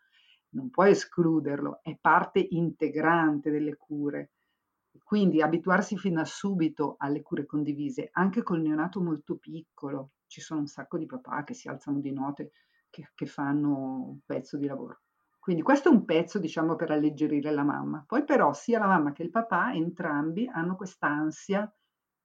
non 0.56 0.70
puoi 0.70 0.91
escluderlo, 0.91 1.82
è 1.84 1.98
parte 2.00 2.46
integrante 2.50 3.52
delle 3.52 3.76
cure. 3.76 4.32
Quindi 5.04 5.41
abituarsi 5.41 5.98
fin 5.98 6.15
da 6.15 6.26
subito 6.26 6.96
alle 6.98 7.22
cure 7.22 7.46
condivise, 7.46 8.10
anche 8.13 8.41
col 8.41 8.62
neonato 8.62 9.02
molto 9.02 9.36
piccolo. 9.36 10.12
Ci 10.26 10.41
sono 10.41 10.62
un 10.62 10.68
sacco 10.68 10.98
di 10.98 11.06
papà 11.06 11.44
che 11.44 11.54
si 11.54 11.68
alzano 11.68 12.00
di 12.00 12.12
notte, 12.12 12.52
che, 12.89 13.12
che 13.13 13.26
fanno 13.26 14.08
un 14.08 14.20
pezzo 14.26 14.58
di 14.58 14.65
lavoro. 14.65 15.02
Quindi 15.38 15.62
questo 15.62 15.89
è 15.89 15.91
un 15.91 16.06
pezzo, 16.06 16.39
diciamo, 16.39 16.76
per 16.76 16.91
alleggerire 16.91 17.52
la 17.52 17.63
mamma. 17.63 18.04
Poi 18.08 18.24
però 18.24 18.54
sia 18.54 18.80
la 18.80 18.88
mamma 18.88 19.12
che 19.12 19.22
il 19.22 19.30
papà, 19.30 19.74
entrambi, 19.74 20.48
hanno 20.48 20.76
quest'ansia 20.76 21.72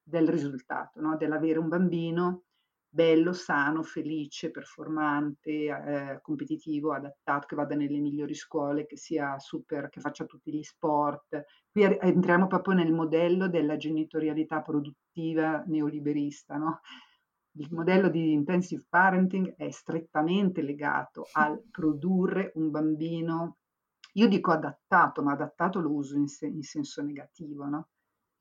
del 0.03 0.29
risultato, 0.29 1.01
no? 1.01 1.17
dell'avere 1.17 1.59
un 1.59 1.69
bambino 1.69 2.45
bello, 2.93 3.33
sano, 3.33 3.83
felice, 3.85 4.51
performante, 4.51 5.51
eh, 5.51 6.19
competitivo, 6.21 6.93
adattato, 6.93 7.47
che 7.47 7.55
vada 7.55 7.77
nelle 7.77 8.01
migliori 8.01 8.35
scuole, 8.35 8.85
che 8.85 8.97
sia 8.97 9.39
super, 9.39 9.89
che 9.89 10.01
faccia 10.01 10.25
tutti 10.25 10.53
gli 10.53 10.63
sport. 10.63 11.45
Qui 11.71 11.85
entriamo 11.85 12.49
proprio 12.49 12.75
nel 12.75 12.93
modello 12.93 13.49
della 13.49 13.77
genitorialità 13.77 14.61
produttiva 14.61 15.63
neoliberista, 15.67 16.57
no? 16.57 16.81
Il 17.55 17.69
modello 17.71 18.09
di 18.09 18.33
intensive 18.33 18.85
parenting 18.89 19.55
è 19.57 19.71
strettamente 19.71 20.61
legato 20.63 21.29
al 21.35 21.63
produrre 21.71 22.51
un 22.57 22.71
bambino, 22.71 23.59
io 24.15 24.27
dico 24.27 24.51
adattato, 24.51 25.23
ma 25.23 25.33
adattato 25.33 25.81
lo 25.81 25.93
uso 25.93 26.17
in, 26.17 26.27
se- 26.27 26.47
in 26.47 26.63
senso 26.63 27.03
negativo, 27.03 27.67
no? 27.67 27.89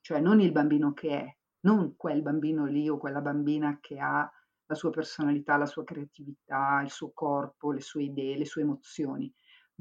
Cioè 0.01 0.19
non 0.19 0.39
il 0.39 0.51
bambino 0.51 0.93
che 0.93 1.09
è, 1.09 1.38
non 1.62 1.95
quel 1.95 2.23
bambino 2.23 2.65
lì 2.65 2.89
o 2.89 2.97
quella 2.97 3.21
bambina 3.21 3.77
che 3.79 3.99
ha 3.99 4.27
la 4.69 4.75
sua 4.75 4.91
personalità, 4.91 5.58
la 5.58 5.65
sua 5.65 5.84
creatività, 5.84 6.82
il 6.84 6.91
suo 6.91 7.12
corpo, 7.12 7.71
le 7.71 7.82
sue 7.82 8.03
idee, 8.03 8.38
le 8.38 8.45
sue 8.45 8.62
emozioni, 8.62 9.32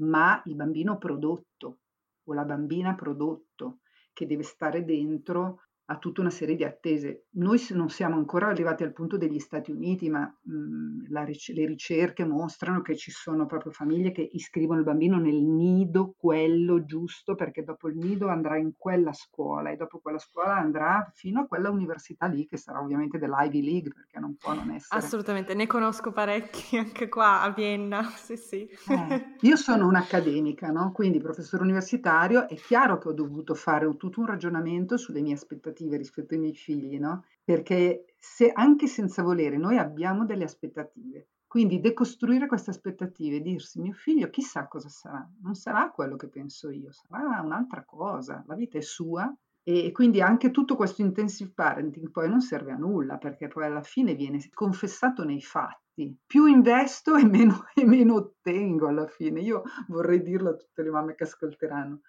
ma 0.01 0.41
il 0.45 0.55
bambino 0.55 0.97
prodotto 0.97 1.79
o 2.23 2.33
la 2.33 2.43
bambina 2.43 2.95
prodotto 2.95 3.81
che 4.11 4.25
deve 4.25 4.43
stare 4.43 4.83
dentro 4.83 5.67
a 5.91 5.97
tutta 5.97 6.21
una 6.21 6.29
serie 6.29 6.55
di 6.55 6.63
attese. 6.63 7.25
Noi 7.31 7.59
non 7.71 7.89
siamo 7.89 8.15
ancora 8.15 8.47
arrivati 8.47 8.83
al 8.83 8.93
punto 8.93 9.17
degli 9.17 9.39
Stati 9.39 9.71
Uniti, 9.71 10.07
ma 10.09 10.21
mh, 10.21 11.25
ric- 11.25 11.51
le 11.53 11.65
ricerche 11.65 12.25
mostrano 12.25 12.81
che 12.81 12.95
ci 12.95 13.09
sono 13.11 13.47
proprio 13.47 13.71
famiglie 13.71 14.11
che 14.11 14.27
iscrivono 14.31 14.79
il 14.79 14.85
bambino 14.85 15.17
nel 15.17 15.41
nido, 15.41 16.13
quello 16.15 16.85
giusto, 16.85 17.33
perché 17.33 17.63
dopo 17.63 17.89
il 17.89 17.97
nido 17.97 18.27
andrà 18.27 18.57
in 18.57 18.73
quella 18.77 19.13
scuola 19.13 19.71
e 19.71 19.77
dopo 19.77 19.97
quella 19.99 20.19
scuola 20.19 20.55
andrà 20.55 21.09
fino 21.13 21.41
a 21.41 21.47
quella 21.47 21.71
università 21.71 22.27
lì, 22.27 22.45
che 22.45 22.57
sarà 22.57 22.79
ovviamente 22.79 23.17
dell'Ivy 23.17 23.63
League, 23.63 23.91
perché 23.91 24.19
non 24.19 24.35
può 24.35 24.53
non 24.53 24.69
essere. 24.71 25.01
Assolutamente, 25.01 25.55
ne 25.55 25.65
conosco 25.65 26.11
parecchi 26.11 26.77
anche 26.77 27.09
qua 27.09 27.41
a 27.41 27.49
Vienna, 27.49 28.03
sì 28.15 28.37
sì. 28.37 28.69
Eh, 28.89 29.37
io 29.41 29.55
sono 29.55 29.87
un'accademica, 29.87 30.69
no? 30.69 30.91
quindi 30.91 31.19
professore 31.19 31.63
universitario, 31.63 32.47
è 32.47 32.55
chiaro 32.55 32.99
che 32.99 33.07
ho 33.07 33.13
dovuto 33.13 33.55
fare 33.55 33.87
tutto 33.97 34.19
un 34.19 34.27
ragionamento 34.27 34.95
sulle 34.95 35.21
mie 35.21 35.33
aspettative 35.33 35.78
aspettative 35.79 35.97
rispetto 35.97 36.33
ai 36.33 36.39
miei 36.39 36.55
figli, 36.55 36.99
no? 36.99 37.25
Perché 37.43 38.05
se, 38.17 38.51
anche 38.51 38.87
senza 38.87 39.23
volere 39.23 39.57
noi 39.57 39.77
abbiamo 39.77 40.25
delle 40.25 40.43
aspettative. 40.43 41.29
Quindi 41.47 41.79
decostruire 41.79 42.45
queste 42.45 42.69
aspettative 42.69 43.37
e 43.37 43.41
dirsi 43.41 43.79
mio 43.79 43.93
figlio 43.93 44.29
chissà 44.29 44.67
cosa 44.67 44.87
sarà, 44.87 45.27
non 45.41 45.55
sarà 45.55 45.89
quello 45.89 46.15
che 46.15 46.27
penso 46.27 46.69
io, 46.69 46.91
sarà 46.91 47.41
un'altra 47.41 47.83
cosa, 47.83 48.43
la 48.45 48.53
vita 48.53 48.77
è 48.77 48.81
sua 48.81 49.33
e 49.63 49.91
quindi 49.91 50.21
anche 50.21 50.51
tutto 50.51 50.75
questo 50.75 51.01
intensive 51.01 51.51
parenting 51.55 52.11
poi 52.11 52.29
non 52.29 52.41
serve 52.41 52.71
a 52.71 52.77
nulla 52.77 53.17
perché 53.17 53.47
poi 53.47 53.65
alla 53.65 53.81
fine 53.81 54.13
viene 54.13 54.39
confessato 54.53 55.23
nei 55.23 55.41
fatti. 55.41 56.15
Più 56.25 56.45
investo 56.45 57.15
e 57.15 57.25
meno, 57.25 57.65
e 57.73 57.83
meno 57.83 58.13
ottengo 58.13 58.87
alla 58.87 59.07
fine. 59.07 59.41
Io 59.41 59.63
vorrei 59.87 60.21
dirlo 60.21 60.51
a 60.51 60.55
tutte 60.55 60.83
le 60.83 60.91
mamme 60.91 61.15
che 61.15 61.23
ascolteranno 61.23 62.01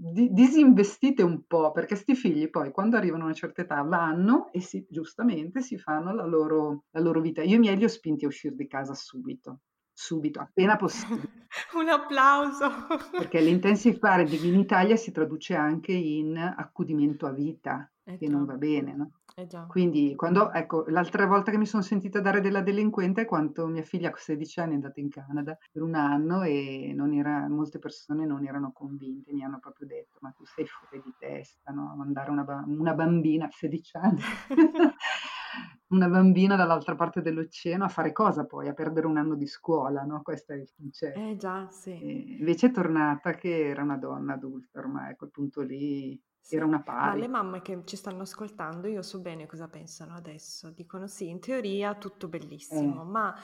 di, 0.00 0.32
disinvestite 0.32 1.22
un 1.22 1.44
po', 1.46 1.72
perché 1.72 1.96
sti 1.96 2.14
figli 2.14 2.48
poi 2.50 2.70
quando 2.70 2.96
arrivano 2.96 3.24
a 3.24 3.26
una 3.26 3.34
certa 3.34 3.62
età 3.62 3.82
vanno 3.82 4.50
e 4.52 4.60
si, 4.60 4.86
giustamente 4.88 5.60
si 5.60 5.76
fanno 5.76 6.14
la 6.14 6.24
loro, 6.24 6.84
la 6.90 7.00
loro 7.00 7.20
vita. 7.20 7.42
Io 7.42 7.56
i 7.56 7.58
miei 7.58 7.76
li 7.76 7.84
ho 7.84 7.88
spinti 7.88 8.24
a 8.24 8.28
uscire 8.28 8.54
di 8.54 8.66
casa 8.66 8.94
subito, 8.94 9.60
subito, 9.92 10.40
appena 10.40 10.76
possibile. 10.76 11.46
Un 11.74 11.88
applauso! 11.88 12.68
Perché 13.10 13.40
l'intensive 13.40 13.98
parenting 13.98 14.44
in 14.44 14.58
Italia 14.58 14.96
si 14.96 15.10
traduce 15.10 15.54
anche 15.54 15.92
in 15.92 16.36
accudimento 16.36 17.26
a 17.26 17.32
vita, 17.32 17.90
eh 18.04 18.16
che 18.16 18.28
non 18.28 18.44
va 18.44 18.54
bene, 18.54 18.94
no? 18.94 19.10
Eh 19.38 19.46
Quindi 19.68 20.16
quando, 20.16 20.50
ecco, 20.50 20.82
l'altra 20.88 21.24
volta 21.24 21.52
che 21.52 21.58
mi 21.58 21.66
sono 21.66 21.80
sentita 21.80 22.20
dare 22.20 22.40
della 22.40 22.60
delinquente 22.60 23.20
è 23.20 23.24
quando 23.24 23.68
mia 23.68 23.84
figlia 23.84 24.10
a 24.10 24.16
16 24.16 24.58
anni 24.58 24.72
è 24.72 24.74
andata 24.74 24.98
in 24.98 25.08
Canada 25.10 25.56
per 25.70 25.82
un 25.82 25.94
anno 25.94 26.42
e 26.42 26.92
non 26.92 27.14
era, 27.14 27.46
molte 27.48 27.78
persone 27.78 28.26
non 28.26 28.44
erano 28.44 28.72
convinte, 28.72 29.32
mi 29.32 29.44
hanno 29.44 29.60
proprio 29.60 29.86
detto 29.86 30.18
ma 30.22 30.32
tu 30.32 30.44
sei 30.44 30.66
fuori 30.66 31.00
di 31.04 31.14
testa, 31.16 31.70
no? 31.70 31.94
Mandare 31.96 32.32
una, 32.32 32.64
una 32.66 32.94
bambina 32.94 33.44
a 33.44 33.50
16 33.52 33.96
anni, 33.98 34.20
una 35.94 36.08
bambina 36.08 36.56
dall'altra 36.56 36.96
parte 36.96 37.22
dell'oceano 37.22 37.84
a 37.84 37.88
fare 37.88 38.10
cosa 38.10 38.44
poi? 38.44 38.66
A 38.66 38.74
perdere 38.74 39.06
un 39.06 39.18
anno 39.18 39.36
di 39.36 39.46
scuola, 39.46 40.02
no? 40.02 40.20
Questo 40.20 40.52
è 40.52 40.56
il 40.56 40.68
concetto. 40.76 41.16
Eh 41.16 41.36
già, 41.36 41.68
sì. 41.70 41.92
E 41.92 42.36
invece 42.40 42.66
è 42.66 42.70
tornata 42.72 43.34
che 43.34 43.68
era 43.68 43.84
una 43.84 43.98
donna 43.98 44.34
adulta 44.34 44.80
ormai, 44.80 45.12
a 45.12 45.14
quel 45.14 45.30
punto 45.30 45.62
lì 45.62 46.20
sì. 46.40 46.56
Era 46.56 46.64
una 46.64 46.82
pari. 46.82 47.08
Ma 47.08 47.14
le 47.14 47.28
mamme 47.28 47.62
che 47.62 47.82
ci 47.84 47.96
stanno 47.96 48.22
ascoltando, 48.22 48.86
io 48.88 49.02
so 49.02 49.20
bene 49.20 49.46
cosa 49.46 49.68
pensano 49.68 50.14
adesso. 50.14 50.70
Dicono 50.70 51.06
sì, 51.06 51.28
in 51.28 51.40
teoria 51.40 51.94
tutto 51.94 52.28
bellissimo, 52.28 53.02
eh. 53.02 53.04
ma 53.04 53.34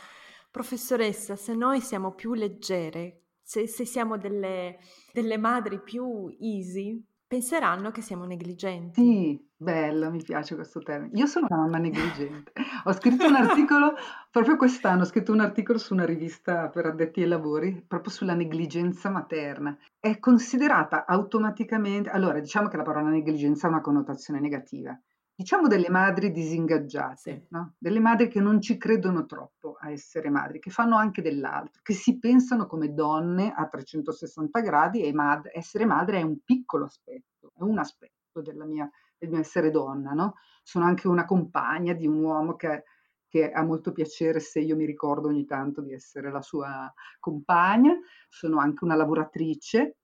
professoressa, 0.50 1.36
se 1.36 1.54
noi 1.54 1.80
siamo 1.80 2.12
più 2.12 2.34
leggere, 2.34 3.22
se, 3.42 3.66
se 3.66 3.84
siamo 3.84 4.16
delle, 4.16 4.78
delle 5.12 5.36
madri 5.36 5.80
più 5.80 6.34
easy, 6.40 7.04
penseranno 7.26 7.90
che 7.90 8.00
siamo 8.00 8.24
negligenti. 8.24 9.00
Sì, 9.00 9.50
bello, 9.56 10.10
mi 10.10 10.22
piace 10.22 10.54
questo 10.54 10.80
termine. 10.80 11.18
Io 11.18 11.26
sono 11.26 11.46
una 11.48 11.60
mamma 11.62 11.78
negligente. 11.78 12.52
ho 12.84 12.92
scritto 12.92 13.26
un 13.26 13.34
articolo, 13.34 13.94
proprio 14.30 14.56
quest'anno, 14.56 15.02
ho 15.02 15.04
scritto 15.04 15.32
un 15.32 15.40
articolo 15.40 15.78
su 15.78 15.94
una 15.94 16.04
rivista 16.04 16.68
per 16.68 16.86
addetti 16.86 17.22
ai 17.22 17.28
lavori, 17.28 17.84
proprio 17.86 18.12
sulla 18.12 18.34
negligenza 18.34 19.10
materna. 19.10 19.76
È 19.98 20.18
considerata 20.18 21.06
automaticamente, 21.06 22.10
allora 22.10 22.38
diciamo 22.40 22.68
che 22.68 22.76
la 22.76 22.82
parola 22.82 23.08
negligenza 23.08 23.66
ha 23.66 23.70
una 23.70 23.80
connotazione 23.80 24.40
negativa, 24.40 24.98
diciamo 25.36 25.66
delle 25.66 25.90
madri 25.90 26.30
disingaggiate, 26.30 27.16
sì. 27.16 27.46
no? 27.48 27.74
delle 27.78 28.00
madri 28.00 28.28
che 28.28 28.40
non 28.40 28.60
ci 28.60 28.76
credono 28.76 29.26
troppo 29.26 29.76
a 29.80 29.90
essere 29.90 30.30
madri, 30.30 30.60
che 30.60 30.70
fanno 30.70 30.96
anche 30.96 31.22
dell'altro, 31.22 31.80
che 31.82 31.92
si 31.94 32.18
pensano 32.18 32.66
come 32.66 32.94
donne 32.94 33.52
a 33.52 33.66
360 33.66 34.60
gradi 34.60 35.02
e 35.02 35.12
mad- 35.12 35.50
essere 35.52 35.84
madre 35.84 36.20
è 36.20 36.22
un 36.22 36.38
piccolo 36.44 36.84
aspetto, 36.84 37.52
è 37.56 37.62
un 37.62 37.78
aspetto 37.78 38.22
mia, 38.66 38.88
del 39.18 39.30
mio 39.30 39.40
essere 39.40 39.70
donna. 39.70 40.12
No? 40.12 40.34
Sono 40.62 40.84
anche 40.84 41.08
una 41.08 41.24
compagna 41.24 41.92
di 41.92 42.06
un 42.06 42.22
uomo 42.22 42.54
che, 42.56 42.84
che 43.28 43.50
ha 43.50 43.62
molto 43.62 43.92
piacere 43.92 44.40
se 44.40 44.60
io 44.60 44.76
mi 44.76 44.84
ricordo 44.84 45.28
ogni 45.28 45.44
tanto 45.44 45.80
di 45.80 45.92
essere 45.92 46.30
la 46.30 46.42
sua 46.42 46.92
compagna, 47.18 47.92
sono 48.28 48.58
anche 48.58 48.84
una 48.84 48.94
lavoratrice 48.94 49.96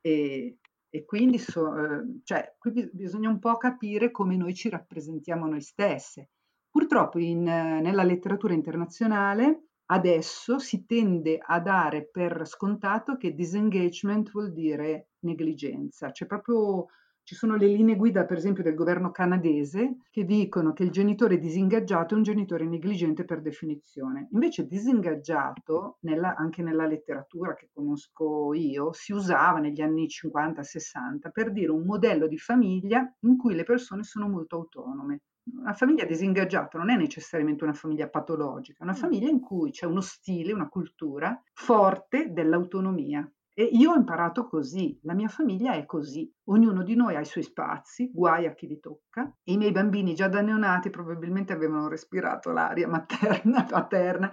e 0.00 0.58
E 0.90 1.04
quindi 1.04 1.38
so, 1.38 1.76
eh, 1.76 2.20
cioè, 2.24 2.54
qui 2.58 2.88
bisogna 2.92 3.28
un 3.28 3.38
po' 3.38 3.56
capire 3.56 4.10
come 4.10 4.36
noi 4.36 4.54
ci 4.54 4.68
rappresentiamo 4.68 5.46
noi 5.46 5.60
stesse. 5.60 6.30
Purtroppo 6.70 7.18
in, 7.18 7.42
nella 7.42 8.02
letteratura 8.02 8.54
internazionale 8.54 9.68
adesso 9.90 10.58
si 10.58 10.84
tende 10.84 11.38
a 11.42 11.60
dare 11.60 12.08
per 12.10 12.46
scontato 12.46 13.16
che 13.16 13.34
disengagement 13.34 14.30
vuol 14.30 14.52
dire 14.52 15.08
negligenza, 15.20 16.10
cioè 16.12 16.28
proprio 16.28 16.86
ci 17.28 17.34
sono 17.34 17.56
le 17.56 17.66
linee 17.66 17.94
guida, 17.94 18.24
per 18.24 18.38
esempio, 18.38 18.62
del 18.62 18.74
governo 18.74 19.10
canadese 19.10 19.98
che 20.10 20.24
dicono 20.24 20.72
che 20.72 20.82
il 20.82 20.90
genitore 20.90 21.36
disingaggiato 21.36 22.14
è 22.14 22.16
un 22.16 22.22
genitore 22.22 22.64
negligente 22.64 23.26
per 23.26 23.42
definizione. 23.42 24.28
Invece 24.30 24.66
disingaggiato, 24.66 25.98
nella, 26.04 26.34
anche 26.36 26.62
nella 26.62 26.86
letteratura 26.86 27.52
che 27.52 27.68
conosco 27.70 28.54
io, 28.54 28.94
si 28.94 29.12
usava 29.12 29.58
negli 29.58 29.82
anni 29.82 30.06
50-60 30.06 31.30
per 31.30 31.52
dire 31.52 31.70
un 31.70 31.84
modello 31.84 32.26
di 32.28 32.38
famiglia 32.38 33.06
in 33.20 33.36
cui 33.36 33.54
le 33.54 33.64
persone 33.64 34.04
sono 34.04 34.26
molto 34.26 34.56
autonome. 34.56 35.24
Una 35.52 35.74
famiglia 35.74 36.06
disingaggiata 36.06 36.78
non 36.78 36.88
è 36.88 36.96
necessariamente 36.96 37.62
una 37.62 37.74
famiglia 37.74 38.08
patologica, 38.08 38.78
è 38.80 38.84
una 38.84 38.94
famiglia 38.94 39.28
in 39.28 39.40
cui 39.40 39.70
c'è 39.70 39.84
uno 39.84 40.00
stile, 40.00 40.54
una 40.54 40.68
cultura 40.68 41.38
forte 41.52 42.32
dell'autonomia 42.32 43.30
e 43.58 43.64
io 43.64 43.90
ho 43.90 43.96
imparato 43.96 44.46
così, 44.46 44.96
la 45.02 45.14
mia 45.14 45.26
famiglia 45.26 45.72
è 45.72 45.84
così, 45.84 46.32
ognuno 46.44 46.84
di 46.84 46.94
noi 46.94 47.16
ha 47.16 47.20
i 47.20 47.24
suoi 47.24 47.42
spazi, 47.42 48.08
guai 48.14 48.46
a 48.46 48.54
chi 48.54 48.68
li 48.68 48.78
tocca. 48.78 49.36
I 49.48 49.56
miei 49.56 49.72
bambini 49.72 50.14
già 50.14 50.28
da 50.28 50.40
neonati 50.42 50.90
probabilmente 50.90 51.54
avevano 51.54 51.88
respirato 51.88 52.52
l'aria 52.52 52.86
materna, 52.86 53.64
paterna 53.64 54.30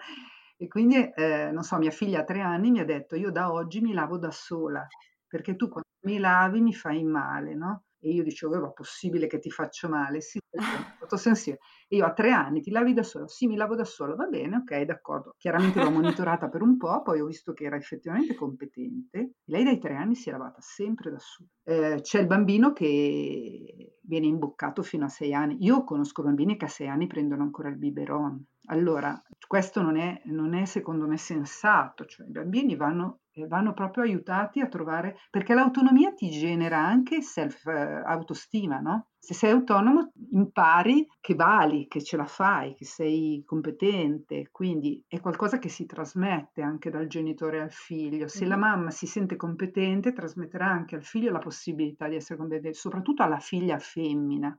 e 0.55 0.67
quindi, 0.67 0.97
eh, 1.15 1.49
non 1.51 1.63
so, 1.63 1.75
mia 1.79 1.89
figlia 1.89 2.19
a 2.19 2.23
tre 2.23 2.41
anni 2.41 2.69
mi 2.69 2.81
ha 2.81 2.85
detto 2.85 3.15
io 3.15 3.31
da 3.31 3.51
oggi 3.51 3.81
mi 3.81 3.93
lavo 3.93 4.19
da 4.19 4.29
sola, 4.29 4.85
perché 5.25 5.55
tu 5.55 5.69
quando 5.69 5.89
mi 6.05 6.19
lavi 6.19 6.61
mi 6.61 6.73
fai 6.75 7.03
male, 7.03 7.55
no? 7.55 7.85
E 7.99 8.09
io 8.11 8.23
dicevo, 8.23 8.59
ma 8.59 8.71
possibile 8.71 9.27
che 9.27 9.39
ti 9.39 9.49
faccio 9.49 9.89
male? 9.89 10.21
Sì, 10.21 10.39
stato 10.97 11.17
sensibile. 11.17 11.61
E 11.87 11.97
io 11.97 12.05
a 12.05 12.13
tre 12.13 12.31
anni 12.31 12.61
ti 12.61 12.71
lavi 12.71 12.93
da 12.93 13.03
sola? 13.03 13.27
Sì, 13.27 13.47
mi 13.47 13.55
lavo 13.55 13.75
da 13.75 13.83
sola, 13.83 14.15
va 14.15 14.25
bene, 14.25 14.57
ok, 14.57 14.81
d'accordo. 14.81 15.35
Chiaramente 15.37 15.81
l'ho 15.81 15.91
monitorata 15.91 16.49
per 16.49 16.61
un 16.61 16.77
po', 16.77 17.01
poi 17.01 17.21
ho 17.21 17.25
visto 17.25 17.53
che 17.53 17.65
era 17.65 17.75
effettivamente 17.75 18.35
competente. 18.35 19.35
Lei 19.45 19.63
dai 19.63 19.79
tre 19.79 19.95
anni 19.95 20.15
si 20.15 20.29
è 20.29 20.31
lavata 20.31 20.59
sempre 20.59 21.11
da 21.11 21.19
sola. 21.19 21.49
Eh, 21.63 22.01
c'è 22.01 22.19
il 22.19 22.27
bambino 22.27 22.73
che 22.73 23.97
viene 24.01 24.27
imboccato 24.27 24.83
fino 24.83 25.05
a 25.05 25.09
sei 25.09 25.33
anni. 25.33 25.57
Io 25.61 25.83
conosco 25.83 26.23
bambini 26.23 26.57
che 26.57 26.65
a 26.65 26.69
sei 26.69 26.87
anni 26.87 27.07
prendono 27.07 27.43
ancora 27.43 27.69
il 27.69 27.77
biberon. 27.77 28.45
Allora, 28.67 29.19
questo 29.47 29.81
non 29.81 29.97
è, 29.97 30.21
non 30.25 30.53
è 30.53 30.65
secondo 30.65 31.07
me 31.07 31.17
sensato, 31.17 32.05
cioè 32.05 32.27
i 32.27 32.31
bambini 32.31 32.75
vanno 32.75 33.19
vanno 33.47 33.73
proprio 33.73 34.03
aiutati 34.03 34.61
a 34.61 34.67
trovare, 34.67 35.17
perché 35.29 35.53
l'autonomia 35.53 36.13
ti 36.13 36.29
genera 36.29 36.77
anche 36.77 37.21
self-autostima, 37.21 38.79
no? 38.79 39.09
Se 39.19 39.33
sei 39.33 39.51
autonomo 39.51 40.11
impari 40.31 41.05
che 41.19 41.35
vali, 41.35 41.87
che 41.87 42.01
ce 42.01 42.15
la 42.15 42.25
fai, 42.25 42.75
che 42.75 42.85
sei 42.85 43.43
competente, 43.45 44.47
quindi 44.51 45.03
è 45.07 45.19
qualcosa 45.19 45.57
che 45.57 45.67
si 45.67 45.85
trasmette 45.85 46.61
anche 46.61 46.89
dal 46.89 47.07
genitore 47.07 47.59
al 47.61 47.71
figlio. 47.71 48.27
Se 48.27 48.45
la 48.45 48.55
mamma 48.55 48.91
si 48.91 49.07
sente 49.07 49.35
competente, 49.35 50.13
trasmetterà 50.13 50.67
anche 50.67 50.95
al 50.95 51.03
figlio 51.03 51.31
la 51.31 51.39
possibilità 51.39 52.07
di 52.07 52.15
essere 52.15 52.37
competente, 52.39 52.77
soprattutto 52.77 53.23
alla 53.23 53.39
figlia 53.39 53.79
femmina. 53.79 54.57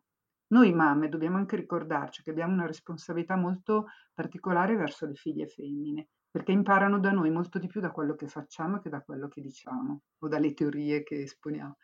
Noi 0.49 0.73
mamme 0.73 1.09
dobbiamo 1.09 1.37
anche 1.37 1.57
ricordarci 1.57 2.23
che 2.23 2.31
abbiamo 2.31 2.53
una 2.53 2.67
responsabilità 2.67 3.37
molto 3.37 3.87
particolare 4.15 4.77
verso 4.77 5.07
le 5.07 5.15
figlie 5.15 5.47
femmine 5.49 6.09
perché 6.31 6.53
imparano 6.53 7.01
da 7.01 7.11
noi 7.11 7.31
molto 7.31 7.59
di 7.59 7.67
più 7.67 7.81
da 7.81 7.91
quello 7.91 8.15
che 8.15 8.29
facciamo 8.29 8.79
che 8.79 8.91
da 8.91 9.01
quello 9.01 9.27
che 9.27 9.41
diciamo 9.41 10.03
o 10.19 10.29
dalle 10.29 10.53
teorie 10.53 11.03
che 11.03 11.23
esponiamo. 11.23 11.77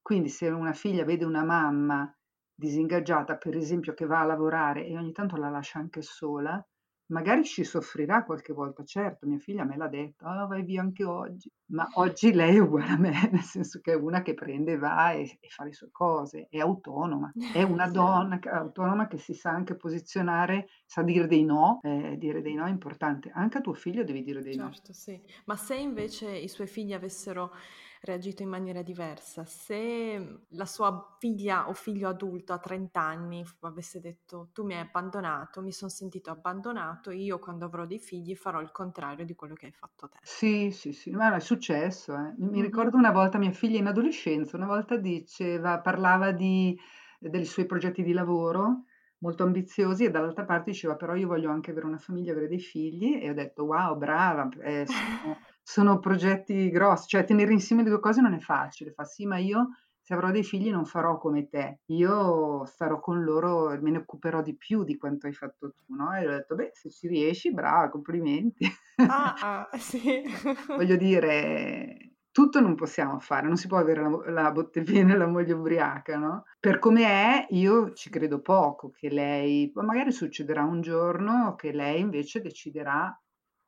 Quindi 0.00 0.28
se 0.28 0.48
una 0.48 0.72
figlia 0.72 1.04
vede 1.04 1.24
una 1.24 1.44
mamma 1.44 2.10
disingaggiata, 2.54 3.36
per 3.36 3.56
esempio, 3.56 3.94
che 3.94 4.06
va 4.06 4.20
a 4.20 4.24
lavorare 4.24 4.86
e 4.86 4.96
ogni 4.96 5.12
tanto 5.12 5.36
la 5.36 5.50
lascia 5.50 5.78
anche 5.78 6.02
sola, 6.02 6.64
Magari 7.08 7.44
ci 7.44 7.64
soffrirà 7.64 8.24
qualche 8.24 8.52
volta, 8.52 8.84
certo, 8.84 9.26
mia 9.26 9.38
figlia 9.38 9.64
me 9.64 9.76
l'ha 9.76 9.88
detto, 9.88 10.26
ah, 10.26 10.46
vai 10.46 10.62
via 10.62 10.82
anche 10.82 11.04
oggi, 11.04 11.50
ma 11.68 11.88
oggi 11.94 12.32
lei 12.32 12.56
è 12.56 12.58
uguale 12.58 12.90
a 12.92 12.96
me, 12.98 13.10
nel 13.32 13.40
senso 13.42 13.80
che 13.80 13.92
è 13.92 13.96
una 13.96 14.20
che 14.22 14.34
prende, 14.34 14.76
va 14.76 15.12
e, 15.12 15.22
e 15.40 15.48
fa 15.48 15.64
le 15.64 15.72
sue 15.72 15.90
cose, 15.90 16.48
è 16.50 16.58
autonoma, 16.58 17.34
è 17.50 17.62
una 17.62 17.86
donna 17.88 18.38
autonoma 18.42 19.06
che 19.06 19.18
si 19.18 19.32
sa 19.34 19.50
anche 19.50 19.74
posizionare, 19.76 20.68
sa 20.84 21.02
dire 21.02 21.26
dei 21.26 21.44
no, 21.44 21.80
eh, 21.82 22.16
dire 22.18 22.42
dei 22.42 22.54
no 22.54 22.66
è 22.66 22.70
importante, 22.70 23.30
anche 23.32 23.58
a 23.58 23.60
tuo 23.62 23.74
figlio 23.74 24.04
devi 24.04 24.22
dire 24.22 24.42
dei 24.42 24.54
certo, 24.54 24.62
no. 24.62 24.72
Certo, 24.74 24.92
sì, 24.92 25.20
ma 25.46 25.56
se 25.56 25.76
invece 25.76 26.30
i 26.36 26.48
suoi 26.48 26.66
figli 26.66 26.92
avessero 26.92 27.52
reagito 28.02 28.42
in 28.42 28.48
maniera 28.48 28.82
diversa. 28.82 29.44
Se 29.44 30.18
mhmm, 30.18 30.40
la 30.50 30.66
sua 30.66 31.16
figlia 31.18 31.68
o 31.68 31.72
figlio 31.72 32.08
adulto 32.08 32.52
a 32.52 32.58
30 32.58 33.00
anni 33.00 33.44
avesse 33.60 34.00
detto 34.00 34.48
tu 34.52 34.64
mi 34.64 34.74
hai 34.74 34.80
abbandonato, 34.80 35.62
mi 35.62 35.72
sono 35.72 35.90
sentito 35.90 36.30
abbandonato, 36.30 37.10
io 37.10 37.38
quando 37.38 37.64
avrò 37.64 37.86
dei 37.86 37.98
figli 37.98 38.34
farò 38.34 38.60
il 38.60 38.72
contrario 38.72 39.24
di 39.24 39.34
quello 39.34 39.54
che 39.54 39.66
hai 39.66 39.72
fatto 39.72 40.08
te. 40.08 40.18
Sì, 40.22 40.70
sì, 40.70 40.92
sì, 40.92 41.10
ma 41.10 41.34
è 41.34 41.40
successo. 41.40 42.14
Eh. 42.14 42.34
Mi 42.38 42.50
mm-hmm. 42.50 42.62
ricordo 42.62 42.96
una 42.96 43.12
volta 43.12 43.38
mia 43.38 43.52
figlia 43.52 43.78
in 43.78 43.86
adolescenza, 43.86 44.56
una 44.56 44.66
volta 44.66 44.96
diceva, 44.96 45.80
parlava 45.80 46.32
di, 46.32 46.78
dei 47.18 47.44
suoi 47.44 47.66
progetti 47.66 48.02
di 48.02 48.12
lavoro 48.12 48.84
molto 49.20 49.42
ambiziosi 49.42 50.04
e 50.04 50.10
dall'altra 50.10 50.44
parte 50.44 50.70
diceva 50.70 50.94
però 50.94 51.14
io 51.14 51.26
voglio 51.26 51.50
anche 51.50 51.70
avere 51.70 51.86
una 51.86 51.98
famiglia, 51.98 52.32
avere 52.32 52.48
dei 52.48 52.60
figli 52.60 53.18
e 53.20 53.30
ho 53.30 53.34
detto 53.34 53.64
wow, 53.64 53.96
brava, 53.96 54.48
eh, 54.62 54.86
sono, 54.86 55.38
sono 55.68 55.98
progetti 55.98 56.70
grossi, 56.70 57.08
cioè 57.08 57.26
tenere 57.26 57.52
insieme 57.52 57.82
le 57.82 57.90
due 57.90 58.00
cose 58.00 58.22
non 58.22 58.32
è 58.32 58.38
facile, 58.38 58.92
fa 58.92 59.04
sì, 59.04 59.26
ma 59.26 59.36
io 59.36 59.68
se 60.00 60.14
avrò 60.14 60.30
dei 60.30 60.42
figli 60.42 60.70
non 60.70 60.86
farò 60.86 61.18
come 61.18 61.46
te, 61.46 61.80
io 61.88 62.64
starò 62.64 62.98
con 62.98 63.22
loro 63.22 63.70
e 63.70 63.78
me 63.78 63.90
ne 63.90 63.98
occuperò 63.98 64.40
di 64.40 64.56
più 64.56 64.82
di 64.82 64.96
quanto 64.96 65.26
hai 65.26 65.34
fatto 65.34 65.74
tu, 65.74 65.94
no? 65.94 66.16
E 66.16 66.26
ho 66.26 66.30
detto, 66.30 66.54
beh, 66.54 66.70
se 66.72 66.88
ci 66.88 67.06
riesci, 67.06 67.52
brava, 67.52 67.90
complimenti. 67.90 68.66
Ah, 69.08 69.34
ah 69.68 69.68
sì. 69.76 70.22
Voglio 70.68 70.96
dire, 70.96 72.12
tutto 72.30 72.60
non 72.60 72.74
possiamo 72.74 73.18
fare, 73.20 73.46
non 73.46 73.58
si 73.58 73.66
può 73.66 73.76
avere 73.76 74.00
la, 74.00 74.30
la 74.30 74.50
botteghina 74.50 75.12
e 75.12 75.18
la 75.18 75.26
moglie 75.26 75.52
ubriaca, 75.52 76.16
no? 76.16 76.44
Per 76.58 76.78
come 76.78 77.04
è, 77.04 77.46
io 77.50 77.92
ci 77.92 78.08
credo 78.08 78.40
poco 78.40 78.90
che 78.90 79.10
lei, 79.10 79.70
magari 79.74 80.12
succederà 80.12 80.64
un 80.64 80.80
giorno 80.80 81.56
che 81.56 81.72
lei 81.72 82.00
invece 82.00 82.40
deciderà 82.40 83.14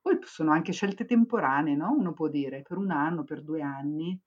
poi 0.00 0.18
sono 0.22 0.52
anche 0.52 0.72
scelte 0.72 1.04
temporanee, 1.04 1.76
no, 1.76 1.92
uno 1.92 2.12
può 2.12 2.28
dire: 2.28 2.62
per 2.62 2.78
un 2.78 2.90
anno, 2.90 3.24
per 3.24 3.42
due 3.42 3.62
anni 3.62 4.18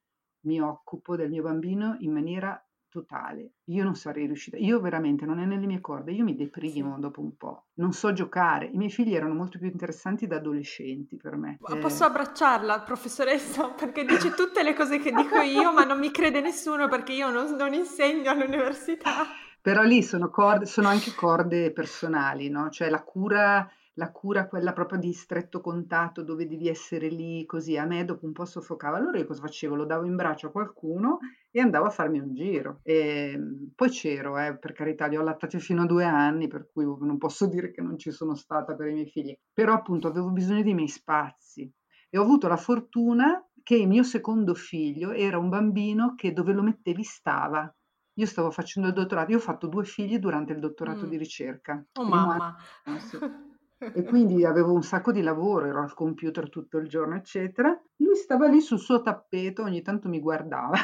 mi 0.46 0.62
occupo 0.62 1.16
del 1.16 1.30
mio 1.30 1.44
bambino 1.44 1.96
in 2.00 2.12
maniera 2.12 2.62
totale. 2.94 3.54
Io 3.66 3.84
non 3.84 3.96
sarei 3.96 4.28
riuscita 4.28 4.56
io 4.56 4.80
veramente 4.80 5.26
non 5.26 5.40
è 5.40 5.46
nelle 5.46 5.66
mie 5.66 5.82
corde, 5.82 6.12
io 6.12 6.24
mi 6.24 6.36
deprimo 6.36 7.00
dopo 7.00 7.22
un 7.22 7.36
po'. 7.36 7.66
Non 7.76 7.92
so 7.92 8.14
giocare. 8.14 8.68
I 8.68 8.78
miei 8.78 8.92
figli 8.92 9.16
erano 9.16 9.34
molto 9.34 9.58
più 9.58 9.68
interessanti 9.68 10.28
da 10.28 10.36
adolescenti 10.36 11.18
per 11.18 11.36
me. 11.36 11.58
Ma 11.60 11.78
posso 11.78 12.04
abbracciarla, 12.04 12.82
professoressa? 12.82 13.70
Perché 13.74 14.06
dice 14.06 14.36
tutte 14.36 14.62
le 14.62 14.76
cose 14.76 15.00
che 15.00 15.12
dico 15.12 15.40
io, 15.40 15.74
ma 15.74 15.84
non 15.84 15.98
mi 15.98 16.12
crede 16.12 16.40
nessuno 16.40 16.88
perché 16.88 17.14
io 17.14 17.32
non 17.32 17.56
non 17.56 17.74
insegno 17.74 18.30
all'università. 18.30 19.26
Però 19.60 19.82
lì 19.82 20.04
sono 20.04 20.30
corde 20.30 20.66
sono 20.66 20.90
anche 20.90 21.16
corde 21.16 21.72
personali, 21.72 22.50
no, 22.50 22.70
cioè 22.70 22.90
la 22.90 23.02
cura 23.02 23.68
la 23.96 24.12
cura 24.12 24.48
quella 24.48 24.74
proprio 24.74 25.00
di 25.00 25.14
stretto 25.14 25.62
contatto 25.62 26.24
dove 26.24 26.48
devi 26.48 26.68
essere 26.68 27.10
lì 27.10 27.46
così, 27.46 27.78
a 27.78 27.86
me 27.86 28.06
dopo 28.06 28.26
un 28.26 28.32
po' 28.32 28.46
soffocava. 28.46 28.98
Allora 28.98 29.18
io 29.18 29.26
cosa 29.26 29.42
facevo? 29.42 29.76
Lo 29.76 29.86
davo 29.86 30.06
in 30.06 30.16
braccio 30.16 30.48
a 30.48 30.52
qualcuno 30.52 31.20
e 31.52 31.60
andavo 31.60 31.86
a 31.86 31.92
farmi 31.92 32.20
un 32.20 32.34
giro. 32.34 32.80
E 32.84 33.34
ehm, 33.34 33.72
poi 33.76 33.90
c'ero, 33.90 34.38
eh, 34.40 34.58
per 34.58 34.74
carità, 34.74 35.06
li 35.08 35.18
ho 35.18 35.22
allattati 35.22 35.60
fino 35.60 35.84
a 35.84 35.86
due 35.86 36.06
anni, 36.06 36.48
per 36.48 36.70
cui 36.72 36.86
non 36.86 37.18
posso 37.18 37.48
dire 37.50 37.72
che 37.72 37.82
non 37.82 37.98
ci 37.98 38.12
sono 38.12 38.36
stata 38.36 38.76
per 38.76 38.88
i 38.88 38.94
miei 38.94 39.10
figli, 39.10 39.38
però 39.54 39.74
appunto 39.74 40.08
avevo 40.08 40.32
bisogno 40.32 40.64
dei 40.64 40.74
miei 40.74 40.88
spazi 40.88 41.72
e 42.10 42.18
ho 42.18 42.22
avuto 42.22 42.48
la 42.48 42.58
fortuna 42.58 43.44
che 43.64 43.76
il 43.76 43.88
mio 43.88 44.04
secondo 44.04 44.54
figlio 44.54 45.12
era 45.12 45.38
un 45.38 45.50
bambino 45.50 46.16
che 46.16 46.34
dove 46.34 46.54
lo 46.54 46.62
mettevi 46.62 47.04
stava. 47.04 47.74
Io 48.18 48.26
stavo 48.28 48.52
facendo 48.52 48.90
il 48.90 48.94
dottorato, 48.94 49.32
io 49.32 49.38
ho 49.38 49.42
fatto 49.42 49.66
due 49.66 49.84
figli 49.84 50.20
durante 50.20 50.54
il 50.54 50.60
dottorato 50.60 51.08
mm. 51.08 51.10
di 51.10 51.18
ricerca. 51.18 51.84
Oh 51.94 52.04
mamma! 52.04 52.56
Anno, 52.84 53.00
e 53.92 54.04
quindi 54.04 54.46
avevo 54.46 54.74
un 54.74 54.84
sacco 54.84 55.12
di 55.12 55.22
lavoro, 55.22 55.66
ero 55.66 55.82
al 55.82 55.94
computer 55.94 56.50
tutto 56.50 56.78
il 56.78 56.88
giorno, 56.88 57.16
eccetera. 57.16 57.78
Lui 57.98 58.16
stava 58.16 58.48
lì 58.48 58.62
sul 58.62 58.80
suo 58.80 59.02
tappeto, 59.02 59.64
ogni 59.64 59.82
tanto 59.82 60.08
mi 60.08 60.20
guardava. 60.20 60.78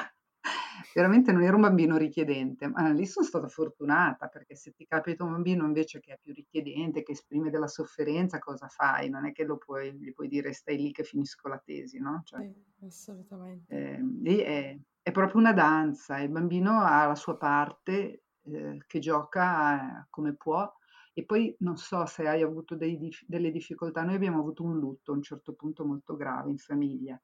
Veramente 0.93 1.31
non 1.31 1.43
ero 1.43 1.55
un 1.55 1.61
bambino 1.61 1.97
richiedente, 1.97 2.67
ma 2.67 2.89
lì 2.89 3.05
sono 3.05 3.25
stata 3.25 3.47
fortunata 3.47 4.27
perché 4.27 4.55
se 4.55 4.71
ti 4.71 4.85
capita 4.85 5.23
un 5.23 5.31
bambino 5.31 5.65
invece 5.65 5.99
che 5.99 6.13
è 6.13 6.19
più 6.21 6.33
richiedente, 6.33 7.03
che 7.03 7.11
esprime 7.11 7.49
della 7.49 7.67
sofferenza, 7.67 8.39
cosa 8.39 8.67
fai? 8.67 9.09
Non 9.09 9.25
è 9.25 9.31
che 9.31 9.43
lo 9.43 9.57
puoi, 9.57 9.93
gli 9.93 10.11
puoi 10.13 10.27
dire 10.27 10.51
stai 10.53 10.77
lì 10.77 10.91
che 10.91 11.03
finisco 11.03 11.47
la 11.47 11.61
tesi, 11.63 11.99
no? 11.99 12.21
Cioè, 12.23 12.41
sì, 12.41 12.85
assolutamente. 12.85 13.73
Eh, 13.73 13.99
lì 14.21 14.37
è, 14.37 14.77
è, 15.01 15.11
proprio 15.11 15.39
una 15.39 15.53
danza, 15.53 16.19
il 16.19 16.29
bambino 16.29 16.81
ha 16.81 17.05
la 17.05 17.15
sua 17.15 17.37
parte 17.37 18.23
eh, 18.43 18.83
che 18.87 18.99
gioca 18.99 20.07
come 20.09 20.33
può 20.35 20.71
e 21.13 21.25
poi 21.25 21.55
non 21.59 21.77
so 21.77 22.05
se 22.05 22.27
hai 22.27 22.41
avuto 22.41 22.75
dei 22.75 22.97
delle 23.25 23.51
difficoltà, 23.51 24.03
noi 24.03 24.15
abbiamo 24.15 24.39
avuto 24.39 24.63
un 24.63 24.77
lutto 24.79 25.11
a 25.11 25.15
un 25.15 25.21
certo 25.21 25.53
punto 25.53 25.85
molto 25.85 26.15
grave 26.15 26.49
in 26.51 26.57
famiglia 26.57 27.19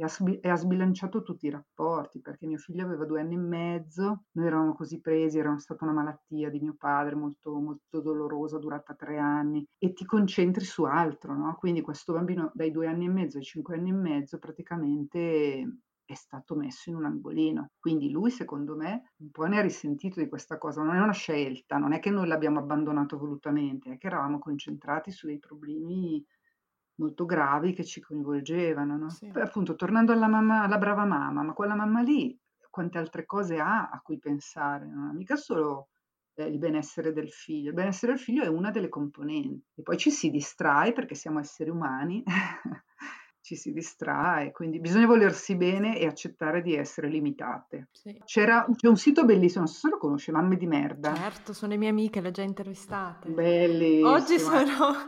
e 0.00 0.04
ha, 0.04 0.08
e 0.40 0.48
ha, 0.48 0.56
sbilanciato 0.56 1.22
tutti 1.22 1.46
i 1.46 1.50
rapporti 1.50 2.20
perché 2.20 2.46
mio 2.46 2.58
figlio 2.58 2.84
aveva 2.84 3.04
due 3.04 3.20
anni 3.20 3.34
e 3.34 3.38
mezzo, 3.38 4.24
noi 4.32 4.46
eravamo 4.46 4.74
così 4.74 5.00
presi, 5.00 5.38
era 5.38 5.56
stata 5.58 5.84
una 5.84 5.92
malattia 5.92 6.50
di 6.50 6.60
mio 6.60 6.76
padre 6.78 7.16
molto, 7.16 7.58
molto 7.58 8.00
dolorosa, 8.00 8.58
durata 8.58 8.94
tre 8.94 9.18
anni 9.18 9.66
e 9.76 9.92
ti 9.92 10.04
concentri 10.04 10.64
su 10.64 10.84
altro, 10.84 11.34
no? 11.34 11.56
Quindi 11.56 11.80
questo 11.80 12.12
bambino 12.12 12.52
dai 12.54 12.70
due 12.70 12.86
anni 12.86 13.06
e 13.06 13.08
mezzo 13.08 13.38
ai 13.38 13.44
cinque 13.44 13.76
anni 13.76 13.90
e 13.90 13.94
mezzo 13.94 14.38
praticamente 14.38 15.80
è 16.12 16.14
stato 16.14 16.54
messo 16.54 16.88
in 16.88 16.96
un 16.96 17.04
angolino. 17.04 17.72
Quindi 17.78 18.10
lui, 18.10 18.30
secondo 18.30 18.74
me, 18.76 19.12
un 19.18 19.30
po' 19.30 19.44
ne 19.44 19.58
ha 19.58 19.62
risentito 19.62 20.20
di 20.20 20.28
questa 20.28 20.56
cosa. 20.56 20.82
Non 20.82 20.96
è 20.96 21.00
una 21.00 21.12
scelta, 21.12 21.76
non 21.76 21.92
è 21.92 21.98
che 21.98 22.10
noi 22.10 22.26
l'abbiamo 22.26 22.58
abbandonato 22.60 23.18
volutamente, 23.18 23.92
è 23.92 23.98
che 23.98 24.06
eravamo 24.06 24.38
concentrati 24.38 25.10
su 25.10 25.26
dei 25.26 25.38
problemi 25.38 26.24
molto 26.94 27.26
gravi 27.26 27.74
che 27.74 27.84
ci 27.84 28.00
coinvolgevano. 28.00 28.96
No? 28.96 29.10
Sì. 29.10 29.28
Poi 29.28 29.42
appunto 29.42 29.74
tornando 29.74 30.12
alla, 30.12 30.28
mamma, 30.28 30.62
alla 30.62 30.78
brava 30.78 31.04
mamma, 31.04 31.42
ma 31.42 31.52
quella 31.52 31.74
mamma 31.74 32.00
lì 32.00 32.36
quante 32.70 32.98
altre 32.98 33.24
cose 33.24 33.58
ha 33.58 33.88
a 33.88 34.00
cui 34.00 34.18
pensare, 34.18 34.86
non 34.86 35.10
è 35.10 35.12
mica 35.12 35.34
solo 35.34 35.88
eh, 36.34 36.44
il 36.44 36.58
benessere 36.58 37.12
del 37.12 37.28
figlio, 37.28 37.70
il 37.70 37.74
benessere 37.74 38.12
del 38.12 38.20
figlio 38.20 38.44
è 38.44 38.46
una 38.46 38.70
delle 38.70 38.88
componenti 38.88 39.72
e 39.74 39.82
poi 39.82 39.98
ci 39.98 40.12
si 40.12 40.30
distrae 40.30 40.92
perché 40.92 41.16
siamo 41.16 41.40
esseri 41.40 41.70
umani 41.70 42.22
ci 43.48 43.56
si 43.56 43.72
distrae, 43.72 44.52
quindi 44.52 44.78
bisogna 44.78 45.06
volersi 45.06 45.56
bene 45.56 45.98
e 45.98 46.06
accettare 46.06 46.60
di 46.60 46.74
essere 46.74 47.08
limitate. 47.08 47.88
Sì. 47.92 48.20
C'era, 48.26 48.66
c'è 48.76 48.88
un 48.88 48.98
sito 48.98 49.24
bellissimo, 49.24 49.64
non 49.64 49.72
so 49.72 49.78
se 49.78 49.88
lo 49.88 49.96
conosce, 49.96 50.32
Mamme 50.32 50.58
di 50.58 50.66
merda. 50.66 51.14
Certo, 51.14 51.54
sono 51.54 51.72
le 51.72 51.78
mie 51.78 51.88
amiche, 51.88 52.20
le 52.20 52.28
ho 52.28 52.30
già 52.30 52.42
intervistate. 52.42 53.30
Bellissimo. 53.30 54.10
Oggi 54.10 54.38
sono, 54.38 54.66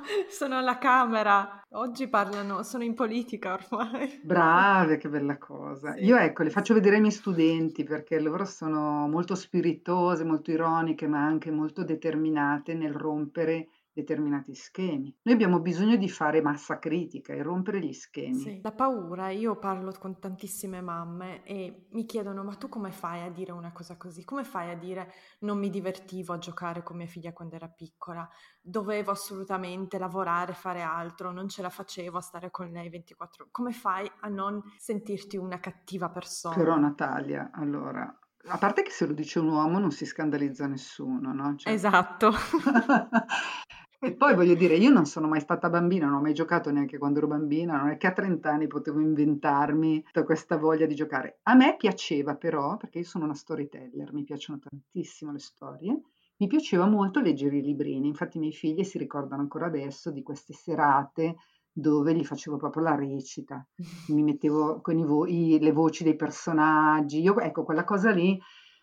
sono 0.31 0.57
alla 0.57 0.79
Camera, 0.79 1.63
oggi 1.73 2.09
parlano, 2.09 2.63
sono 2.63 2.83
in 2.83 2.95
politica 2.95 3.59
ormai. 3.71 4.21
Brave, 4.23 4.97
che 4.97 5.11
bella 5.11 5.37
cosa. 5.37 5.93
Sì. 5.93 6.05
Io 6.05 6.17
ecco, 6.17 6.43
le 6.43 6.49
faccio 6.51 6.73
vedere 6.73 6.95
ai 6.95 7.03
miei 7.03 7.13
studenti 7.13 7.85
perché 7.85 8.19
loro 8.21 8.47
sono 8.47 9.07
molto 9.07 9.35
spiritose, 9.35 10.25
molto 10.25 10.51
ironiche, 10.51 11.07
ma 11.07 11.23
anche 11.23 11.51
molto 11.51 11.85
determinate 11.85 12.73
nel 12.73 12.95
rompere 12.95 13.69
determinati 14.01 14.55
schemi. 14.55 15.15
Noi 15.23 15.35
abbiamo 15.35 15.61
bisogno 15.61 15.97
di 15.97 16.09
fare 16.09 16.43
massa 16.43 16.79
critica 16.79 17.33
e 17.33 17.43
rompere 17.43 17.81
gli 17.81 17.93
schemi. 17.93 18.35
Sì, 18.35 18.61
la 18.63 18.73
paura, 18.73 19.31
io 19.31 19.57
parlo 19.59 19.93
con 19.99 20.19
tantissime 20.19 20.81
mamme 20.81 21.45
e 21.45 21.87
mi 21.91 22.05
chiedono 22.05 22.43
ma 22.43 22.55
tu 22.55 22.69
come 22.69 22.91
fai 22.91 23.23
a 23.23 23.31
dire 23.31 23.53
una 23.53 23.73
cosa 23.73 23.97
così? 23.97 24.25
Come 24.25 24.45
fai 24.45 24.71
a 24.71 24.77
dire 24.77 25.13
non 25.41 25.59
mi 25.59 25.71
divertivo 25.71 26.33
a 26.33 26.39
giocare 26.39 26.83
con 26.83 26.97
mia 26.97 27.07
figlia 27.07 27.33
quando 27.33 27.57
era 27.57 27.69
piccola? 27.69 28.29
Dovevo 28.61 29.11
assolutamente 29.11 29.99
lavorare, 29.99 30.53
fare 30.53 30.83
altro, 30.83 31.31
non 31.33 31.49
ce 31.49 31.63
la 31.63 31.71
facevo 31.71 32.19
a 32.19 32.23
stare 32.23 32.51
con 32.51 32.71
lei 32.71 32.89
24 32.89 33.43
ore. 33.43 33.53
Come 33.53 33.73
fai 33.73 34.11
a 34.21 34.29
non 34.29 34.63
sentirti 34.77 35.37
una 35.37 35.61
cattiva 35.61 36.11
persona? 36.11 36.55
Però 36.55 36.77
Natalia, 36.77 37.51
allora, 37.53 38.13
a 38.47 38.59
parte 38.59 38.83
che 38.83 38.91
se 38.91 39.07
lo 39.07 39.13
dice 39.13 39.39
un 39.39 39.49
uomo 39.49 39.79
non 39.79 39.91
si 39.91 40.07
scandalizza 40.07 40.67
nessuno, 40.67 41.33
no? 41.33 41.57
Cioè... 41.57 41.73
Esatto. 41.73 42.33
E 44.03 44.15
poi 44.15 44.35
voglio 44.35 44.55
dire, 44.55 44.77
io 44.77 44.89
non 44.89 45.05
sono 45.05 45.29
mai 45.29 45.41
stata 45.41 45.69
bambina, 45.69 46.07
non 46.07 46.17
ho 46.17 46.21
mai 46.23 46.33
giocato 46.33 46.71
neanche 46.71 46.97
quando 46.97 47.19
ero 47.19 47.27
bambina, 47.29 47.77
non 47.77 47.91
è 47.91 47.97
che 47.99 48.07
a 48.07 48.13
30 48.13 48.51
anni 48.51 48.67
potevo 48.67 48.99
inventarmi 48.99 50.03
tutta 50.05 50.25
questa 50.25 50.57
voglia 50.57 50.87
di 50.87 50.95
giocare. 50.95 51.41
A 51.43 51.55
me 51.55 51.77
piaceva 51.77 52.35
però, 52.35 52.79
perché 52.79 53.01
io 53.01 53.05
sono 53.05 53.25
una 53.25 53.35
storyteller, 53.35 54.15
mi 54.15 54.25
piacciono 54.25 54.59
tantissimo 54.59 55.33
le 55.33 55.39
storie, 55.39 56.01
mi 56.39 56.47
piaceva 56.47 56.87
molto 56.87 57.21
leggere 57.21 57.59
i 57.59 57.63
librini, 57.63 58.09
infatti 58.09 58.39
i 58.39 58.41
miei 58.41 58.55
figli 58.55 58.85
si 58.85 58.97
ricordano 58.97 59.43
ancora 59.43 59.67
adesso 59.67 60.11
di 60.11 60.23
queste 60.23 60.55
serate 60.55 61.37
dove 61.71 62.15
gli 62.15 62.25
facevo 62.25 62.57
proprio 62.57 62.83
la 62.83 62.95
recita, 62.95 63.67
mi 64.09 64.23
mettevo 64.23 64.81
con 64.81 64.99
i 64.99 65.05
vo- 65.05 65.27
i, 65.27 65.59
le 65.61 65.73
voci 65.73 66.05
dei 66.05 66.17
personaggi, 66.17 67.21
io 67.21 67.39
ecco 67.39 67.65
quella 67.65 67.85
cosa 67.85 68.11
lì 68.11 68.41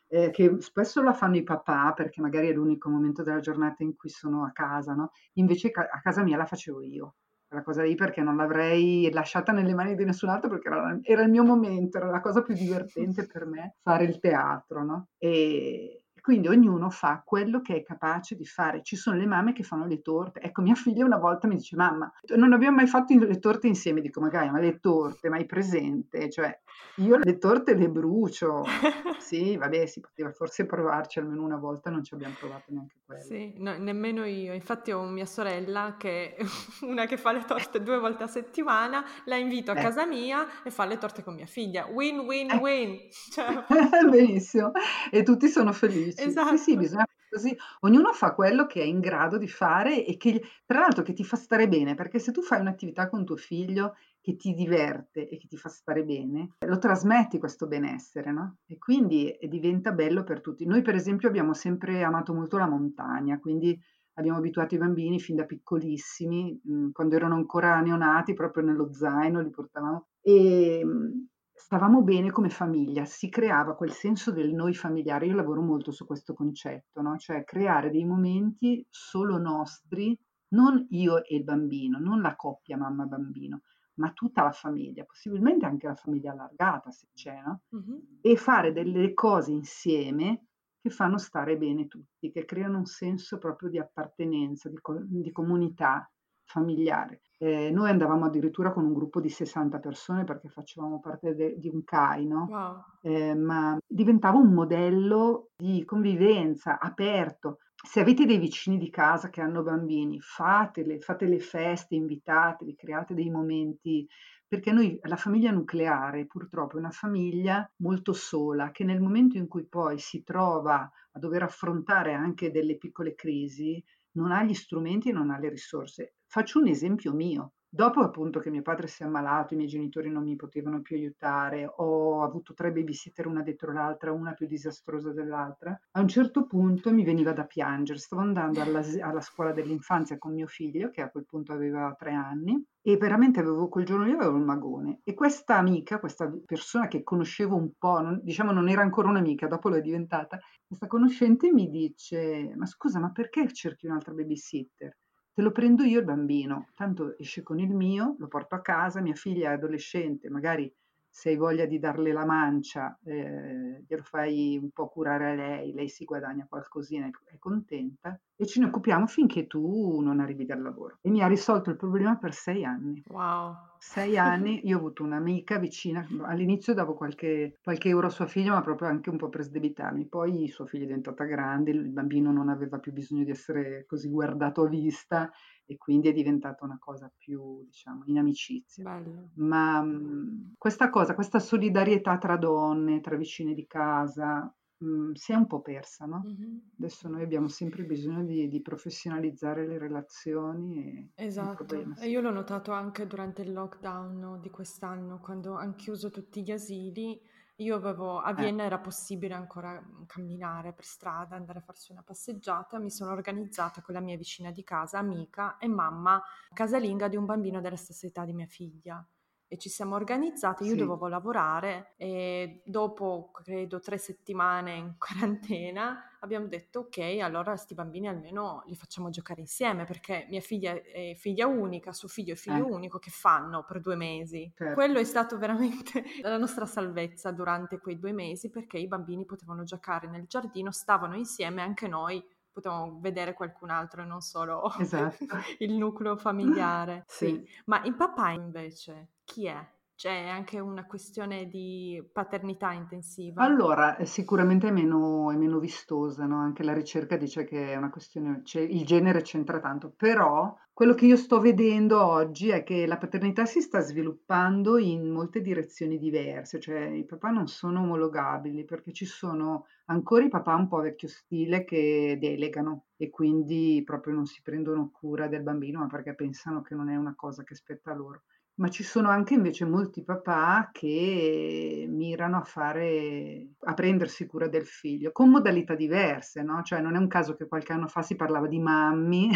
eh, 0.07 0.29
che 0.31 0.55
spesso 0.61 1.01
la 1.01 1.13
fanno 1.13 1.37
i 1.37 1.43
papà 1.43 1.93
perché 1.93 2.21
magari 2.21 2.49
è 2.49 2.53
l'unico 2.53 2.89
momento 2.89 3.23
della 3.23 3.39
giornata 3.39 3.83
in 3.83 3.95
cui 3.95 4.09
sono 4.09 4.45
a 4.45 4.51
casa, 4.51 4.93
no? 4.93 5.11
Invece 5.33 5.71
ca- 5.71 5.89
a 5.91 5.99
casa 6.01 6.23
mia 6.23 6.37
la 6.37 6.45
facevo 6.45 6.81
io, 6.81 7.15
quella 7.47 7.63
cosa 7.63 7.83
lì 7.83 7.95
perché 7.95 8.21
non 8.21 8.35
l'avrei 8.37 9.09
lasciata 9.11 9.51
nelle 9.51 9.73
mani 9.73 9.95
di 9.95 10.05
nessun 10.05 10.29
altro 10.29 10.49
perché 10.49 10.67
era, 10.69 10.99
era 11.03 11.21
il 11.23 11.29
mio 11.29 11.43
momento, 11.43 11.97
era 11.97 12.09
la 12.09 12.21
cosa 12.21 12.41
più 12.41 12.53
divertente 12.55 13.25
per 13.27 13.45
me 13.45 13.75
fare 13.81 14.03
il 14.05 14.19
teatro, 14.19 14.83
no? 14.83 15.07
E, 15.17 16.05
quindi 16.27 16.49
ognuno 16.49 16.89
fa 16.89 17.21
quello 17.23 17.61
che 17.61 17.77
è 17.77 17.83
capace 17.83 18.35
di 18.35 18.43
fare. 18.43 18.83
Ci 18.83 18.97
sono 18.97 19.15
le 19.15 19.25
mamme 19.25 19.53
che 19.53 19.63
fanno 19.63 19.85
le 19.85 20.01
torte. 20.01 20.41
Ecco, 20.41 20.61
mia 20.61 20.75
figlia 20.75 21.05
una 21.05 21.15
volta 21.15 21.47
mi 21.47 21.55
dice, 21.55 21.77
mamma, 21.77 22.11
non 22.35 22.51
abbiamo 22.51 22.75
mai 22.75 22.87
fatto 22.87 23.17
le 23.17 23.39
torte 23.39 23.67
insieme. 23.67 24.01
Dico, 24.01 24.19
magari, 24.19 24.49
ma 24.49 24.59
le 24.59 24.81
torte, 24.81 25.29
ma 25.29 25.37
hai 25.37 25.45
presente? 25.45 26.29
Cioè, 26.29 26.59
io 26.97 27.17
le 27.17 27.37
torte 27.37 27.75
le 27.75 27.89
brucio. 27.89 28.65
sì, 29.19 29.55
vabbè, 29.55 29.85
si 29.85 30.01
poteva 30.01 30.31
forse 30.31 30.65
provarci 30.65 31.19
almeno 31.19 31.43
una 31.43 31.57
volta, 31.57 31.89
non 31.89 32.03
ci 32.03 32.13
abbiamo 32.13 32.35
provato 32.37 32.73
neanche 32.73 32.95
quello. 33.05 33.21
Sì, 33.21 33.53
no, 33.57 33.77
nemmeno 33.77 34.25
io. 34.25 34.53
Infatti 34.53 34.91
ho 34.91 35.03
mia 35.03 35.25
sorella 35.25 35.95
che 35.97 36.35
una 36.81 37.05
che 37.05 37.17
fa 37.17 37.31
le 37.31 37.45
torte 37.45 37.81
due 37.81 37.99
volte 37.99 38.23
a 38.23 38.27
settimana, 38.27 39.05
la 39.25 39.37
invito 39.37 39.71
a 39.71 39.79
eh. 39.79 39.81
casa 39.81 40.05
mia 40.05 40.63
e 40.63 40.71
fa 40.71 40.85
le 40.85 40.97
torte 40.97 41.23
con 41.23 41.35
mia 41.35 41.45
figlia. 41.45 41.85
Win, 41.85 42.19
win, 42.19 42.51
eh. 42.51 42.55
win. 42.57 42.99
Cioè... 43.31 43.63
Benissimo. 44.09 44.71
E 45.11 45.23
tutti 45.23 45.47
sono 45.47 45.71
felici. 45.71 46.16
Esatto. 46.19 46.57
Sì, 46.57 46.71
sì, 46.71 46.77
bisogna 46.77 47.05
così. 47.29 47.55
Ognuno 47.81 48.11
fa 48.13 48.33
quello 48.33 48.65
che 48.65 48.81
è 48.81 48.85
in 48.85 48.99
grado 48.99 49.37
di 49.37 49.47
fare 49.47 50.03
e 50.05 50.17
che, 50.17 50.41
tra 50.65 50.79
l'altro, 50.79 51.03
che 51.03 51.13
ti 51.13 51.23
fa 51.23 51.35
stare 51.35 51.67
bene, 51.67 51.93
perché 51.93 52.17
se 52.19 52.31
tu 52.31 52.41
fai 52.41 52.59
un'attività 52.59 53.07
con 53.09 53.23
tuo 53.25 53.35
figlio 53.35 53.93
che 54.19 54.35
ti 54.35 54.53
diverte 54.53 55.27
e 55.29 55.37
che 55.37 55.47
ti 55.47 55.57
fa 55.57 55.69
stare 55.69 56.03
bene, 56.03 56.55
lo 56.65 56.77
trasmetti 56.79 57.37
questo 57.37 57.67
benessere, 57.67 58.31
no? 58.31 58.57
E 58.65 58.77
quindi 58.79 59.37
diventa 59.47 59.91
bello 59.91 60.23
per 60.23 60.41
tutti. 60.41 60.65
Noi, 60.65 60.81
per 60.81 60.95
esempio, 60.95 61.27
abbiamo 61.27 61.53
sempre 61.53 62.01
amato 62.03 62.33
molto 62.33 62.57
la 62.57 62.67
montagna, 62.67 63.39
quindi 63.39 63.79
abbiamo 64.13 64.39
abituato 64.39 64.73
i 64.73 64.79
bambini 64.79 65.19
fin 65.19 65.35
da 65.35 65.45
piccolissimi, 65.45 66.59
mhmm, 66.63 66.91
quando 66.91 67.15
erano 67.15 67.35
ancora 67.35 67.79
neonati, 67.81 68.33
proprio 68.33 68.63
nello 68.63 68.91
zaino 68.91 69.39
li 69.41 69.49
portavamo. 69.51 70.07
E 70.21 70.79
ehm, 70.79 71.27
stavamo 71.57 72.03
bene 72.03 72.31
come 72.31 72.49
famiglia, 72.49 73.03
si 73.05 73.29
creava 73.29 73.75
quel 73.75 73.91
senso 73.91 74.31
del 74.31 74.53
noi 74.53 74.75
familiare. 74.75 75.25
Io 75.25 75.35
lavoro 75.35 75.61
molto 75.61 75.91
su 75.91 76.05
questo 76.05 76.33
concetto, 76.33 77.01
no? 77.01 77.17
cioè 77.17 77.43
creare 77.43 77.89
dei 77.89 78.05
momenti 78.05 78.85
solo 78.89 79.37
nostri, 79.37 80.17
non 80.49 80.85
io 80.89 81.23
e 81.25 81.35
il 81.35 81.43
bambino, 81.43 81.97
non 81.97 82.21
la 82.21 82.35
coppia 82.35 82.77
mamma-bambino, 82.77 83.61
ma 83.95 84.11
tutta 84.13 84.43
la 84.43 84.51
famiglia, 84.51 85.03
possibilmente 85.03 85.65
anche 85.65 85.87
la 85.87 85.95
famiglia 85.95 86.31
allargata 86.31 86.91
se 86.91 87.07
c'è, 87.13 87.41
no? 87.43 87.63
uh-huh. 87.69 88.19
e 88.21 88.35
fare 88.35 88.71
delle 88.71 89.13
cose 89.13 89.51
insieme 89.51 90.45
che 90.79 90.89
fanno 90.91 91.17
stare 91.17 91.57
bene 91.57 91.87
tutti, 91.87 92.31
che 92.31 92.45
creano 92.45 92.77
un 92.77 92.85
senso 92.85 93.39
proprio 93.39 93.69
di 93.69 93.79
appartenenza, 93.79 94.69
di, 94.69 94.77
co- 94.79 95.03
di 95.03 95.31
comunità 95.31 96.09
familiare. 96.45 97.23
Eh, 97.39 97.69
noi 97.69 97.89
andavamo 97.89 98.25
addirittura 98.25 98.71
con 98.73 98.83
un 98.83 98.93
gruppo 98.93 99.21
di 99.21 99.29
60 99.29 99.79
persone 99.79 100.23
perché 100.23 100.49
facevamo 100.49 100.99
parte 100.99 101.35
de- 101.35 101.55
di 101.57 101.69
un 101.69 101.83
CAI, 101.83 102.25
no? 102.25 102.47
Wow. 102.49 102.83
Eh, 103.01 103.35
ma 103.35 103.77
diventava 103.85 104.37
un 104.39 104.53
modello 104.53 105.49
di 105.55 105.83
convivenza 105.85 106.79
aperto. 106.79 107.59
Se 107.75 107.99
avete 107.99 108.25
dei 108.25 108.39
vicini 108.39 108.77
di 108.79 108.89
casa 108.89 109.29
che 109.29 109.41
hanno 109.41 109.61
bambini, 109.61 110.19
fatele, 110.19 110.99
fate 110.99 111.27
le 111.27 111.39
feste, 111.39 111.93
invitateli, 111.93 112.75
create 112.75 113.13
dei 113.13 113.29
momenti, 113.29 114.07
perché 114.47 114.71
noi, 114.71 114.97
la 115.03 115.15
famiglia 115.15 115.51
nucleare 115.51 116.25
purtroppo 116.25 116.77
è 116.77 116.79
una 116.79 116.89
famiglia 116.89 117.69
molto 117.77 118.13
sola, 118.13 118.71
che 118.71 118.83
nel 118.83 118.99
momento 119.01 119.37
in 119.37 119.47
cui 119.47 119.65
poi 119.67 119.99
si 119.99 120.23
trova 120.23 120.89
a 121.11 121.19
dover 121.19 121.43
affrontare 121.43 122.13
anche 122.13 122.49
delle 122.49 122.77
piccole 122.77 123.13
crisi, 123.13 123.83
non 124.13 124.31
ha 124.31 124.43
gli 124.43 124.53
strumenti 124.53 125.09
e 125.09 125.11
non 125.11 125.29
ha 125.29 125.37
le 125.37 125.49
risorse. 125.49 126.15
Faccio 126.29 126.59
un 126.59 126.67
esempio 126.67 127.13
mio. 127.13 127.53
Dopo 127.69 128.01
appunto 128.01 128.39
che 128.39 128.49
mio 128.49 128.61
padre 128.61 128.87
si 128.87 129.03
è 129.03 129.05
ammalato, 129.05 129.53
i 129.53 129.57
miei 129.57 129.69
genitori 129.69 130.09
non 130.09 130.23
mi 130.23 130.35
potevano 130.35 130.81
più 130.81 130.95
aiutare, 130.95 131.69
ho 131.73 132.21
avuto 132.23 132.53
tre 132.53 132.71
babysitter 132.71 133.27
una 133.27 133.41
dietro 133.41 133.71
l'altra, 133.71 134.11
una 134.11 134.33
più 134.33 134.45
disastrosa 134.47 135.11
dell'altra, 135.11 135.77
a 135.91 136.01
un 136.01 136.07
certo 136.07 136.45
punto 136.45 136.93
mi 136.93 137.03
veniva 137.03 137.33
da 137.33 137.45
piangere. 137.45 137.99
Stavo 137.99 138.21
andando 138.21 138.61
alla, 138.61 138.81
alla 139.01 139.21
scuola 139.21 139.51
dell'infanzia 139.53 140.17
con 140.17 140.33
mio 140.33 140.47
figlio, 140.47 140.89
che 140.89 141.01
a 141.01 141.09
quel 141.09 141.25
punto 141.25 141.53
aveva 141.53 141.93
tre 141.97 142.11
anni, 142.13 142.61
e 142.81 142.97
veramente 142.97 143.39
avevo 143.39 143.69
quel 143.69 143.85
giorno 143.85 144.05
lì 144.05 144.11
avevo 144.11 144.37
il 144.37 144.43
magone. 144.43 144.99
E 145.03 145.13
questa 145.13 145.55
amica, 145.57 145.99
questa 145.99 146.29
persona 146.45 146.87
che 146.87 147.03
conoscevo 147.03 147.55
un 147.55 147.71
po', 147.77 147.99
non, 148.01 148.19
diciamo 148.23 148.51
non 148.51 148.69
era 148.69 148.81
ancora 148.81 149.09
un'amica, 149.09 149.47
dopo 149.47 149.69
lo 149.69 149.75
è 149.75 149.81
diventata, 149.81 150.39
questa 150.65 150.87
conoscente 150.87 151.51
mi 151.53 151.69
dice, 151.69 152.53
ma 152.55 152.65
scusa, 152.65 152.99
ma 152.99 153.11
perché 153.11 153.51
cerchi 153.53 153.85
un'altra 153.85 154.13
babysitter? 154.13 154.93
Te 155.37 155.43
lo 155.43 155.51
prendo 155.51 155.83
io 155.83 155.99
il 155.99 156.03
bambino, 156.03 156.69
tanto 156.73 157.15
esce 157.15 157.43
con 157.43 157.59
il 157.59 157.69
mio, 157.69 158.15
lo 158.17 158.27
porto 158.27 158.55
a 158.55 158.59
casa, 158.59 159.01
mia 159.01 159.13
figlia 159.13 159.51
è 159.51 159.53
adolescente, 159.53 160.31
magari 160.31 160.73
se 161.07 161.29
hai 161.29 161.35
voglia 161.35 161.67
di 161.67 161.77
darle 161.77 162.11
la 162.11 162.25
mancia, 162.25 162.97
eh, 163.03 163.83
glielo 163.87 164.01
fai 164.01 164.57
un 164.59 164.71
po' 164.71 164.87
curare 164.87 165.29
a 165.29 165.35
lei, 165.35 165.73
lei 165.73 165.89
si 165.89 166.05
guadagna 166.05 166.47
qualcosina, 166.49 167.07
è 167.25 167.37
contenta, 167.37 168.19
e 168.35 168.47
ce 168.47 168.59
ne 168.59 168.65
occupiamo 168.65 169.05
finché 169.05 169.45
tu 169.45 169.99
non 169.99 170.21
arrivi 170.21 170.43
dal 170.43 170.63
lavoro. 170.63 170.97
E 171.03 171.11
mi 171.11 171.21
ha 171.21 171.27
risolto 171.27 171.69
il 171.69 171.75
problema 171.75 172.17
per 172.17 172.33
sei 172.33 172.65
anni. 172.65 173.03
Wow. 173.07 173.76
Sei 173.79 174.17
anni, 174.17 174.65
io 174.67 174.75
ho 174.75 174.79
avuto 174.79 175.03
un'amica 175.03 175.57
vicina, 175.59 176.05
all'inizio 176.23 176.73
davo 176.73 176.93
qualche, 176.95 177.57
qualche 177.61 177.89
euro 177.89 178.07
a 178.07 178.09
sua 178.09 178.25
figlia, 178.27 178.51
ma 178.53 178.61
proprio 178.61 178.87
anche 178.87 179.09
un 179.09 179.17
po' 179.17 179.29
per 179.29 179.43
sdebitarmi. 179.43 180.07
Poi 180.07 180.47
sua 180.47 180.65
figlia 180.65 180.83
è 180.83 180.87
diventata 180.87 181.23
grande, 181.25 181.71
il 181.71 181.89
bambino 181.91 182.31
non 182.31 182.49
aveva 182.49 182.79
più 182.79 182.91
bisogno 182.91 183.23
di 183.23 183.31
essere 183.31 183.85
così 183.85 184.09
guardato 184.09 184.63
a 184.63 184.67
vista 184.67 185.31
e 185.65 185.77
quindi 185.77 186.09
è 186.09 186.13
diventata 186.13 186.65
una 186.65 186.77
cosa 186.79 187.11
più, 187.15 187.63
diciamo, 187.65 188.03
in 188.05 188.17
amicizia. 188.17 188.83
Bello. 188.83 189.29
Ma 189.33 189.81
mh, 189.81 190.53
questa 190.57 190.89
cosa, 190.89 191.13
questa 191.13 191.39
solidarietà 191.39 192.17
tra 192.17 192.37
donne, 192.37 193.01
tra 193.01 193.15
vicine 193.15 193.53
di 193.53 193.67
casa, 193.67 194.51
mh, 194.77 195.11
si 195.13 195.31
è 195.31 195.35
un 195.35 195.47
po' 195.47 195.61
persa, 195.61 196.05
no? 196.05 196.27
Mhm. 196.27 196.61
Adesso 196.79 197.07
noi 197.09 197.23
abbiamo 197.23 197.47
sempre 197.47 197.83
bisogno 197.85 198.23
di, 198.25 198.47
di 198.47 198.61
professionalizzare 198.61 199.67
le 199.67 199.77
relazioni 199.79 200.85
e 200.87 201.11
Esatto, 201.19 201.93
e 201.95 202.09
io 202.09 202.21
l'ho 202.21 202.29
notato 202.31 202.71
anche 202.71 203.07
durante 203.07 203.41
il 203.41 203.51
lockdown 203.51 204.39
di 204.39 204.49
quest'anno, 204.51 205.19
quando 205.19 205.53
hanno 205.55 205.73
chiuso 205.75 206.09
tutti 206.11 206.43
gli 206.43 206.51
asili. 206.51 207.19
Io 207.57 207.75
avevo, 207.75 208.19
a 208.19 208.33
Eh, 208.37 208.43
Vienna 208.43 208.63
era 208.63 208.79
possibile 208.79 209.33
ancora 209.33 209.81
mm, 209.81 210.03
camminare 210.05 210.73
per 210.73 210.85
strada, 210.85 211.35
andare 211.35 211.57
a 211.59 211.61
farsi 211.63 211.91
una 211.91 212.03
passeggiata. 212.03 212.77
Mi 212.79 212.91
sono 212.91 213.11
organizzata 213.11 213.81
con 213.81 213.95
la 213.95 213.99
mia 214.01 214.15
vicina 214.15 214.51
di 214.51 214.63
casa, 214.63 214.99
amica 214.99 215.57
e 215.57 215.67
mamma 215.67 216.21
casalinga 216.53 217.07
di 217.07 217.15
un 217.15 217.25
bambino 217.25 217.61
della 217.61 217.75
stessa 217.77 218.05
età 218.05 218.23
di 218.23 218.33
mia 218.33 218.45
figlia. 218.47 219.03
E 219.47 219.57
ci 219.57 219.69
siamo 219.69 219.95
organizzate, 219.95 220.63
io 220.65 220.71
sì, 220.71 220.77
dovevo 220.77 221.07
lavorare 221.07 221.93
e 221.97 222.61
dopo, 222.65 223.31
credo, 223.31 223.79
tre 223.79 223.97
settimane 223.97 224.73
in 224.73 224.95
quarantena 224.99 226.17
abbiamo 226.19 226.47
detto 226.47 226.79
ok, 226.79 227.19
allora 227.21 227.55
sti 227.55 227.73
bambini 227.73 228.07
almeno 228.07 228.63
li 228.65 228.75
facciamo 228.75 229.09
giocare 229.09 229.41
insieme 229.41 229.85
perché 229.85 230.25
mia 230.29 230.41
figlia 230.41 230.73
è 230.73 231.13
figlia 231.15 231.47
unica, 231.47 231.91
suo 231.93 232.07
figlio 232.07 232.33
è 232.33 232.35
figlio 232.35 232.67
eh, 232.67 232.71
unico, 232.71 232.99
che 232.99 233.11
fanno 233.11 233.63
per 233.63 233.81
due 233.81 233.95
mesi? 233.95 234.51
certo. 234.55 234.73
Quello 234.73 234.99
è 234.99 235.03
stato 235.03 235.37
veramente 235.37 236.03
la 236.21 236.37
nostra 236.37 236.65
salvezza 236.65 237.31
durante 237.31 237.79
quei 237.79 237.97
due 237.97 238.11
mesi 238.11 238.49
perché 238.49 238.77
i 238.77 238.87
bambini 238.87 239.25
potevano 239.25 239.63
giocare 239.63 240.07
nel 240.07 240.25
giardino, 240.27 240.71
stavano 240.71 241.15
insieme, 241.15 241.61
anche 241.61 241.87
noi 241.87 242.23
potevamo 242.57 242.97
vedere 242.99 243.33
qualcun 243.33 243.69
altro 243.69 244.01
e 244.01 244.05
non 244.05 244.21
solo 244.21 244.71
Esatto. 244.79 245.25
il 245.59 245.73
nucleo 245.73 246.17
familiare. 246.17 247.03
Sì, 247.07 247.27
Sì. 247.27 247.47
ma 247.65 247.83
il 247.83 247.95
papà 247.95 248.31
invece 248.31 249.09
chi 249.23 249.45
è? 249.45 249.75
C'è 249.97 250.27
anche 250.29 250.61
una 250.61 250.85
questione 250.85 251.47
di 251.49 252.01
paternità 252.13 252.71
intensiva? 252.71 253.41
Allora, 253.41 253.97
eh, 253.97 254.05
sicuramente 254.05 254.67
è 254.67 254.71
meno, 254.71 255.31
è 255.31 255.35
meno 255.35 255.59
vistosa, 255.59 256.25
no? 256.25 256.37
Anche 256.37 256.63
la 256.63 256.73
ricerca 256.73 257.17
dice 257.17 257.43
che 257.45 257.71
è 257.73 257.75
una 257.75 257.89
questione, 257.91 258.41
cioè, 258.43 258.61
il 258.63 258.83
genere 258.85 259.21
c'entra 259.21 259.59
tanto, 259.59 259.91
però 259.95 260.55
quello 260.73 260.93
che 260.95 261.05
io 261.05 261.15
sto 261.15 261.39
vedendo 261.39 262.03
oggi 262.03 262.49
è 262.49 262.63
che 262.63 262.85
la 262.87 262.97
paternità 262.97 263.45
si 263.45 263.61
sta 263.61 263.79
sviluppando 263.79 264.77
in 264.79 265.09
molte 265.11 265.41
direzioni 265.41 265.97
diverse, 265.99 266.59
cioè 266.59 266.79
i 266.89 267.05
papà 267.05 267.29
non 267.29 267.47
sono 267.47 267.81
omologabili 267.81 268.65
perché 268.65 268.91
ci 268.91 269.05
sono 269.05 269.65
ancora 269.85 270.23
i 270.25 270.29
papà 270.29 270.55
un 270.55 270.67
po' 270.67 270.79
vecchio 270.81 271.07
stile 271.07 271.63
che 271.63 272.17
delegano 272.19 272.85
e 272.97 273.09
quindi 273.11 273.81
proprio 273.85 274.13
non 274.15 274.25
si 274.25 274.41
prendono 274.43 274.89
cura 274.91 275.27
del 275.27 275.43
bambino, 275.43 275.79
ma 275.79 275.87
perché 275.87 276.15
pensano 276.15 276.61
che 276.63 276.73
non 276.75 276.89
è 276.89 276.95
una 276.95 277.13
cosa 277.15 277.43
che 277.43 277.53
spetta 277.55 277.93
loro. 277.93 278.23
Ma 278.59 278.69
ci 278.69 278.81
sono 278.83 279.09
anche 279.09 279.35
invece 279.35 279.65
molti 279.65 280.03
papà 280.03 280.69
che 280.71 281.85
mirano 281.87 282.37
a 282.37 282.41
fare 282.41 283.49
a 283.59 283.73
prendersi 283.75 284.25
cura 284.25 284.47
del 284.47 284.65
figlio, 284.65 285.11
con 285.11 285.29
modalità 285.29 285.75
diverse, 285.75 286.41
no, 286.41 286.63
cioè 286.63 286.81
non 286.81 286.95
è 286.95 286.97
un 286.97 287.07
caso 287.07 287.35
che 287.35 287.47
qualche 287.47 287.73
anno 287.73 287.87
fa 287.87 288.01
si 288.01 288.15
parlava 288.15 288.47
di 288.47 288.57
mammy, 288.59 289.29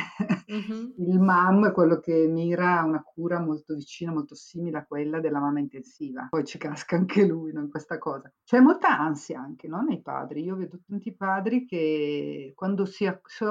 Mhm. 0.48 0.94
il 0.98 1.20
mam 1.20 1.68
è 1.68 1.72
quello 1.72 2.00
che 2.00 2.26
mira 2.28 2.80
a 2.80 2.84
una 2.84 3.04
cura 3.04 3.40
molto 3.40 3.76
vicina, 3.76 4.12
molto 4.12 4.34
simile 4.34 4.80
a 4.80 4.86
quella 4.86 5.20
della 5.20 5.40
mamma 5.40 5.60
intensiva. 5.60 6.26
Poi 6.28 6.44
ci 6.44 6.58
casca 6.58 6.96
anche 6.96 7.24
lui, 7.24 7.54
no, 7.54 7.62
in 7.62 7.70
questa 7.70 8.00
cosa. 8.00 8.32
C'è 8.44 8.60
molta 8.60 8.98
ansia 8.98 9.40
anche, 9.40 9.68
no, 9.68 9.82
nei 9.84 10.02
padri. 10.02 10.44
Io 10.44 10.56
vedo 10.56 10.80
tanti 10.88 11.16
padri 11.16 11.66
che 11.66 12.54
quando 12.56 12.86
si, 12.86 13.08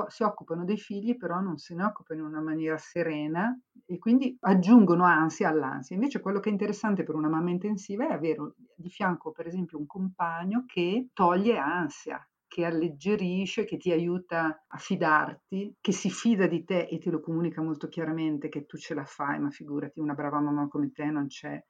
si 0.08 0.22
occupano 0.24 0.64
dei 0.64 0.78
figli 0.78 1.16
però 1.16 1.38
non 1.40 1.58
se 1.58 1.74
ne 1.76 1.84
occupano 1.84 2.20
in 2.20 2.26
una 2.26 2.40
maniera 2.40 2.76
serena 2.76 3.56
e 3.86 3.98
quindi 3.98 4.36
aggiungono 4.40 5.04
ansia 5.04 5.48
all'ansia. 5.48 5.94
Invece 5.96 6.20
quello 6.20 6.40
che 6.40 6.48
è 6.48 6.52
interessante 6.52 7.02
per 7.04 7.14
una 7.14 7.28
mamma 7.28 7.50
intensiva 7.50 8.08
è 8.08 8.12
avere 8.12 8.54
di 8.74 8.88
fianco, 8.90 9.32
per 9.32 9.46
esempio, 9.46 9.78
un 9.78 9.86
compagno 9.86 10.64
che 10.66 11.08
toglie 11.12 11.56
ansia, 11.58 12.24
che 12.46 12.64
alleggerisce, 12.64 13.64
che 13.64 13.76
ti 13.76 13.90
aiuta 13.92 14.64
a 14.66 14.76
fidarti, 14.78 15.76
che 15.80 15.92
si 15.92 16.10
fida 16.10 16.46
di 16.46 16.64
te 16.64 16.86
e 16.90 16.98
te 16.98 17.10
lo 17.10 17.20
comunica 17.20 17.62
molto 17.62 17.88
chiaramente 17.88 18.48
che 18.48 18.66
tu 18.66 18.76
ce 18.76 18.94
la 18.94 19.04
fai, 19.04 19.38
ma 19.38 19.50
figurati, 19.50 20.00
una 20.00 20.14
brava 20.14 20.40
mamma 20.40 20.68
come 20.68 20.90
te 20.92 21.04
non 21.06 21.26
c'è. 21.26 21.62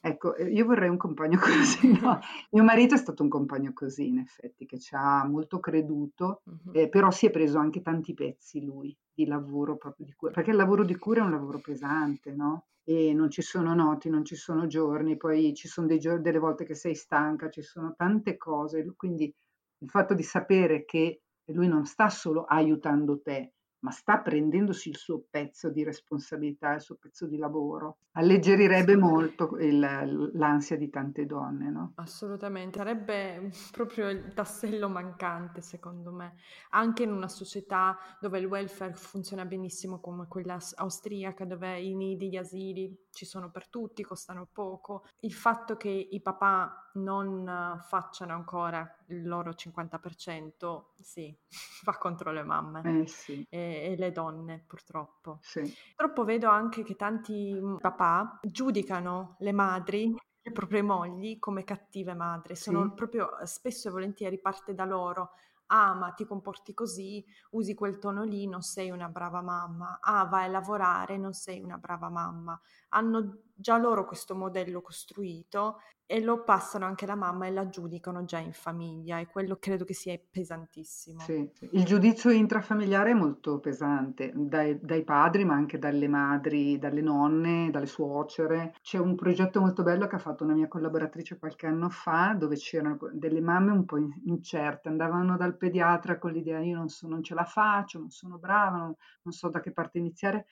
Ecco, 0.00 0.34
eh, 0.36 0.50
io 0.50 0.64
vorrei 0.64 0.88
un 0.88 0.96
compagno 0.96 1.38
così, 1.40 1.92
no? 2.00 2.18
Mio 2.50 2.62
marito 2.64 2.94
è 2.94 2.98
stato 2.98 3.22
un 3.22 3.28
compagno 3.28 3.72
così, 3.72 4.08
in 4.08 4.18
effetti, 4.18 4.66
che 4.66 4.78
ci 4.78 4.94
ha 4.94 5.24
molto 5.26 5.58
creduto, 5.60 6.42
eh, 6.72 6.88
però 6.88 7.10
si 7.10 7.26
è 7.26 7.30
preso 7.30 7.58
anche 7.58 7.82
tanti 7.82 8.14
pezzi 8.14 8.64
lui 8.64 8.96
di 9.12 9.26
lavoro 9.26 9.76
proprio 9.76 10.06
di 10.06 10.12
cura, 10.14 10.32
perché 10.32 10.50
il 10.50 10.56
lavoro 10.56 10.84
di 10.84 10.96
cura 10.96 11.20
è 11.22 11.24
un 11.24 11.30
lavoro 11.32 11.58
pesante, 11.60 12.32
no? 12.32 12.66
E 12.84 13.12
non 13.12 13.30
ci 13.30 13.42
sono 13.42 13.74
noti, 13.74 14.08
non 14.08 14.24
ci 14.24 14.36
sono 14.36 14.66
giorni, 14.66 15.16
poi 15.16 15.52
ci 15.54 15.68
sono 15.68 15.94
giorni, 15.98 16.22
delle 16.22 16.38
volte 16.38 16.64
che 16.64 16.74
sei 16.74 16.94
stanca, 16.94 17.50
ci 17.50 17.62
sono 17.62 17.94
tante 17.96 18.36
cose, 18.38 18.94
quindi 18.96 19.32
il 19.80 19.90
fatto 19.90 20.14
di 20.14 20.22
sapere 20.22 20.84
che 20.84 21.22
lui 21.52 21.68
non 21.68 21.84
sta 21.84 22.08
solo 22.08 22.44
aiutando 22.44 23.20
te, 23.20 23.54
ma 23.80 23.90
sta 23.90 24.18
prendendosi 24.18 24.88
il 24.88 24.96
suo 24.96 25.22
pezzo 25.30 25.70
di 25.70 25.84
responsabilità, 25.84 26.74
il 26.74 26.80
suo 26.80 26.96
pezzo 26.96 27.26
di 27.26 27.36
lavoro, 27.36 27.98
alleggerirebbe 28.12 28.96
molto 28.96 29.56
il- 29.58 30.30
l'ansia 30.34 30.76
di 30.76 30.90
tante 30.90 31.26
donne, 31.26 31.70
no? 31.70 31.92
Assolutamente, 31.96 32.78
sarebbe 32.78 33.50
proprio 33.72 34.08
il 34.08 34.32
tassello 34.34 34.88
mancante, 34.88 35.60
secondo 35.62 36.12
me, 36.12 36.34
anche 36.70 37.04
in 37.04 37.12
una 37.12 37.28
società 37.28 37.96
dove 38.20 38.38
il 38.38 38.46
welfare 38.46 38.94
funziona 38.94 39.44
benissimo 39.44 40.00
come 40.00 40.26
quella 40.28 40.54
aus- 40.54 40.74
austriaca, 40.76 41.44
dove 41.44 41.80
i 41.80 41.94
nidi, 41.94 42.28
gli 42.30 42.36
asili 42.36 43.06
ci 43.18 43.26
sono 43.26 43.50
per 43.50 43.66
tutti, 43.68 44.04
costano 44.04 44.46
poco. 44.52 45.04
Il 45.20 45.32
fatto 45.32 45.76
che 45.76 45.88
i 45.88 46.20
papà 46.22 46.88
non 46.94 47.80
facciano 47.82 48.32
ancora 48.32 48.88
il 49.08 49.26
loro 49.26 49.54
50%, 49.54 50.92
sì, 51.02 51.36
va 51.84 51.98
contro 51.98 52.30
le 52.30 52.44
mamme 52.44 52.84
Eh 52.84 53.06
sì, 53.06 53.46
e, 53.48 53.90
e 53.92 53.96
le 53.98 54.12
donne, 54.12 54.62
purtroppo. 54.64 55.40
sì, 55.40 55.76
Purtroppo 55.96 56.22
vedo 56.24 56.48
anche 56.48 56.84
che 56.84 56.94
tanti 56.94 57.52
mm, 57.60 57.78
papà 57.78 58.38
giudicano 58.42 59.34
le 59.40 59.52
madri, 59.52 60.14
le 60.40 60.52
proprie 60.52 60.82
mogli, 60.82 61.40
come 61.40 61.64
cattive 61.64 62.14
madri. 62.14 62.54
Sono 62.54 62.92
sì, 62.92 62.94
proprio 62.94 63.36
eh, 63.40 63.46
spesso 63.46 63.88
e 63.88 63.90
volentieri 63.90 64.38
parte 64.40 64.74
da 64.74 64.84
loro. 64.84 65.32
Ah, 65.70 65.94
ma 65.94 66.12
ti 66.12 66.24
comporti 66.24 66.72
così, 66.72 67.22
usi 67.50 67.74
quel 67.74 67.98
tono 67.98 68.22
lì, 68.24 68.46
non 68.46 68.62
sei 68.62 68.90
una 68.90 69.08
brava 69.08 69.42
mamma. 69.42 69.98
Ah, 70.00 70.24
vai 70.24 70.46
a 70.46 70.48
lavorare, 70.48 71.18
non 71.18 71.34
sei 71.34 71.60
una 71.60 71.76
brava 71.76 72.08
mamma. 72.08 72.58
Hanno 72.90 73.42
già 73.58 73.76
loro 73.76 74.04
questo 74.06 74.34
modello 74.36 74.80
costruito 74.80 75.78
e 76.06 76.20
lo 76.20 76.44
passano 76.44 76.84
anche 76.86 77.04
alla 77.04 77.16
mamma 77.16 77.46
e 77.46 77.50
la 77.50 77.68
giudicano 77.68 78.24
già 78.24 78.38
in 78.38 78.52
famiglia 78.52 79.18
e 79.18 79.26
quello 79.26 79.56
credo 79.58 79.84
che 79.84 79.94
sia 79.94 80.18
pesantissimo. 80.30 81.34
sì, 81.38 81.50
sì. 81.52 81.68
Il 81.72 81.84
giudizio 81.84 82.30
intrafamiliare 82.30 83.10
è 83.10 83.14
molto 83.14 83.58
pesante, 83.58 84.32
dai, 84.34 84.78
dai 84.80 85.02
padri, 85.04 85.44
ma 85.44 85.54
anche 85.54 85.76
dalle 85.78 86.06
madri, 86.08 86.78
dalle 86.78 87.00
nonne, 87.02 87.70
dalle 87.70 87.86
suocere. 87.86 88.72
C'è 88.80 88.98
un 88.98 89.14
progetto 89.16 89.60
molto 89.60 89.82
bello 89.82 90.06
che 90.06 90.14
ha 90.14 90.18
fatto 90.18 90.44
una 90.44 90.54
mia 90.54 90.68
collaboratrice 90.68 91.36
qualche 91.38 91.66
anno 91.66 91.88
fa, 91.90 92.34
dove 92.38 92.54
c'erano 92.56 92.96
delle 93.12 93.40
mamme 93.40 93.72
un 93.72 93.84
po' 93.84 93.96
in- 93.98 94.14
incerte, 94.26 94.88
andavano 94.88 95.36
dal 95.36 95.56
pediatra 95.56 96.18
con 96.18 96.30
l'idea 96.32 96.60
io 96.60 96.76
non, 96.76 96.88
so, 96.88 97.08
non 97.08 97.22
ce 97.22 97.34
la 97.34 97.44
faccio, 97.44 97.98
non 97.98 98.10
sono 98.10 98.38
brava, 98.38 98.76
non, 98.78 98.94
non 99.22 99.32
so 99.34 99.48
da 99.48 99.60
che 99.60 99.72
parte 99.72 99.98
iniziare. 99.98 100.46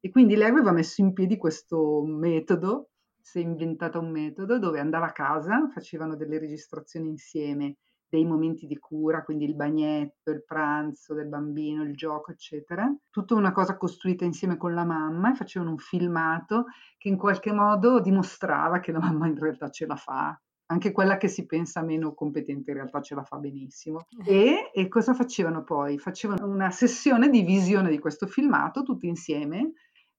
E 0.00 0.10
quindi 0.10 0.34
lei 0.34 0.48
aveva 0.48 0.72
messo 0.72 1.02
in 1.02 1.12
piedi 1.12 1.36
questo 1.36 2.02
metodo, 2.04 2.90
si 3.20 3.38
è 3.38 3.42
inventata 3.42 3.98
un 3.98 4.10
metodo 4.10 4.58
dove 4.58 4.80
andava 4.80 5.06
a 5.06 5.12
casa, 5.12 5.68
facevano 5.72 6.16
delle 6.16 6.38
registrazioni 6.38 7.08
insieme 7.08 7.76
dei 8.10 8.24
momenti 8.24 8.66
di 8.66 8.76
cura, 8.76 9.22
quindi 9.22 9.44
il 9.44 9.54
bagnetto, 9.54 10.32
il 10.32 10.44
pranzo 10.44 11.14
del 11.14 11.28
bambino, 11.28 11.84
il 11.84 11.94
gioco, 11.94 12.32
eccetera. 12.32 12.92
Tutta 13.08 13.34
una 13.34 13.52
cosa 13.52 13.76
costruita 13.76 14.24
insieme 14.24 14.56
con 14.56 14.74
la 14.74 14.84
mamma 14.84 15.30
e 15.30 15.36
facevano 15.36 15.70
un 15.70 15.78
filmato 15.78 16.64
che 16.98 17.08
in 17.08 17.16
qualche 17.16 17.52
modo 17.52 18.00
dimostrava 18.00 18.80
che 18.80 18.90
la 18.90 18.98
mamma 18.98 19.28
in 19.28 19.38
realtà 19.38 19.70
ce 19.70 19.86
la 19.86 19.94
fa. 19.94 20.38
Anche 20.66 20.92
quella 20.92 21.16
che 21.18 21.28
si 21.28 21.46
pensa 21.46 21.82
meno 21.82 22.14
competente 22.14 22.70
in 22.70 22.76
realtà 22.76 23.00
ce 23.00 23.14
la 23.14 23.22
fa 23.22 23.36
benissimo. 23.36 24.06
E, 24.24 24.70
e 24.72 24.88
cosa 24.88 25.14
facevano 25.14 25.62
poi? 25.62 25.98
Facevano 25.98 26.48
una 26.48 26.70
sessione 26.70 27.28
di 27.28 27.42
visione 27.42 27.90
di 27.90 27.98
questo 27.98 28.26
filmato 28.26 28.82
tutti 28.82 29.06
insieme 29.06 29.72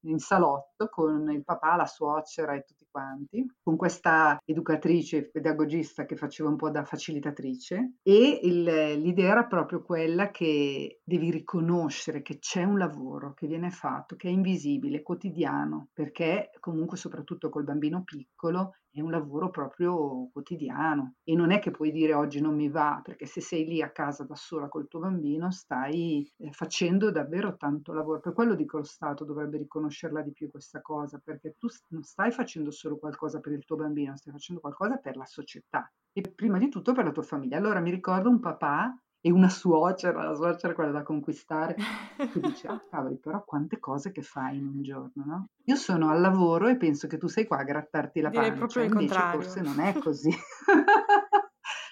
in 0.04 0.20
salotto 0.20 0.90
con 0.90 1.30
il 1.32 1.44
papà, 1.44 1.76
la 1.76 1.86
suocera 1.86 2.54
e 2.54 2.64
tutti 2.64 2.88
quanti, 2.90 3.46
con 3.62 3.76
questa 3.76 4.40
educatrice, 4.46 5.30
pedagogista 5.30 6.06
che 6.06 6.16
faceva 6.16 6.50
un 6.50 6.56
po' 6.56 6.70
da 6.70 6.84
facilitatrice 6.84 7.94
e 8.02 8.40
il, 8.44 8.64
l'idea 8.64 9.32
era 9.32 9.46
proprio 9.46 9.82
quella 9.82 10.32
che 10.32 11.00
devi 11.04 11.32
riconoscere 11.32 12.22
che 12.22 12.40
c'è 12.40 12.64
un 12.64 12.78
lavoro 12.78 13.34
che 13.34 13.48
viene 13.48 13.70
fatto, 13.70 14.16
che 14.16 14.28
è 14.28 14.32
invisibile, 14.32 15.02
quotidiano, 15.02 15.90
perché 15.94 16.50
comunque 16.60 16.98
soprattutto 16.98 17.50
col 17.50 17.64
bambino 17.64 18.04
piccolo 18.04 18.74
è 18.94 19.00
un 19.00 19.12
lavoro 19.12 19.50
proprio 19.50 20.30
quotidiano 20.32 21.16
e 21.24 21.34
non 21.36 21.52
è 21.52 21.60
che 21.60 21.72
puoi 21.72 21.92
dire 21.92 22.14
oggi 22.14 22.42
non 22.42 22.56
mi 22.56 22.70
va, 22.70 23.00
perché 23.04 23.26
se 23.26 23.40
sei 23.40 23.66
lì 23.66 23.82
a 23.82 23.92
casa 23.92 24.26
da 24.26 24.36
sola 24.36 24.68
col 24.68 24.88
tuo 24.88 25.00
bambino 25.00 25.50
stai 25.52 26.30
eh, 26.38 26.52
facendo 26.52 27.10
davvero 27.10 27.56
tanto 27.56 27.94
lavoro. 27.94 28.20
Per 28.20 28.34
quello 28.34 28.54
dico 28.56 28.78
lo 28.78 28.84
Stato 28.84 29.24
dovrebbe 29.24 29.58
riconoscerla 29.58 30.22
di 30.22 30.34
più 30.34 30.50
questa 30.50 30.82
cosa, 30.82 31.22
perché 31.24 31.56
tu 31.58 31.68
non 31.90 32.04
stai 32.04 32.32
facendo 32.32 32.72
solo 32.72 32.98
qualcosa 32.98 33.40
per 33.40 33.54
il 33.54 33.64
tuo 33.64 33.78
bambino, 33.78 34.18
stai 34.18 34.34
facendo 34.34 34.62
qualcosa 34.62 34.98
per 34.98 35.16
la 35.16 35.26
società 35.26 35.92
e 36.12 36.22
prima 36.22 36.58
di 36.58 36.70
tutto 36.70 36.94
per 36.94 37.06
la 37.06 37.12
tua 37.12 37.24
famiglia. 37.24 37.58
Allora 37.58 37.80
mi 37.80 37.92
ricordo 37.92 38.30
un 38.30 38.40
papà 38.40 38.94
e 39.22 39.32
una 39.32 39.50
suocera, 39.50 40.24
la 40.24 40.36
suocera 40.36 40.74
è 40.74 40.76
quella 40.76 40.92
da 40.92 41.04
conquistare, 41.04 41.76
che 42.18 42.40
dice, 42.40 42.68
ah 42.68 42.82
cavoli, 42.90 43.18
però 43.18 43.44
quante 43.46 43.80
cose 43.80 44.12
che 44.12 44.24
fai 44.24 44.58
in 44.58 44.66
un 44.66 44.82
giorno, 44.82 45.24
no? 45.26 45.46
Io 45.66 45.76
sono 45.76 46.10
al 46.10 46.20
lavoro 46.20 46.68
e 46.68 46.76
penso 46.76 47.08
che 47.08 47.18
tu 47.18 47.28
sei 47.28 47.46
qua 47.46 47.60
a 47.60 47.64
grattarti 47.64 48.20
la 48.20 48.30
Direi 48.30 48.50
pancia, 48.50 48.60
proprio 48.66 48.84
il 48.84 48.92
invece 48.92 49.14
contrario. 49.14 49.42
forse 49.42 49.62
non 49.62 49.80
è 49.80 49.94
così. 50.00 50.30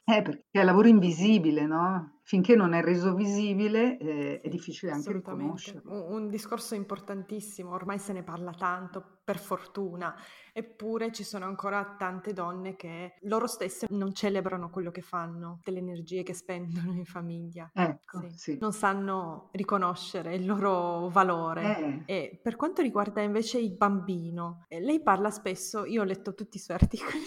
Eh, 0.10 0.24
perché 0.24 0.60
è 0.60 0.64
lavoro 0.64 0.88
invisibile, 0.88 1.68
no? 1.68 2.19
Finché 2.30 2.56
non 2.56 2.74
è 2.74 2.84
reso 2.84 3.16
visibile, 3.16 3.98
eh, 3.98 4.42
è 4.42 4.50
difficile 4.50 4.92
anche 4.92 5.12
riconoscerlo. 5.14 6.10
un, 6.10 6.22
un 6.26 6.30
discorso 6.30 6.76
importantissimo, 6.76 7.72
ormai 7.74 7.98
se 7.98 8.14
ne 8.14 8.22
parla 8.22 8.52
tanto, 8.52 9.04
per 9.24 9.40
fortuna, 9.40 10.16
eppure 10.54 11.12
ci 11.12 11.24
sono 11.24 11.46
ancora 11.46 11.96
tante 11.98 12.32
donne 12.32 12.76
che 12.76 13.16
loro 13.22 13.48
stesse 13.48 13.88
non 13.90 14.14
celebrano 14.14 14.70
quello 14.70 14.92
che 14.92 15.02
fanno, 15.02 15.60
delle 15.64 15.80
energie 15.80 16.22
che 16.22 16.36
spendono 16.36 16.94
in 16.94 17.06
famiglia, 17.06 17.72
Ecco, 17.74 18.20
sì. 18.22 18.38
sì. 18.38 18.58
Non 18.60 18.74
sanno 18.74 19.50
riconoscere 19.54 20.36
il 20.36 20.46
loro 20.46 21.10
valore. 21.10 22.04
Eh, 22.06 22.14
E 22.14 22.40
per 22.44 22.56
quanto 22.56 22.84
riguarda 22.84 23.22
invece 23.24 23.58
il 23.58 23.76
bambino, 23.76 24.66
eh, 24.68 24.80
lei 24.80 25.02
parla 25.02 25.32
spesso, 25.32 25.84
io 25.84 26.02
ho 26.04 26.06
letto 26.06 26.36
tutti 26.36 26.58
i 26.58 26.60
suoi 26.60 26.78
articoli 26.82 27.24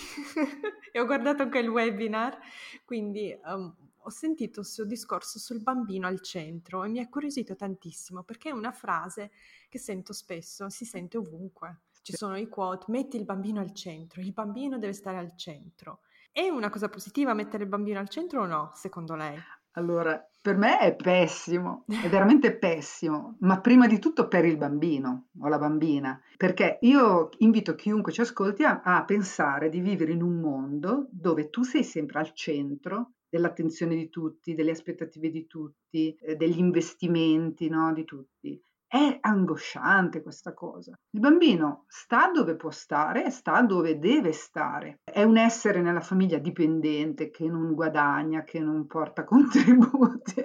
e 0.92 1.00
ho 1.00 1.06
guardato 1.06 1.42
anche 1.42 1.58
il 1.58 1.68
webinar, 1.68 2.38
quindi 2.84 3.36
um, 3.44 3.74
ho 4.04 4.10
sentito 4.10 4.60
il 4.60 4.66
suo 4.66 4.84
discorso 4.84 5.38
sul 5.38 5.62
bambino 5.62 6.06
al 6.06 6.20
centro 6.20 6.84
e 6.84 6.88
mi 6.88 6.98
ha 6.98 7.08
curiosito 7.08 7.54
tantissimo 7.54 8.22
perché 8.22 8.48
è 8.48 8.52
una 8.52 8.72
frase 8.72 9.30
che 9.68 9.78
sento 9.78 10.12
spesso, 10.12 10.68
si 10.68 10.84
sente 10.84 11.18
ovunque. 11.18 11.82
Ci 12.02 12.14
sono 12.14 12.36
i 12.36 12.48
quote, 12.48 12.86
metti 12.88 13.16
il 13.16 13.24
bambino 13.24 13.60
al 13.60 13.72
centro, 13.72 14.20
il 14.20 14.32
bambino 14.32 14.78
deve 14.78 14.92
stare 14.92 15.18
al 15.18 15.36
centro. 15.36 16.00
È 16.32 16.48
una 16.48 16.68
cosa 16.68 16.88
positiva 16.88 17.32
mettere 17.34 17.62
il 17.62 17.68
bambino 17.68 18.00
al 18.00 18.08
centro 18.08 18.42
o 18.42 18.46
no, 18.46 18.72
secondo 18.74 19.14
lei? 19.14 19.38
Allora, 19.76 20.20
per 20.40 20.56
me 20.56 20.80
è 20.80 20.94
pessimo, 20.94 21.84
è 21.86 22.08
veramente 22.08 22.54
pessimo, 22.58 23.36
ma 23.40 23.60
prima 23.60 23.86
di 23.86 23.98
tutto 23.98 24.26
per 24.26 24.44
il 24.44 24.56
bambino 24.56 25.28
o 25.38 25.48
la 25.48 25.58
bambina, 25.58 26.20
perché 26.36 26.78
io 26.82 27.30
invito 27.38 27.74
chiunque 27.76 28.12
ci 28.12 28.20
ascolti 28.20 28.64
a, 28.64 28.82
a 28.82 29.04
pensare 29.04 29.68
di 29.68 29.80
vivere 29.80 30.12
in 30.12 30.22
un 30.22 30.40
mondo 30.40 31.06
dove 31.10 31.48
tu 31.48 31.62
sei 31.62 31.84
sempre 31.84 32.18
al 32.18 32.32
centro 32.32 33.12
dell'attenzione 33.32 33.94
di 33.94 34.10
tutti, 34.10 34.54
delle 34.54 34.72
aspettative 34.72 35.30
di 35.30 35.46
tutti, 35.46 36.14
eh, 36.20 36.36
degli 36.36 36.58
investimenti, 36.58 37.70
no, 37.70 37.90
di 37.94 38.04
tutti. 38.04 38.60
È 38.86 39.18
angosciante 39.22 40.20
questa 40.20 40.52
cosa. 40.52 40.94
Il 41.12 41.20
bambino 41.20 41.86
sta 41.88 42.30
dove 42.30 42.56
può 42.56 42.70
stare, 42.70 43.30
sta 43.30 43.62
dove 43.62 43.98
deve 43.98 44.32
stare. 44.32 45.00
È 45.02 45.22
un 45.22 45.38
essere 45.38 45.80
nella 45.80 46.02
famiglia 46.02 46.36
dipendente 46.36 47.30
che 47.30 47.46
non 47.46 47.72
guadagna, 47.72 48.44
che 48.44 48.60
non 48.60 48.86
porta 48.86 49.24
contributi, 49.24 50.44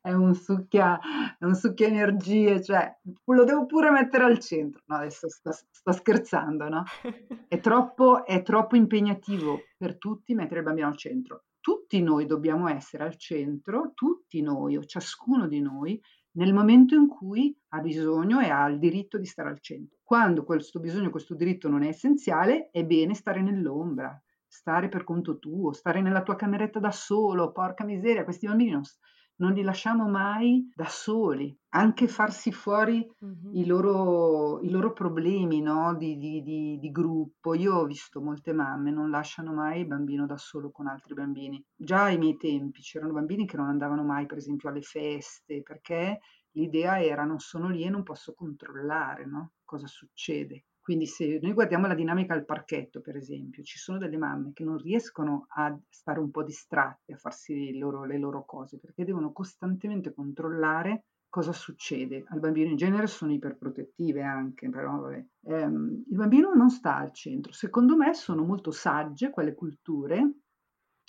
è 0.00 0.12
un 0.12 0.34
succhia, 0.36 1.00
è 1.36 1.44
un 1.44 1.56
succhia 1.56 1.88
energie, 1.88 2.62
cioè 2.62 2.96
lo 3.24 3.42
devo 3.42 3.66
pure 3.66 3.90
mettere 3.90 4.22
al 4.22 4.38
centro. 4.38 4.80
No, 4.86 4.98
adesso 4.98 5.28
sto, 5.28 5.50
sto 5.50 5.90
scherzando, 5.90 6.68
no? 6.68 6.84
È 7.48 7.58
troppo, 7.58 8.24
è 8.24 8.42
troppo 8.42 8.76
impegnativo 8.76 9.62
per 9.76 9.98
tutti 9.98 10.34
mettere 10.34 10.60
il 10.60 10.66
bambino 10.66 10.86
al 10.86 10.96
centro. 10.96 11.42
Tutti 11.64 12.02
noi 12.02 12.26
dobbiamo 12.26 12.68
essere 12.68 13.04
al 13.04 13.16
centro, 13.16 13.92
tutti 13.94 14.42
noi 14.42 14.76
o 14.76 14.84
ciascuno 14.84 15.48
di 15.48 15.62
noi 15.62 15.98
nel 16.32 16.52
momento 16.52 16.94
in 16.94 17.08
cui 17.08 17.58
ha 17.68 17.80
bisogno 17.80 18.38
e 18.40 18.50
ha 18.50 18.68
il 18.68 18.78
diritto 18.78 19.16
di 19.16 19.24
stare 19.24 19.48
al 19.48 19.60
centro. 19.60 19.96
Quando 20.02 20.44
questo 20.44 20.78
bisogno, 20.78 21.08
questo 21.08 21.34
diritto 21.34 21.70
non 21.70 21.82
è 21.82 21.88
essenziale, 21.88 22.68
è 22.70 22.84
bene 22.84 23.14
stare 23.14 23.40
nell'ombra, 23.40 24.14
stare 24.46 24.90
per 24.90 25.04
conto 25.04 25.38
tuo, 25.38 25.72
stare 25.72 26.02
nella 26.02 26.22
tua 26.22 26.36
cameretta 26.36 26.80
da 26.80 26.90
solo, 26.90 27.50
porca 27.50 27.82
miseria, 27.82 28.24
questi 28.24 28.46
bambini 28.46 28.72
non, 28.72 28.82
non 29.36 29.52
li 29.52 29.62
lasciamo 29.62 30.08
mai 30.08 30.70
da 30.74 30.86
soli, 30.86 31.56
anche 31.70 32.08
farsi 32.08 32.52
fuori 32.52 33.06
Mhm. 33.20 33.50
i 33.56 33.66
loro, 33.66 34.60
i 34.62 34.68
loro 34.70 34.92
problemi 34.92 35.60
no? 35.60 35.94
di, 35.96 36.16
di- 36.16 36.42
di- 36.42 36.78
di 36.78 36.90
gruppo. 36.90 37.54
Io 37.54 37.74
ho 37.74 37.84
visto 37.86 38.20
molte 38.20 38.52
mamme 38.52 38.90
non 38.90 39.10
lasciano 39.10 39.52
mai 39.52 39.80
il 39.80 39.86
bambino 39.86 40.26
da 40.26 40.36
solo 40.36 40.70
con 40.70 40.86
altri 40.88 41.14
bambini. 41.14 41.64
Già 41.74 42.04
ai 42.04 42.18
miei 42.18 42.36
tempi 42.36 42.80
c'erano 42.80 43.12
bambini 43.12 43.46
che 43.46 43.56
non 43.56 43.68
andavano 43.68 44.02
mai, 44.04 44.26
per 44.26 44.38
esempio, 44.38 44.68
alle 44.68 44.82
feste, 44.82 45.62
perché 45.62 46.20
l'idea 46.52 47.00
era 47.02 47.24
non 47.24 47.38
sono 47.38 47.68
lì 47.68 47.82
e 47.84 47.90
non 47.90 48.02
posso 48.02 48.34
controllare 48.34 49.26
no? 49.26 49.52
cosa 49.64 49.86
succede. 49.86 50.64
Quindi 50.84 51.06
se 51.06 51.38
noi 51.40 51.54
guardiamo 51.54 51.86
la 51.86 51.94
dinamica 51.94 52.34
al 52.34 52.44
parchetto, 52.44 53.00
per 53.00 53.16
esempio, 53.16 53.62
ci 53.62 53.78
sono 53.78 53.96
delle 53.96 54.18
mamme 54.18 54.52
che 54.52 54.64
non 54.64 54.76
riescono 54.76 55.46
a 55.54 55.74
stare 55.88 56.20
un 56.20 56.30
po' 56.30 56.42
distratte, 56.42 57.14
a 57.14 57.16
farsi 57.16 57.78
loro- 57.78 58.04
le 58.04 58.18
loro 58.18 58.44
cose, 58.44 58.78
perché 58.78 59.02
devono 59.02 59.32
costantemente 59.32 60.12
controllare 60.12 61.06
cosa 61.30 61.52
succede. 61.54 62.24
Al 62.28 62.38
bambino 62.38 62.68
in 62.68 62.76
genere 62.76 63.06
sono 63.06 63.32
iperprotettive 63.32 64.20
anche, 64.22 64.68
però. 64.68 65.08
Ehm, 65.10 66.04
il 66.06 66.16
bambino 66.18 66.52
non 66.52 66.68
sta 66.68 66.96
al 66.98 67.14
centro. 67.14 67.50
Secondo 67.54 67.96
me 67.96 68.12
sono 68.12 68.44
molto 68.44 68.70
sagge 68.70 69.30
quelle 69.30 69.54
culture. 69.54 70.34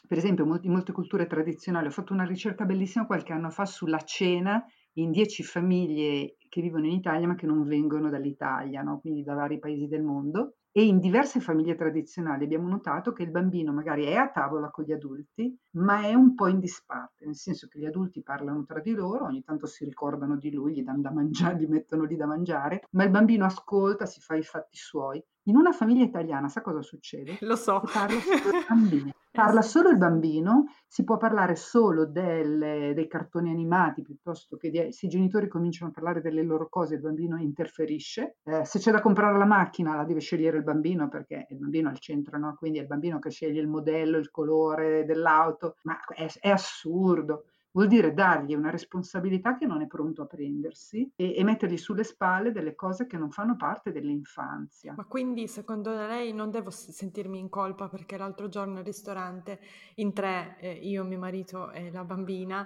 Per 0.07 0.17
esempio, 0.17 0.45
in 0.61 0.71
molte 0.71 0.93
culture 0.93 1.27
tradizionali, 1.27 1.87
ho 1.87 1.91
fatto 1.91 2.13
una 2.13 2.23
ricerca 2.23 2.63
bellissima 2.63 3.05
qualche 3.05 3.33
anno 3.33 3.49
fa 3.49 3.65
sulla 3.65 3.99
cena 3.99 4.63
in 4.93 5.11
10 5.11 5.43
famiglie 5.43 6.37
che 6.55 6.61
vivono 6.61 6.85
in 6.85 6.93
Italia 6.93 7.27
ma 7.27 7.35
che 7.35 7.45
non 7.45 7.63
vengono 7.65 8.09
dall'Italia, 8.09 8.81
no? 8.81 9.01
quindi 9.01 9.23
da 9.23 9.33
vari 9.33 9.59
paesi 9.59 9.87
del 9.89 10.03
mondo. 10.03 10.55
E 10.71 10.85
in 10.85 10.99
diverse 10.99 11.41
famiglie 11.41 11.75
tradizionali 11.75 12.45
abbiamo 12.45 12.69
notato 12.69 13.11
che 13.11 13.23
il 13.23 13.29
bambino 13.29 13.73
magari 13.73 14.05
è 14.05 14.15
a 14.15 14.29
tavola 14.29 14.69
con 14.69 14.85
gli 14.85 14.93
adulti, 14.93 15.53
ma 15.71 16.03
è 16.03 16.13
un 16.13 16.33
po' 16.33 16.47
in 16.47 16.59
disparte, 16.59 17.25
nel 17.25 17.35
senso 17.35 17.67
che 17.67 17.79
gli 17.79 17.85
adulti 17.85 18.23
parlano 18.23 18.63
tra 18.63 18.79
di 18.79 18.93
loro, 18.93 19.25
ogni 19.25 19.43
tanto 19.43 19.65
si 19.67 19.83
ricordano 19.83 20.37
di 20.37 20.51
lui, 20.51 20.75
gli 20.75 20.83
danno 20.83 21.01
da 21.01 21.11
mangiare, 21.11 21.57
gli 21.59 21.67
mettono 21.67 22.03
lì 22.03 22.15
da 22.15 22.25
mangiare, 22.25 22.83
ma 22.91 23.03
il 23.03 23.09
bambino 23.09 23.43
ascolta, 23.43 24.05
si 24.05 24.21
fa 24.21 24.35
i 24.35 24.43
fatti 24.43 24.77
suoi. 24.77 25.21
In 25.47 25.55
una 25.57 25.71
famiglia 25.71 26.03
italiana, 26.03 26.47
sa 26.49 26.61
cosa 26.61 26.81
succede? 26.81 27.37
Lo 27.41 27.55
so. 27.55 27.79
Che 27.81 27.91
parla 27.93 28.19
solo 28.19 28.57
il 28.57 28.65
bambino. 28.67 29.11
Parla 29.31 29.61
solo 29.61 29.89
il 29.89 29.97
bambino, 29.97 30.63
si 30.87 31.03
può 31.03 31.17
parlare 31.17 31.55
solo 31.55 32.05
del- 32.05 32.93
dei 32.95 33.07
cartoni 33.07 33.51
animati 33.51 34.01
piuttosto 34.01 34.55
che 34.55 34.69
di, 34.69 34.91
se 34.91 35.05
i 35.05 35.09
genitori 35.09 35.47
cominciano 35.47 35.91
a 35.91 35.93
parlare 35.93 36.21
delle 36.21 36.41
loro 36.41 36.67
cose, 36.69 36.95
il 36.95 37.01
bambino 37.01 37.37
interferisce. 37.37 38.37
Eh, 38.43 38.65
se 38.65 38.79
c'è 38.79 38.91
da 38.91 39.01
comprare 39.01 39.37
la 39.37 39.45
macchina, 39.45 39.95
la 39.95 40.05
deve 40.05 40.21
scegliere 40.21 40.57
il 40.57 40.63
bambino 40.63 41.09
perché 41.09 41.45
è 41.47 41.53
il 41.53 41.59
bambino 41.59 41.89
al 41.89 41.99
centro, 41.99 42.39
no? 42.39 42.55
Quindi 42.57 42.79
è 42.79 42.81
il 42.81 42.87
bambino 42.87 43.19
che 43.19 43.29
sceglie 43.29 43.59
il 43.59 43.67
modello, 43.67 44.17
il 44.17 44.31
colore 44.31 45.05
dell'auto, 45.05 45.75
ma 45.83 45.99
è, 46.15 46.27
è 46.39 46.49
assurdo. 46.49 47.43
Vuol 47.75 47.87
dire 47.87 48.13
dargli 48.13 48.55
una 48.55 48.69
responsabilità 48.69 49.57
che 49.57 49.65
non 49.65 49.81
è 49.81 49.87
pronto 49.87 50.21
a 50.21 50.25
prendersi 50.25 51.11
e, 51.13 51.35
e 51.35 51.43
mettergli 51.43 51.75
sulle 51.75 52.05
spalle 52.05 52.53
delle 52.53 52.73
cose 52.73 53.05
che 53.05 53.17
non 53.17 53.31
fanno 53.31 53.57
parte 53.57 53.91
dell'infanzia. 53.91 54.93
Ma 54.93 55.03
quindi 55.03 55.49
secondo 55.49 55.93
lei 55.93 56.31
non 56.31 56.51
devo 56.51 56.69
sentirmi 56.69 57.37
in 57.37 57.49
colpa 57.49 57.89
perché 57.89 58.15
l'altro 58.15 58.47
giorno 58.47 58.77
al 58.77 58.85
ristorante 58.85 59.59
in 59.95 60.13
tre, 60.13 60.55
eh, 60.61 60.71
io, 60.71 61.03
mio 61.03 61.19
marito 61.19 61.69
e 61.71 61.91
la 61.91 62.05
bambina, 62.05 62.65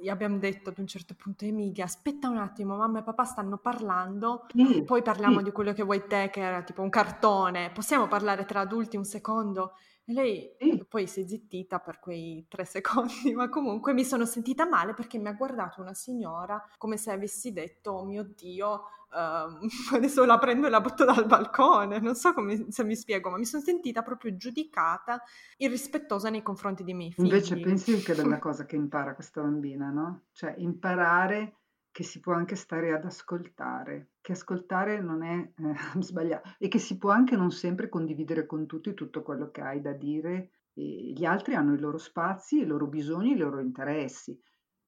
gli 0.00 0.08
abbiamo 0.08 0.38
detto 0.38 0.70
ad 0.70 0.78
un 0.78 0.88
certo 0.88 1.14
punto, 1.14 1.44
Emilia, 1.44 1.84
aspetta 1.84 2.28
un 2.28 2.38
attimo, 2.38 2.76
mamma 2.76 2.98
e 2.98 3.02
papà 3.04 3.22
stanno 3.22 3.58
parlando, 3.58 4.46
Sì, 4.52 4.82
poi 4.84 5.02
parliamo 5.02 5.38
sì, 5.38 5.44
di 5.44 5.52
quello 5.52 5.72
che 5.72 5.84
vuoi 5.84 6.04
te, 6.08 6.30
che 6.32 6.40
era 6.40 6.64
tipo 6.64 6.82
un 6.82 6.90
cartone, 6.90 7.70
possiamo 7.70 8.08
parlare 8.08 8.44
tra 8.44 8.60
adulti 8.60 8.96
un 8.96 9.04
secondo? 9.04 9.74
E 10.08 10.12
lei 10.14 10.56
sì. 10.58 10.86
poi 10.88 11.06
si 11.06 11.20
è 11.20 11.26
zittita 11.26 11.80
per 11.80 12.00
quei 12.00 12.46
tre 12.48 12.64
secondi, 12.66 13.34
ma 13.34 13.50
comunque 13.50 13.92
mi 13.92 14.04
sono 14.04 14.24
sentita 14.24 14.66
male 14.66 14.94
perché 14.94 15.18
mi 15.18 15.28
ha 15.28 15.34
guardato 15.34 15.82
una 15.82 15.92
signora 15.92 16.66
come 16.78 16.96
se 16.96 17.10
avessi 17.10 17.52
detto, 17.52 17.90
oh 17.90 18.04
mio 18.06 18.22
Dio, 18.24 18.84
ehm, 19.14 19.68
adesso 19.92 20.24
la 20.24 20.38
prendo 20.38 20.66
e 20.66 20.70
la 20.70 20.80
butto 20.80 21.04
dal 21.04 21.26
balcone. 21.26 22.00
Non 22.00 22.14
so 22.14 22.32
come, 22.32 22.70
se 22.70 22.84
mi 22.84 22.96
spiego, 22.96 23.28
ma 23.28 23.36
mi 23.36 23.44
sono 23.44 23.62
sentita 23.62 24.00
proprio 24.00 24.34
giudicata, 24.34 25.22
irrispettosa 25.58 26.30
nei 26.30 26.42
confronti 26.42 26.84
dei 26.84 26.94
miei 26.94 27.12
Invece 27.16 27.56
figli. 27.56 27.64
pensi 27.64 28.02
che 28.02 28.14
bella 28.14 28.38
cosa 28.40 28.64
che 28.64 28.76
impara 28.76 29.14
questa 29.14 29.42
bambina, 29.42 29.90
no? 29.90 30.22
Cioè 30.32 30.54
imparare 30.56 31.57
che 31.98 32.04
si 32.04 32.20
può 32.20 32.32
anche 32.32 32.54
stare 32.54 32.92
ad 32.92 33.04
ascoltare, 33.04 34.10
che 34.20 34.30
ascoltare 34.30 35.00
non 35.00 35.24
è 35.24 35.36
eh, 35.36 35.74
sbagliato 36.00 36.50
e 36.56 36.68
che 36.68 36.78
si 36.78 36.96
può 36.96 37.10
anche 37.10 37.34
non 37.34 37.50
sempre 37.50 37.88
condividere 37.88 38.46
con 38.46 38.66
tutti 38.66 38.94
tutto 38.94 39.24
quello 39.24 39.50
che 39.50 39.62
hai 39.62 39.80
da 39.80 39.92
dire. 39.94 40.50
E 40.74 41.12
gli 41.12 41.24
altri 41.24 41.56
hanno 41.56 41.74
i 41.74 41.80
loro 41.80 41.98
spazi, 41.98 42.60
i 42.60 42.66
loro 42.66 42.86
bisogni, 42.86 43.32
i 43.32 43.36
loro 43.36 43.58
interessi. 43.58 44.40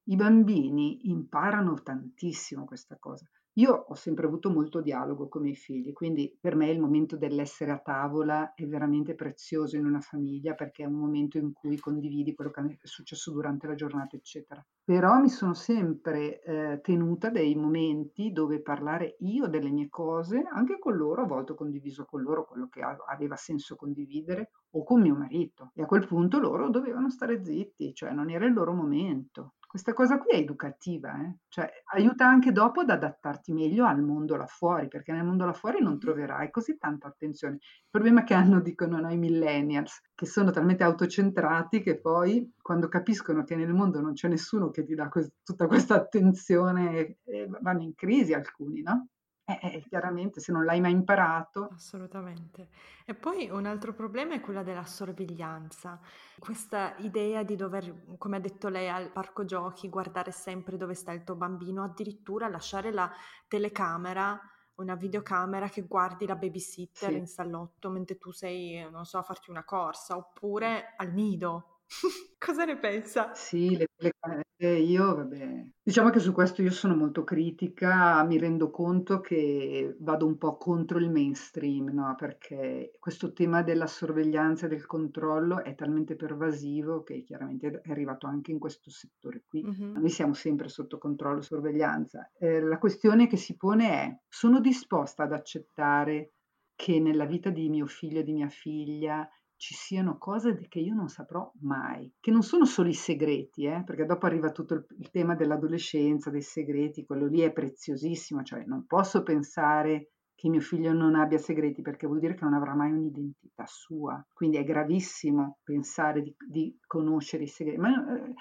I 0.05 0.15
bambini 0.15 1.11
imparano 1.11 1.83
tantissimo 1.83 2.65
questa 2.65 2.97
cosa. 2.97 3.29
Io 3.61 3.73
ho 3.73 3.95
sempre 3.95 4.25
avuto 4.25 4.51
molto 4.51 4.81
dialogo 4.81 5.29
con 5.29 5.43
i 5.43 5.45
miei 5.45 5.55
figli, 5.55 5.93
quindi 5.93 6.35
per 6.41 6.57
me 6.57 6.71
il 6.71 6.81
momento 6.81 7.19
dell'essere 7.19 7.73
a 7.73 7.79
tavola 7.79 8.55
è 8.55 8.65
veramente 8.65 9.15
prezioso 9.15 9.77
in 9.77 9.85
una 9.85 10.01
famiglia 10.01 10.55
perché 10.55 10.85
è 10.85 10.87
un 10.87 10.95
momento 10.95 11.37
in 11.37 11.53
cui 11.53 11.77
condividi 11.77 12.35
quello 12.35 12.51
che 12.51 12.79
è 12.81 12.87
successo 12.87 13.31
durante 13.31 13.67
la 13.67 13.75
giornata, 13.75 14.17
eccetera. 14.17 14.65
Però 14.83 15.19
mi 15.21 15.29
sono 15.29 15.53
sempre 15.53 16.41
eh, 16.41 16.81
tenuta 16.81 17.29
dei 17.29 17.55
momenti 17.55 18.33
dove 18.33 18.63
parlare 18.63 19.17
io 19.19 19.47
delle 19.47 19.71
mie 19.71 19.91
cose, 19.91 20.43
anche 20.51 20.79
con 20.79 20.97
loro, 20.97 21.23
a 21.23 21.27
volte 21.27 21.53
ho 21.53 21.55
condiviso 21.55 22.07
con 22.07 22.23
loro 22.23 22.47
quello 22.47 22.67
che 22.71 22.81
aveva 22.81 23.37
senso 23.37 23.77
condividere, 23.77 24.53
o 24.71 24.85
con 24.85 25.03
mio 25.03 25.15
marito. 25.15 25.73
E 25.75 25.83
a 25.83 25.87
quel 25.87 26.07
punto 26.07 26.39
loro 26.39 26.71
dovevano 26.71 27.11
stare 27.11 27.45
zitti, 27.45 27.93
cioè 27.93 28.13
non 28.13 28.31
era 28.31 28.47
il 28.47 28.55
loro 28.55 28.73
momento. 28.73 29.55
Questa 29.71 29.93
cosa 29.93 30.19
qui 30.19 30.31
è 30.31 30.41
educativa, 30.41 31.15
eh? 31.23 31.37
cioè 31.47 31.71
aiuta 31.95 32.27
anche 32.27 32.51
dopo 32.51 32.81
ad 32.81 32.91
adattarti 32.91 33.53
meglio 33.53 33.87
al 33.87 34.03
mondo 34.03 34.35
là 34.35 34.47
fuori, 34.47 34.89
perché 34.89 35.13
nel 35.13 35.23
mondo 35.23 35.45
là 35.45 35.53
fuori 35.53 35.81
non 35.81 35.97
troverai 35.97 36.51
così 36.51 36.77
tanta 36.77 37.07
attenzione. 37.07 37.55
Il 37.55 37.87
problema 37.89 38.25
che 38.25 38.35
hanno, 38.35 38.61
dicono 38.61 38.99
noi 38.99 39.17
millennials, 39.17 40.01
che 40.13 40.27
sono 40.27 40.51
talmente 40.51 40.83
autocentrati 40.83 41.83
che 41.83 42.01
poi 42.01 42.53
quando 42.61 42.89
capiscono 42.89 43.45
che 43.45 43.55
nel 43.55 43.73
mondo 43.73 44.01
non 44.01 44.15
c'è 44.15 44.27
nessuno 44.27 44.71
che 44.71 44.83
ti 44.83 44.97
dà 44.97 45.09
que- 45.09 45.35
tutta 45.45 45.69
questa 45.69 45.95
attenzione, 45.95 47.19
eh, 47.23 47.49
vanno 47.61 47.83
in 47.83 47.95
crisi 47.95 48.33
alcuni, 48.33 48.83
no? 48.83 49.07
Eh, 49.51 49.59
eh, 49.77 49.85
chiaramente 49.89 50.41
se 50.41 50.53
non 50.53 50.65
l'hai 50.65 50.81
mai 50.81 50.93
imparato. 50.93 51.69
Assolutamente. 51.73 52.69
E 53.07 53.15
poi 53.15 53.49
un 53.49 53.65
altro 53.65 53.93
problema 53.95 54.35
è 54.35 54.41
quella 54.41 54.63
della 54.65 54.85
sorveglianza. 54.85 56.01
Questa 56.39 56.97
idea 56.99 57.43
di 57.45 57.55
dover, 57.55 58.17
come 58.19 58.37
ha 58.37 58.41
detto 58.41 58.69
lei, 58.69 58.89
al 58.89 59.13
parco 59.13 59.45
giochi, 59.45 59.89
guardare 59.89 60.33
sempre 60.33 60.77
dove 60.77 60.95
sta 60.95 61.13
il 61.13 61.23
tuo 61.23 61.37
bambino, 61.37 61.85
addirittura 61.85 62.49
lasciare 62.49 62.93
la 62.93 63.11
telecamera, 63.47 64.41
una 64.77 64.95
videocamera 64.97 65.69
che 65.69 65.83
guardi 65.87 66.27
la 66.27 66.35
babysitter 66.37 67.13
Sì. 67.13 67.15
in 67.15 67.27
salotto 67.27 67.89
mentre 67.91 68.19
tu 68.19 68.33
sei, 68.33 68.89
non 68.91 69.05
so, 69.05 69.19
a 69.19 69.23
farti 69.23 69.51
una 69.51 69.65
corsa, 69.65 70.17
oppure 70.17 70.95
al 70.97 71.13
nido. 71.13 71.70
Cosa 72.39 72.65
ne 72.65 72.79
pensa? 72.79 73.35
Sì, 73.35 73.77
le 73.77 73.87
telecamere 73.95 74.45
io 74.81 75.15
vabbè, 75.15 75.67
diciamo 75.83 76.11
che 76.11 76.19
su 76.19 76.33
questo 76.33 76.63
io 76.63 76.71
sono 76.71 76.97
molto 76.97 77.23
critica, 77.25 78.23
mi 78.25 78.39
rendo 78.39 78.71
conto 78.71 79.21
che 79.21 79.97
vado 80.01 80.27
un 80.27 80.37
po' 80.37 80.57
contro 80.59 80.99
il 80.99 81.11
mainstream, 81.11 81.89
no, 81.91 82.15
perché 82.17 82.93
questo 82.99 83.33
tema 83.33 83.63
della 83.63 83.87
sorveglianza 83.87 84.67
e 84.67 84.69
del 84.69 84.85
controllo 84.85 85.63
è 85.63 85.75
talmente 85.77 86.17
pervasivo 86.17 87.03
che 87.03 87.23
chiaramente 87.23 87.81
è 87.83 87.91
arrivato 87.91 88.27
anche 88.27 88.51
in 88.51 88.59
questo 88.59 88.91
settore 88.91 89.45
qui. 89.47 89.65
Mhm. 89.65 89.93
Noi 90.01 90.11
siamo 90.11 90.35
sempre 90.35 90.69
sotto 90.69 90.99
controllo 90.99 91.39
e 91.39 91.43
sorveglianza. 91.43 92.31
Eh, 92.37 92.61
la 92.61 92.79
questione 92.79 93.27
che 93.29 93.37
si 93.37 93.57
pone 93.57 93.89
è: 93.91 94.21
sono 94.29 94.61
disposta 94.61 95.23
ad 95.23 95.33
accettare 95.33 96.33
che 96.75 96.99
nella 96.99 97.27
vita 97.27 97.51
di 97.51 97.69
mio 97.69 97.87
figlio 97.87 98.21
e 98.21 98.23
di 98.25 98.33
mia 98.33 98.49
figlia 98.49 99.29
ci 99.61 99.75
siano 99.75 100.17
cose 100.17 100.67
che 100.69 100.79
io 100.79 100.95
non 100.95 101.09
saprò 101.09 101.53
mai, 101.61 102.11
che 102.19 102.31
non 102.31 102.43
sono 102.43 102.65
solo 102.65 102.89
i 102.89 102.95
segreti, 102.95 103.67
eh, 103.67 103.83
perché 103.85 104.07
dopo 104.07 104.25
arriva 104.25 104.53
tutto 104.53 104.73
il, 104.73 104.87
il 104.99 105.11
tema 105.11 105.35
dell'adolescenza, 105.35 106.31
dei 106.31 106.41
segreti, 106.41 107.05
quello 107.05 107.27
lì 107.27 107.41
è 107.41 107.53
preziosissimo, 107.53 108.43
cioè 108.43 108.65
non 108.65 108.87
posso 108.87 109.23
pensare 109.23 110.13
che 110.35 110.49
mio 110.49 110.61
figlio 110.61 110.95
non 110.95 111.15
abbia 111.15 111.37
segreti 111.37 111.83
perché 111.83 112.07
vuol 112.07 112.21
dire 112.21 112.35
che 112.35 112.45
non 112.45 112.55
avrà 112.55 112.75
mai 112.75 112.91
un'identità 112.91 113.67
sua, 113.67 114.27
quindi 114.33 114.57
è 114.57 114.65
gravissimo 114.65 115.59
pensare 115.63 116.23
di, 116.23 116.35
di 116.49 116.79
conoscere 116.87 117.43
i 117.43 117.49
segreti, 117.49 117.79
ma 117.79 117.91
eh, 117.91 118.33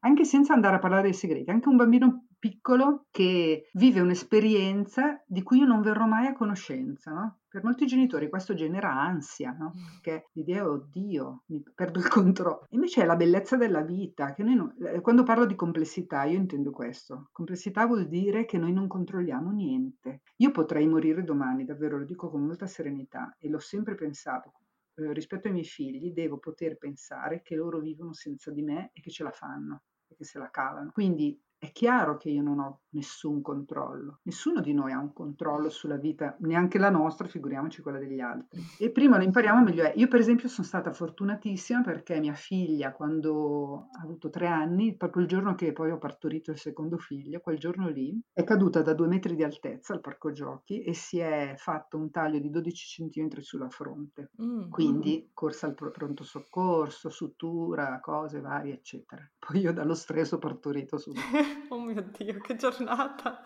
anche 0.00 0.24
senza 0.26 0.52
andare 0.52 0.76
a 0.76 0.78
parlare 0.78 1.04
dei 1.04 1.14
segreti, 1.14 1.48
anche 1.48 1.70
un 1.70 1.76
bambino 1.76 2.26
piccolo 2.38 3.06
che 3.10 3.70
vive 3.72 4.00
un'esperienza 4.00 5.24
di 5.26 5.42
cui 5.42 5.60
io 5.60 5.66
non 5.66 5.80
verrò 5.80 6.04
mai 6.04 6.26
a 6.26 6.34
conoscenza, 6.34 7.12
no? 7.12 7.38
Per 7.56 7.64
molti 7.64 7.86
genitori 7.86 8.28
questo 8.28 8.52
genera 8.52 8.92
ansia, 8.92 9.56
no? 9.58 9.72
Perché 10.02 10.28
l'idea, 10.32 10.68
oddio, 10.68 11.44
mi 11.46 11.62
perdo 11.74 12.00
il 12.00 12.08
controllo. 12.08 12.66
Invece 12.72 13.00
è 13.00 13.06
la 13.06 13.16
bellezza 13.16 13.56
della 13.56 13.80
vita, 13.80 14.34
che 14.34 14.42
noi 14.42 14.56
non, 14.56 14.74
eh, 14.78 15.00
quando 15.00 15.22
parlo 15.22 15.46
di 15.46 15.54
complessità 15.54 16.24
io 16.24 16.36
intendo 16.36 16.70
questo. 16.70 17.30
Complessità 17.32 17.86
vuol 17.86 18.08
dire 18.08 18.44
che 18.44 18.58
noi 18.58 18.74
non 18.74 18.86
controlliamo 18.88 19.52
niente. 19.52 20.20
Io 20.36 20.50
potrei 20.50 20.86
morire 20.86 21.24
domani, 21.24 21.64
davvero 21.64 21.96
lo 21.96 22.04
dico 22.04 22.28
con 22.28 22.42
molta 22.44 22.66
serenità 22.66 23.34
e 23.38 23.48
l'ho 23.48 23.58
sempre 23.58 23.94
pensato. 23.94 24.52
Eh, 24.92 25.14
rispetto 25.14 25.46
ai 25.46 25.54
miei 25.54 25.64
figli 25.64 26.12
devo 26.12 26.36
poter 26.36 26.76
pensare 26.76 27.40
che 27.40 27.54
loro 27.54 27.78
vivono 27.78 28.12
senza 28.12 28.50
di 28.50 28.60
me 28.60 28.90
e 28.92 29.00
che 29.00 29.10
ce 29.10 29.22
la 29.22 29.30
fanno 29.30 29.84
e 30.06 30.14
che 30.14 30.24
se 30.24 30.38
la 30.38 30.50
cavano. 30.50 30.90
Quindi 30.92 31.40
è 31.58 31.72
chiaro 31.72 32.16
che 32.16 32.28
io 32.28 32.42
non 32.42 32.58
ho 32.58 32.80
nessun 32.90 33.40
controllo, 33.40 34.20
nessuno 34.22 34.60
di 34.60 34.72
noi 34.72 34.92
ha 34.92 34.98
un 34.98 35.12
controllo 35.12 35.68
sulla 35.70 35.96
vita, 35.96 36.36
neanche 36.40 36.78
la 36.78 36.90
nostra, 36.90 37.26
figuriamoci 37.26 37.82
quella 37.82 37.98
degli 37.98 38.20
altri. 38.20 38.60
E 38.78 38.90
prima 38.90 39.16
lo 39.16 39.24
impariamo 39.24 39.62
meglio 39.62 39.84
è. 39.84 39.92
Io 39.96 40.08
per 40.08 40.20
esempio 40.20 40.48
sono 40.48 40.66
stata 40.66 40.92
fortunatissima 40.92 41.82
perché 41.82 42.18
mia 42.20 42.34
figlia 42.34 42.92
quando 42.92 43.88
ha 43.92 44.02
avuto 44.02 44.30
tre 44.30 44.46
anni, 44.46 44.96
proprio 44.96 45.22
il 45.22 45.28
giorno 45.28 45.54
che 45.54 45.72
poi 45.72 45.90
ho 45.90 45.98
partorito 45.98 46.50
il 46.50 46.58
secondo 46.58 46.98
figlio, 46.98 47.40
quel 47.40 47.58
giorno 47.58 47.88
lì, 47.88 48.18
è 48.32 48.44
caduta 48.44 48.82
da 48.82 48.94
due 48.94 49.08
metri 49.08 49.34
di 49.34 49.42
altezza 49.42 49.94
al 49.94 50.00
parco 50.00 50.32
giochi 50.32 50.82
e 50.82 50.94
si 50.94 51.18
è 51.18 51.54
fatto 51.56 51.96
un 51.96 52.10
taglio 52.10 52.38
di 52.38 52.50
12 52.50 52.86
centimetri 52.86 53.42
sulla 53.42 53.68
fronte. 53.68 54.30
Mm. 54.42 54.70
Quindi 54.70 55.30
corsa 55.32 55.66
al 55.66 55.74
pronto 55.74 56.24
soccorso, 56.24 57.08
sutura, 57.08 57.98
cose 58.00 58.40
varie, 58.40 58.74
eccetera. 58.74 59.28
Poi 59.38 59.60
io 59.60 59.72
dallo 59.72 59.94
stress 59.94 60.32
ho 60.32 60.38
partorito 60.38 60.98
subito. 60.98 61.24
oh 61.68 61.80
mio 61.80 62.02
Dio, 62.16 62.38
che 62.40 62.56
giornata! 62.56 63.42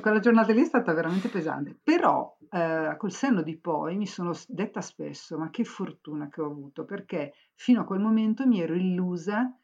Quella 0.00 0.20
giornata 0.20 0.52
lì 0.52 0.62
è 0.62 0.64
stata 0.64 0.92
veramente 0.92 1.28
pesante, 1.28 1.78
però 1.82 2.36
eh, 2.50 2.94
col 2.96 3.12
senno 3.12 3.42
di 3.42 3.58
poi 3.58 3.96
mi 3.96 4.06
sono 4.06 4.32
detta 4.46 4.80
spesso, 4.80 5.38
ma 5.38 5.50
che 5.50 5.64
fortuna 5.64 6.28
che 6.28 6.40
ho 6.40 6.46
avuto, 6.46 6.84
perché 6.84 7.34
fino 7.54 7.80
a 7.80 7.84
quel 7.84 8.00
momento 8.00 8.46
mi 8.46 8.60
ero 8.60 8.74
illusa 8.74 9.54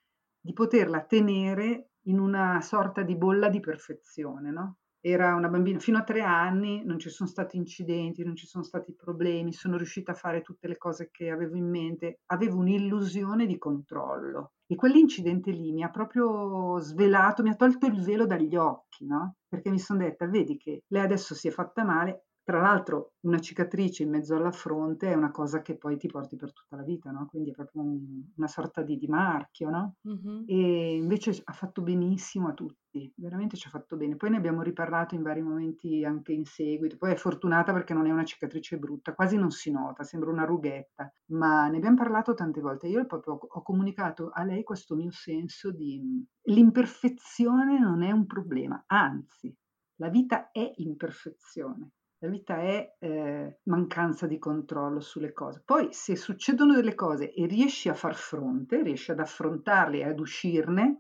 di 0.41 0.53
poterla 0.53 1.03
tenere 1.03 1.91
in 2.07 2.19
una 2.19 2.61
sorta 2.61 3.03
di 3.03 3.17
bolla 3.17 3.49
di 3.49 3.61
perfezione, 3.61 4.51
no? 4.51 4.77
Era 5.05 5.35
una 5.35 5.49
bambina 5.49 5.81
fino 5.81 5.99
a 5.99 6.05
tre 6.05 6.21
anni, 6.23 6.85
non 6.85 6.99
ci 7.01 7.11
sono 7.11 7.29
stati 7.29 7.57
incidenti, 7.57 8.23
non 8.23 8.37
ci 8.37 8.47
sono 8.47 8.63
stati 8.63 8.95
problemi, 8.95 9.53
sono 9.53 9.77
riuscita 9.77 10.13
a 10.13 10.15
fare 10.15 10.43
tutte 10.43 10.69
le 10.69 10.77
cose 10.77 11.09
che 11.11 11.29
avevo 11.31 11.57
in 11.57 11.69
mente, 11.69 12.21
avevo 12.27 12.59
un'illusione 12.59 13.47
di 13.47 13.59
controllo. 13.59 14.53
E 14.65 14.77
quell'incidente 14.77 15.51
lì 15.51 15.73
mi 15.73 15.83
ha 15.83 15.91
proprio 15.91 16.79
svelato, 16.79 17.43
mi 17.43 17.51
ha 17.51 17.57
tolto 17.57 17.87
il 17.87 18.01
velo 18.01 18.27
dagli 18.27 18.55
occhi, 18.55 19.05
no? 19.05 19.35
Perché 19.49 19.71
mi 19.71 19.81
sono 19.81 19.99
detta, 19.99 20.27
vedi 20.29 20.57
che 20.57 20.85
lei 20.87 21.03
adesso 21.03 21.35
si 21.35 21.49
è 21.49 21.51
fatta 21.51 21.83
male, 21.85 22.27
tra 22.45 22.61
l'altro 22.61 23.13
una 23.21 23.39
cicatrice 23.39 24.03
in 24.03 24.11
mezzo 24.11 24.35
alla 24.35 24.51
fronte 24.51 25.11
è 25.11 25.15
una 25.15 25.31
cosa 25.31 25.63
che 25.63 25.77
poi 25.77 25.97
ti 25.97 26.09
porti 26.09 26.37
per 26.37 26.53
tutta 26.53 26.77
la 26.77 26.83
vita, 26.83 27.11
no? 27.11 27.27
Quindi 27.27 27.51
è 27.51 27.53
proprio 27.53 27.83
un, 27.83 28.23
una 28.37 28.49
sorta 28.49 28.83
di, 28.83 28.97
di 28.99 29.07
marchio, 29.07 29.71
no? 29.71 29.95
Mm-hmm. 30.09 30.43
E 30.47 30.97
invece 30.97 31.41
ha 31.45 31.53
fatto 31.53 31.83
benissimo 31.83 32.49
a 32.49 32.53
tutti, 32.53 33.13
veramente 33.17 33.57
ci 33.57 33.69
ha 33.69 33.71
fatto 33.71 33.97
bene. 33.97 34.17
Poi 34.17 34.31
ne 34.31 34.39
abbiamo 34.39 34.63
riparlato 34.63 35.15
in 35.15 35.23
vari 35.23 35.41
momenti 35.41 36.05
anche 36.05 36.33
in 36.33 36.45
seguito. 36.45 36.97
Poi 36.97 37.13
è 37.13 37.17
fortunata 37.17 37.73
perché 37.73 37.95
non 37.95 38.07
è 38.07 38.11
una 38.11 38.25
cicatrice 38.25 38.77
brutta, 38.77 39.15
quasi 39.15 39.37
non 39.37 39.51
si 39.51 39.71
nota, 39.71 40.03
sembra 40.03 40.31
una 40.31 40.45
rughetta, 40.45 41.13
ma 41.27 41.69
ne 41.69 41.77
abbiamo 41.77 41.97
parlato 41.97 42.35
tante 42.35 42.61
volte. 42.61 42.89
Io 42.89 43.07
proprio 43.07 43.35
ho, 43.35 43.47
ho 43.49 43.63
comunicato 43.63 44.31
a 44.33 44.43
lei 44.43 44.65
questo 44.65 44.97
mio 44.97 45.13
senso 45.13 45.71
di 45.71 46.27
l'imperfezione 46.47 47.79
non 47.79 48.03
è 48.03 48.11
un 48.11 48.27
problema, 48.27 48.83
anzi, 48.89 49.55
la 49.97 50.09
vita 50.09 50.51
è 50.51 50.73
imperfezione 50.77 51.93
la 52.23 52.29
vita 52.29 52.61
è 52.61 52.95
eh, 53.01 53.59
mancanza 53.65 54.29
di 54.29 54.39
controllo 54.39 55.01
sulle 55.01 55.33
cose. 55.33 55.61
Poi 55.65 55.89
se 55.91 56.15
succedono 56.15 56.75
delle 56.75 56.95
cose 56.95 57.33
e 57.33 57.47
riesci 57.47 57.89
a 57.89 57.95
far 57.95 58.15
fronte, 58.15 58.81
riesci 58.83 59.11
ad 59.11 59.19
affrontarle 59.19 59.99
e 59.99 60.05
ad 60.05 60.21
uscirne, 60.21 60.99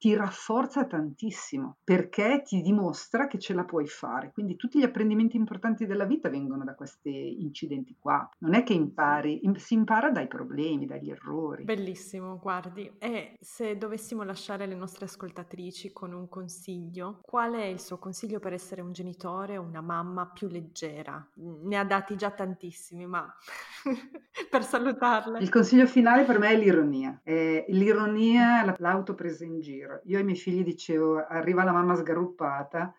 ti 0.00 0.16
rafforza 0.16 0.86
tantissimo 0.86 1.76
perché 1.84 2.40
ti 2.42 2.62
dimostra 2.62 3.26
che 3.26 3.38
ce 3.38 3.52
la 3.52 3.64
puoi 3.64 3.86
fare. 3.86 4.30
Quindi 4.32 4.56
tutti 4.56 4.78
gli 4.78 4.82
apprendimenti 4.82 5.36
importanti 5.36 5.84
della 5.84 6.06
vita 6.06 6.30
vengono 6.30 6.64
da 6.64 6.74
questi 6.74 7.42
incidenti 7.42 7.94
qua. 7.98 8.26
Non 8.38 8.54
è 8.54 8.62
che 8.62 8.72
impari, 8.72 9.42
si 9.56 9.74
impara 9.74 10.10
dai 10.10 10.26
problemi, 10.26 10.86
dagli 10.86 11.10
errori. 11.10 11.64
Bellissimo, 11.64 12.38
guardi. 12.38 12.90
E 12.98 13.36
se 13.40 13.76
dovessimo 13.76 14.22
lasciare 14.22 14.64
le 14.64 14.74
nostre 14.74 15.04
ascoltatrici 15.04 15.92
con 15.92 16.14
un 16.14 16.30
consiglio, 16.30 17.20
qual 17.20 17.52
è 17.52 17.64
il 17.64 17.78
suo 17.78 17.98
consiglio 17.98 18.40
per 18.40 18.54
essere 18.54 18.80
un 18.80 18.92
genitore 18.92 19.58
o 19.58 19.62
una 19.62 19.82
mamma 19.82 20.30
più 20.30 20.48
leggera? 20.48 21.28
Ne 21.34 21.76
ha 21.76 21.84
dati 21.84 22.16
già 22.16 22.30
tantissimi, 22.30 23.04
ma 23.04 23.30
per 24.48 24.64
salutarle. 24.64 25.40
Il 25.40 25.50
consiglio 25.50 25.86
finale 25.86 26.24
per 26.24 26.38
me 26.38 26.48
è 26.48 26.56
l'ironia. 26.56 27.20
È 27.22 27.66
l'ironia, 27.68 28.74
l'autopresa 28.78 29.44
in 29.44 29.60
giro 29.60 29.88
vero. 29.90 30.00
Io 30.04 30.18
ai 30.18 30.24
miei 30.24 30.36
figli 30.36 30.62
dicevo, 30.62 31.24
arriva 31.24 31.64
la 31.64 31.72
mamma 31.72 31.96
sgaruppata 31.96 32.94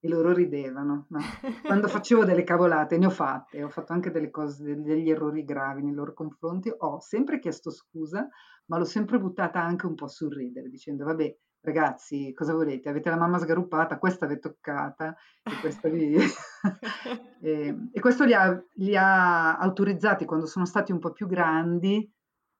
e 0.00 0.08
loro 0.08 0.32
ridevano. 0.32 1.06
No? 1.08 1.20
Quando 1.62 1.88
facevo 1.88 2.24
delle 2.24 2.44
cavolate, 2.44 2.96
ne 2.98 3.06
ho 3.06 3.10
fatte, 3.10 3.62
ho 3.62 3.68
fatto 3.68 3.92
anche 3.92 4.10
delle 4.10 4.30
cose, 4.30 4.80
degli 4.80 5.10
errori 5.10 5.44
gravi 5.44 5.82
nei 5.82 5.94
loro 5.94 6.14
confronti, 6.14 6.72
ho 6.76 7.00
sempre 7.00 7.38
chiesto 7.38 7.70
scusa, 7.70 8.26
ma 8.66 8.78
l'ho 8.78 8.84
sempre 8.84 9.18
buttata 9.18 9.60
anche 9.60 9.86
un 9.86 9.94
po' 9.94 10.08
sul 10.08 10.32
ridere, 10.32 10.68
dicendo, 10.68 11.04
vabbè, 11.04 11.36
ragazzi, 11.60 12.32
cosa 12.32 12.54
volete? 12.54 12.88
Avete 12.88 13.10
la 13.10 13.16
mamma 13.16 13.38
sgaruppata, 13.38 13.98
questa 13.98 14.26
vi 14.26 14.34
è 14.34 14.38
toccata 14.38 15.16
e 15.42 15.60
questa 15.60 15.88
vi... 15.88 16.16
e, 17.40 17.88
e, 17.92 18.00
questo 18.00 18.24
li 18.24 18.34
ha, 18.34 18.64
li 18.74 18.96
ha 18.96 19.56
autorizzati 19.58 20.24
quando 20.24 20.46
sono 20.46 20.64
stati 20.64 20.92
un 20.92 20.98
po' 20.98 21.12
più 21.12 21.26
grandi 21.26 22.08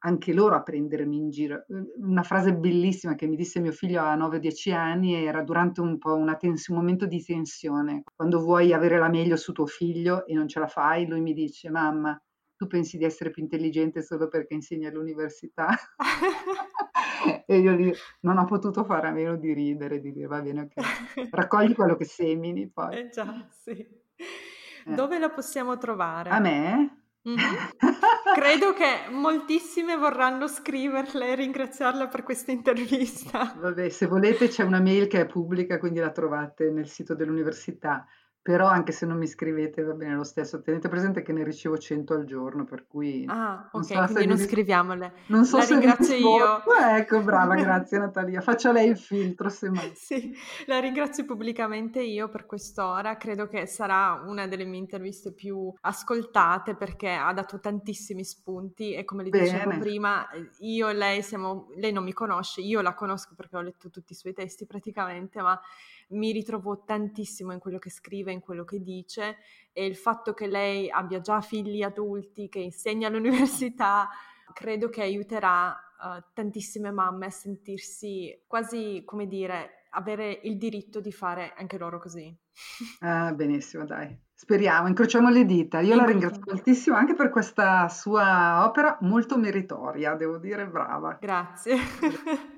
anche 0.01 0.33
loro 0.33 0.55
a 0.55 0.63
prendermi 0.63 1.17
in 1.17 1.31
giro. 1.31 1.65
Una 1.97 2.23
frase 2.23 2.55
bellissima 2.55 3.15
che 3.15 3.27
mi 3.27 3.37
disse 3.37 3.61
mio 3.61 3.73
figlio 3.73 4.03
a 4.03 4.15
9-10 4.15 4.73
anni 4.73 5.15
era 5.15 5.43
durante 5.43 5.81
un 5.81 5.99
po' 5.99 6.15
una 6.15 6.37
tens- 6.37 6.69
un 6.69 6.77
momento 6.77 7.07
di 7.07 7.23
tensione. 7.23 8.03
Quando 8.15 8.41
vuoi 8.41 8.73
avere 8.73 8.99
la 8.99 9.09
meglio 9.09 9.37
su 9.37 9.53
tuo 9.53 9.67
figlio 9.67 10.27
e 10.27 10.35
non 10.35 10.49
ce 10.49 10.61
la 10.61 10.69
fai, 10.69 11.07
lui 11.07 11.21
mi 11.21 11.33
dice: 11.33 11.71
Mamma, 11.71 12.21
tu 12.57 12.67
pensi 12.67 12.99
di 12.99 13.05
essere 13.05 13.31
più 13.31 13.43
intelligente 13.43 14.03
solo 14.03 14.29
perché 14.29 14.55
insegni 14.55 14.87
all'università? 14.87 15.69
e 17.47 17.59
io 17.59 17.75
lì 17.75 17.93
non 18.21 18.39
ho 18.39 18.45
potuto 18.45 18.85
fare 18.85 19.09
a 19.09 19.13
meno 19.13 19.37
di 19.37 19.53
ridere, 19.53 20.01
di 20.01 20.13
dire 20.13 20.27
va 20.27 20.41
bene, 20.41 20.63
ok, 20.63 21.29
raccogli 21.31 21.75
quello 21.75 21.97
che 21.97 22.05
semini 22.05 22.69
poi. 22.69 22.97
Eh 22.97 23.09
già, 23.09 23.47
sì. 23.51 23.71
Eh. 23.73 24.95
Dove 24.95 25.19
la 25.19 25.31
possiamo 25.31 25.77
trovare? 25.79 26.31
A 26.31 26.39
me? 26.41 27.05
Mm-hmm. 27.29 27.39
Credo 28.35 28.73
che 28.73 29.11
moltissime 29.11 29.97
vorranno 29.97 30.47
scriverle 30.47 31.29
e 31.29 31.35
ringraziarla 31.35 32.09
per 32.09 32.23
questa 32.23 32.51
intervista. 32.53 33.55
Vabbè, 33.59 33.89
se 33.89 34.07
volete 34.07 34.49
c'è 34.49 34.63
una 34.63 34.81
mail 34.81 35.07
che 35.07 35.21
è 35.21 35.27
pubblica, 35.27 35.79
quindi 35.79 35.99
la 35.99 36.11
trovate 36.11 36.71
nel 36.71 36.89
sito 36.89 37.15
dell'università 37.15 38.07
però 38.49 38.67
anche 38.67 38.93
se 38.93 39.05
non 39.05 39.19
mi 39.19 39.27
scrivete 39.27 39.83
va 39.83 39.93
bene 39.93 40.15
lo 40.15 40.25
stesso, 40.25 40.63
tenete 40.63 40.89
presente 40.89 41.21
che 41.21 41.35
ne 41.35 41.45
ricevo 41.45 41.77
100 41.77 42.15
al 42.15 42.25
giorno, 42.25 42.65
per 42.65 42.87
cui... 42.87 43.27
Ah, 43.29 43.69
ok, 43.71 43.85
so 43.85 44.05
quindi 44.07 44.27
non 44.27 44.37
vi... 44.39 44.43
scriviamole. 44.43 45.13
Non 45.27 45.45
so 45.45 45.59
La 45.59 45.65
se 45.65 45.73
ringrazio 45.75 46.15
io. 46.15 46.63
ecco, 46.97 47.21
brava, 47.21 47.57
grazie 47.61 47.99
Natalia. 47.99 48.41
Faccia 48.41 48.73
lei 48.73 48.89
il 48.89 48.97
filtro, 48.97 49.51
semmai. 49.51 49.93
sì, 49.95 50.35
la 50.65 50.79
ringrazio 50.79 51.27
pubblicamente 51.27 52.01
io 52.01 52.31
per 52.31 52.47
quest'ora. 52.47 53.19
Credo 53.19 53.49
che 53.49 53.67
sarà 53.67 54.23
una 54.25 54.47
delle 54.47 54.65
mie 54.65 54.79
interviste 54.79 55.35
più 55.35 55.71
ascoltate 55.83 56.75
perché 56.75 57.11
ha 57.11 57.35
dato 57.35 57.61
tantissimi 57.61 58.25
spunti 58.25 58.95
e 58.95 59.05
come 59.05 59.25
le 59.25 59.29
dicevo 59.29 59.77
prima, 59.79 60.27
io 60.61 60.89
e 60.89 60.95
lei 60.95 61.23
siamo... 61.23 61.67
Lei 61.77 61.93
non 61.93 62.03
mi 62.03 62.15
conosce, 62.15 62.63
io 62.63 62.81
la 62.81 62.95
conosco 62.95 63.35
perché 63.37 63.59
ho 63.59 63.61
letto 63.61 63.91
tutti 63.91 64.13
i 64.13 64.17
suoi 64.17 64.33
testi 64.33 64.65
praticamente, 64.65 65.43
ma 65.43 65.61
mi 66.09 66.33
ritrovo 66.33 66.85
tantissimo 66.85 67.53
in 67.53 67.59
quello 67.59 67.79
che 67.79 67.91
scrive, 67.91 68.33
in 68.33 68.41
quello 68.41 68.65
che 68.65 68.81
dice 68.83 69.39
e 69.73 69.85
il 69.85 69.97
fatto 69.97 70.35
che 70.35 70.47
lei 70.47 70.91
abbia 70.91 71.21
già 71.21 71.41
figli 71.41 71.83
adulti, 71.83 72.49
che 72.49 72.61
insegna 72.61 73.09
all'università, 73.09 74.09
credo 74.53 74.89
che 74.89 75.03
aiuterà 75.03 75.71
uh, 75.71 76.23
tantissime 76.33 76.91
mamme 76.91 77.27
a 77.27 77.31
sentirsi 77.31 78.43
quasi, 78.47 79.03
come 79.05 79.27
dire, 79.27 79.85
avere 79.91 80.41
il 80.45 80.57
diritto 80.57 81.01
di 81.01 81.13
fare 81.13 81.55
anche 81.57 81.79
loro 81.79 81.99
così. 81.99 82.35
Ah, 83.01 83.33
benissimo, 83.33 83.85
dai. 83.85 84.17
Speriamo, 84.35 84.89
incrociamo 84.89 85.31
le 85.31 85.45
dita. 85.45 85.81
Io 85.81 85.95
la 85.95 86.05
ringrazio 86.05 86.43
moltissimo 86.47 86.97
anche 86.97 87.15
per 87.15 87.29
questa 87.29 87.89
sua 87.89 88.65
opera 88.67 88.99
molto 89.03 89.39
meritoria, 89.39 90.15
devo 90.15 90.39
dire, 90.39 90.67
brava. 90.67 91.19
Grazie. 91.21 91.77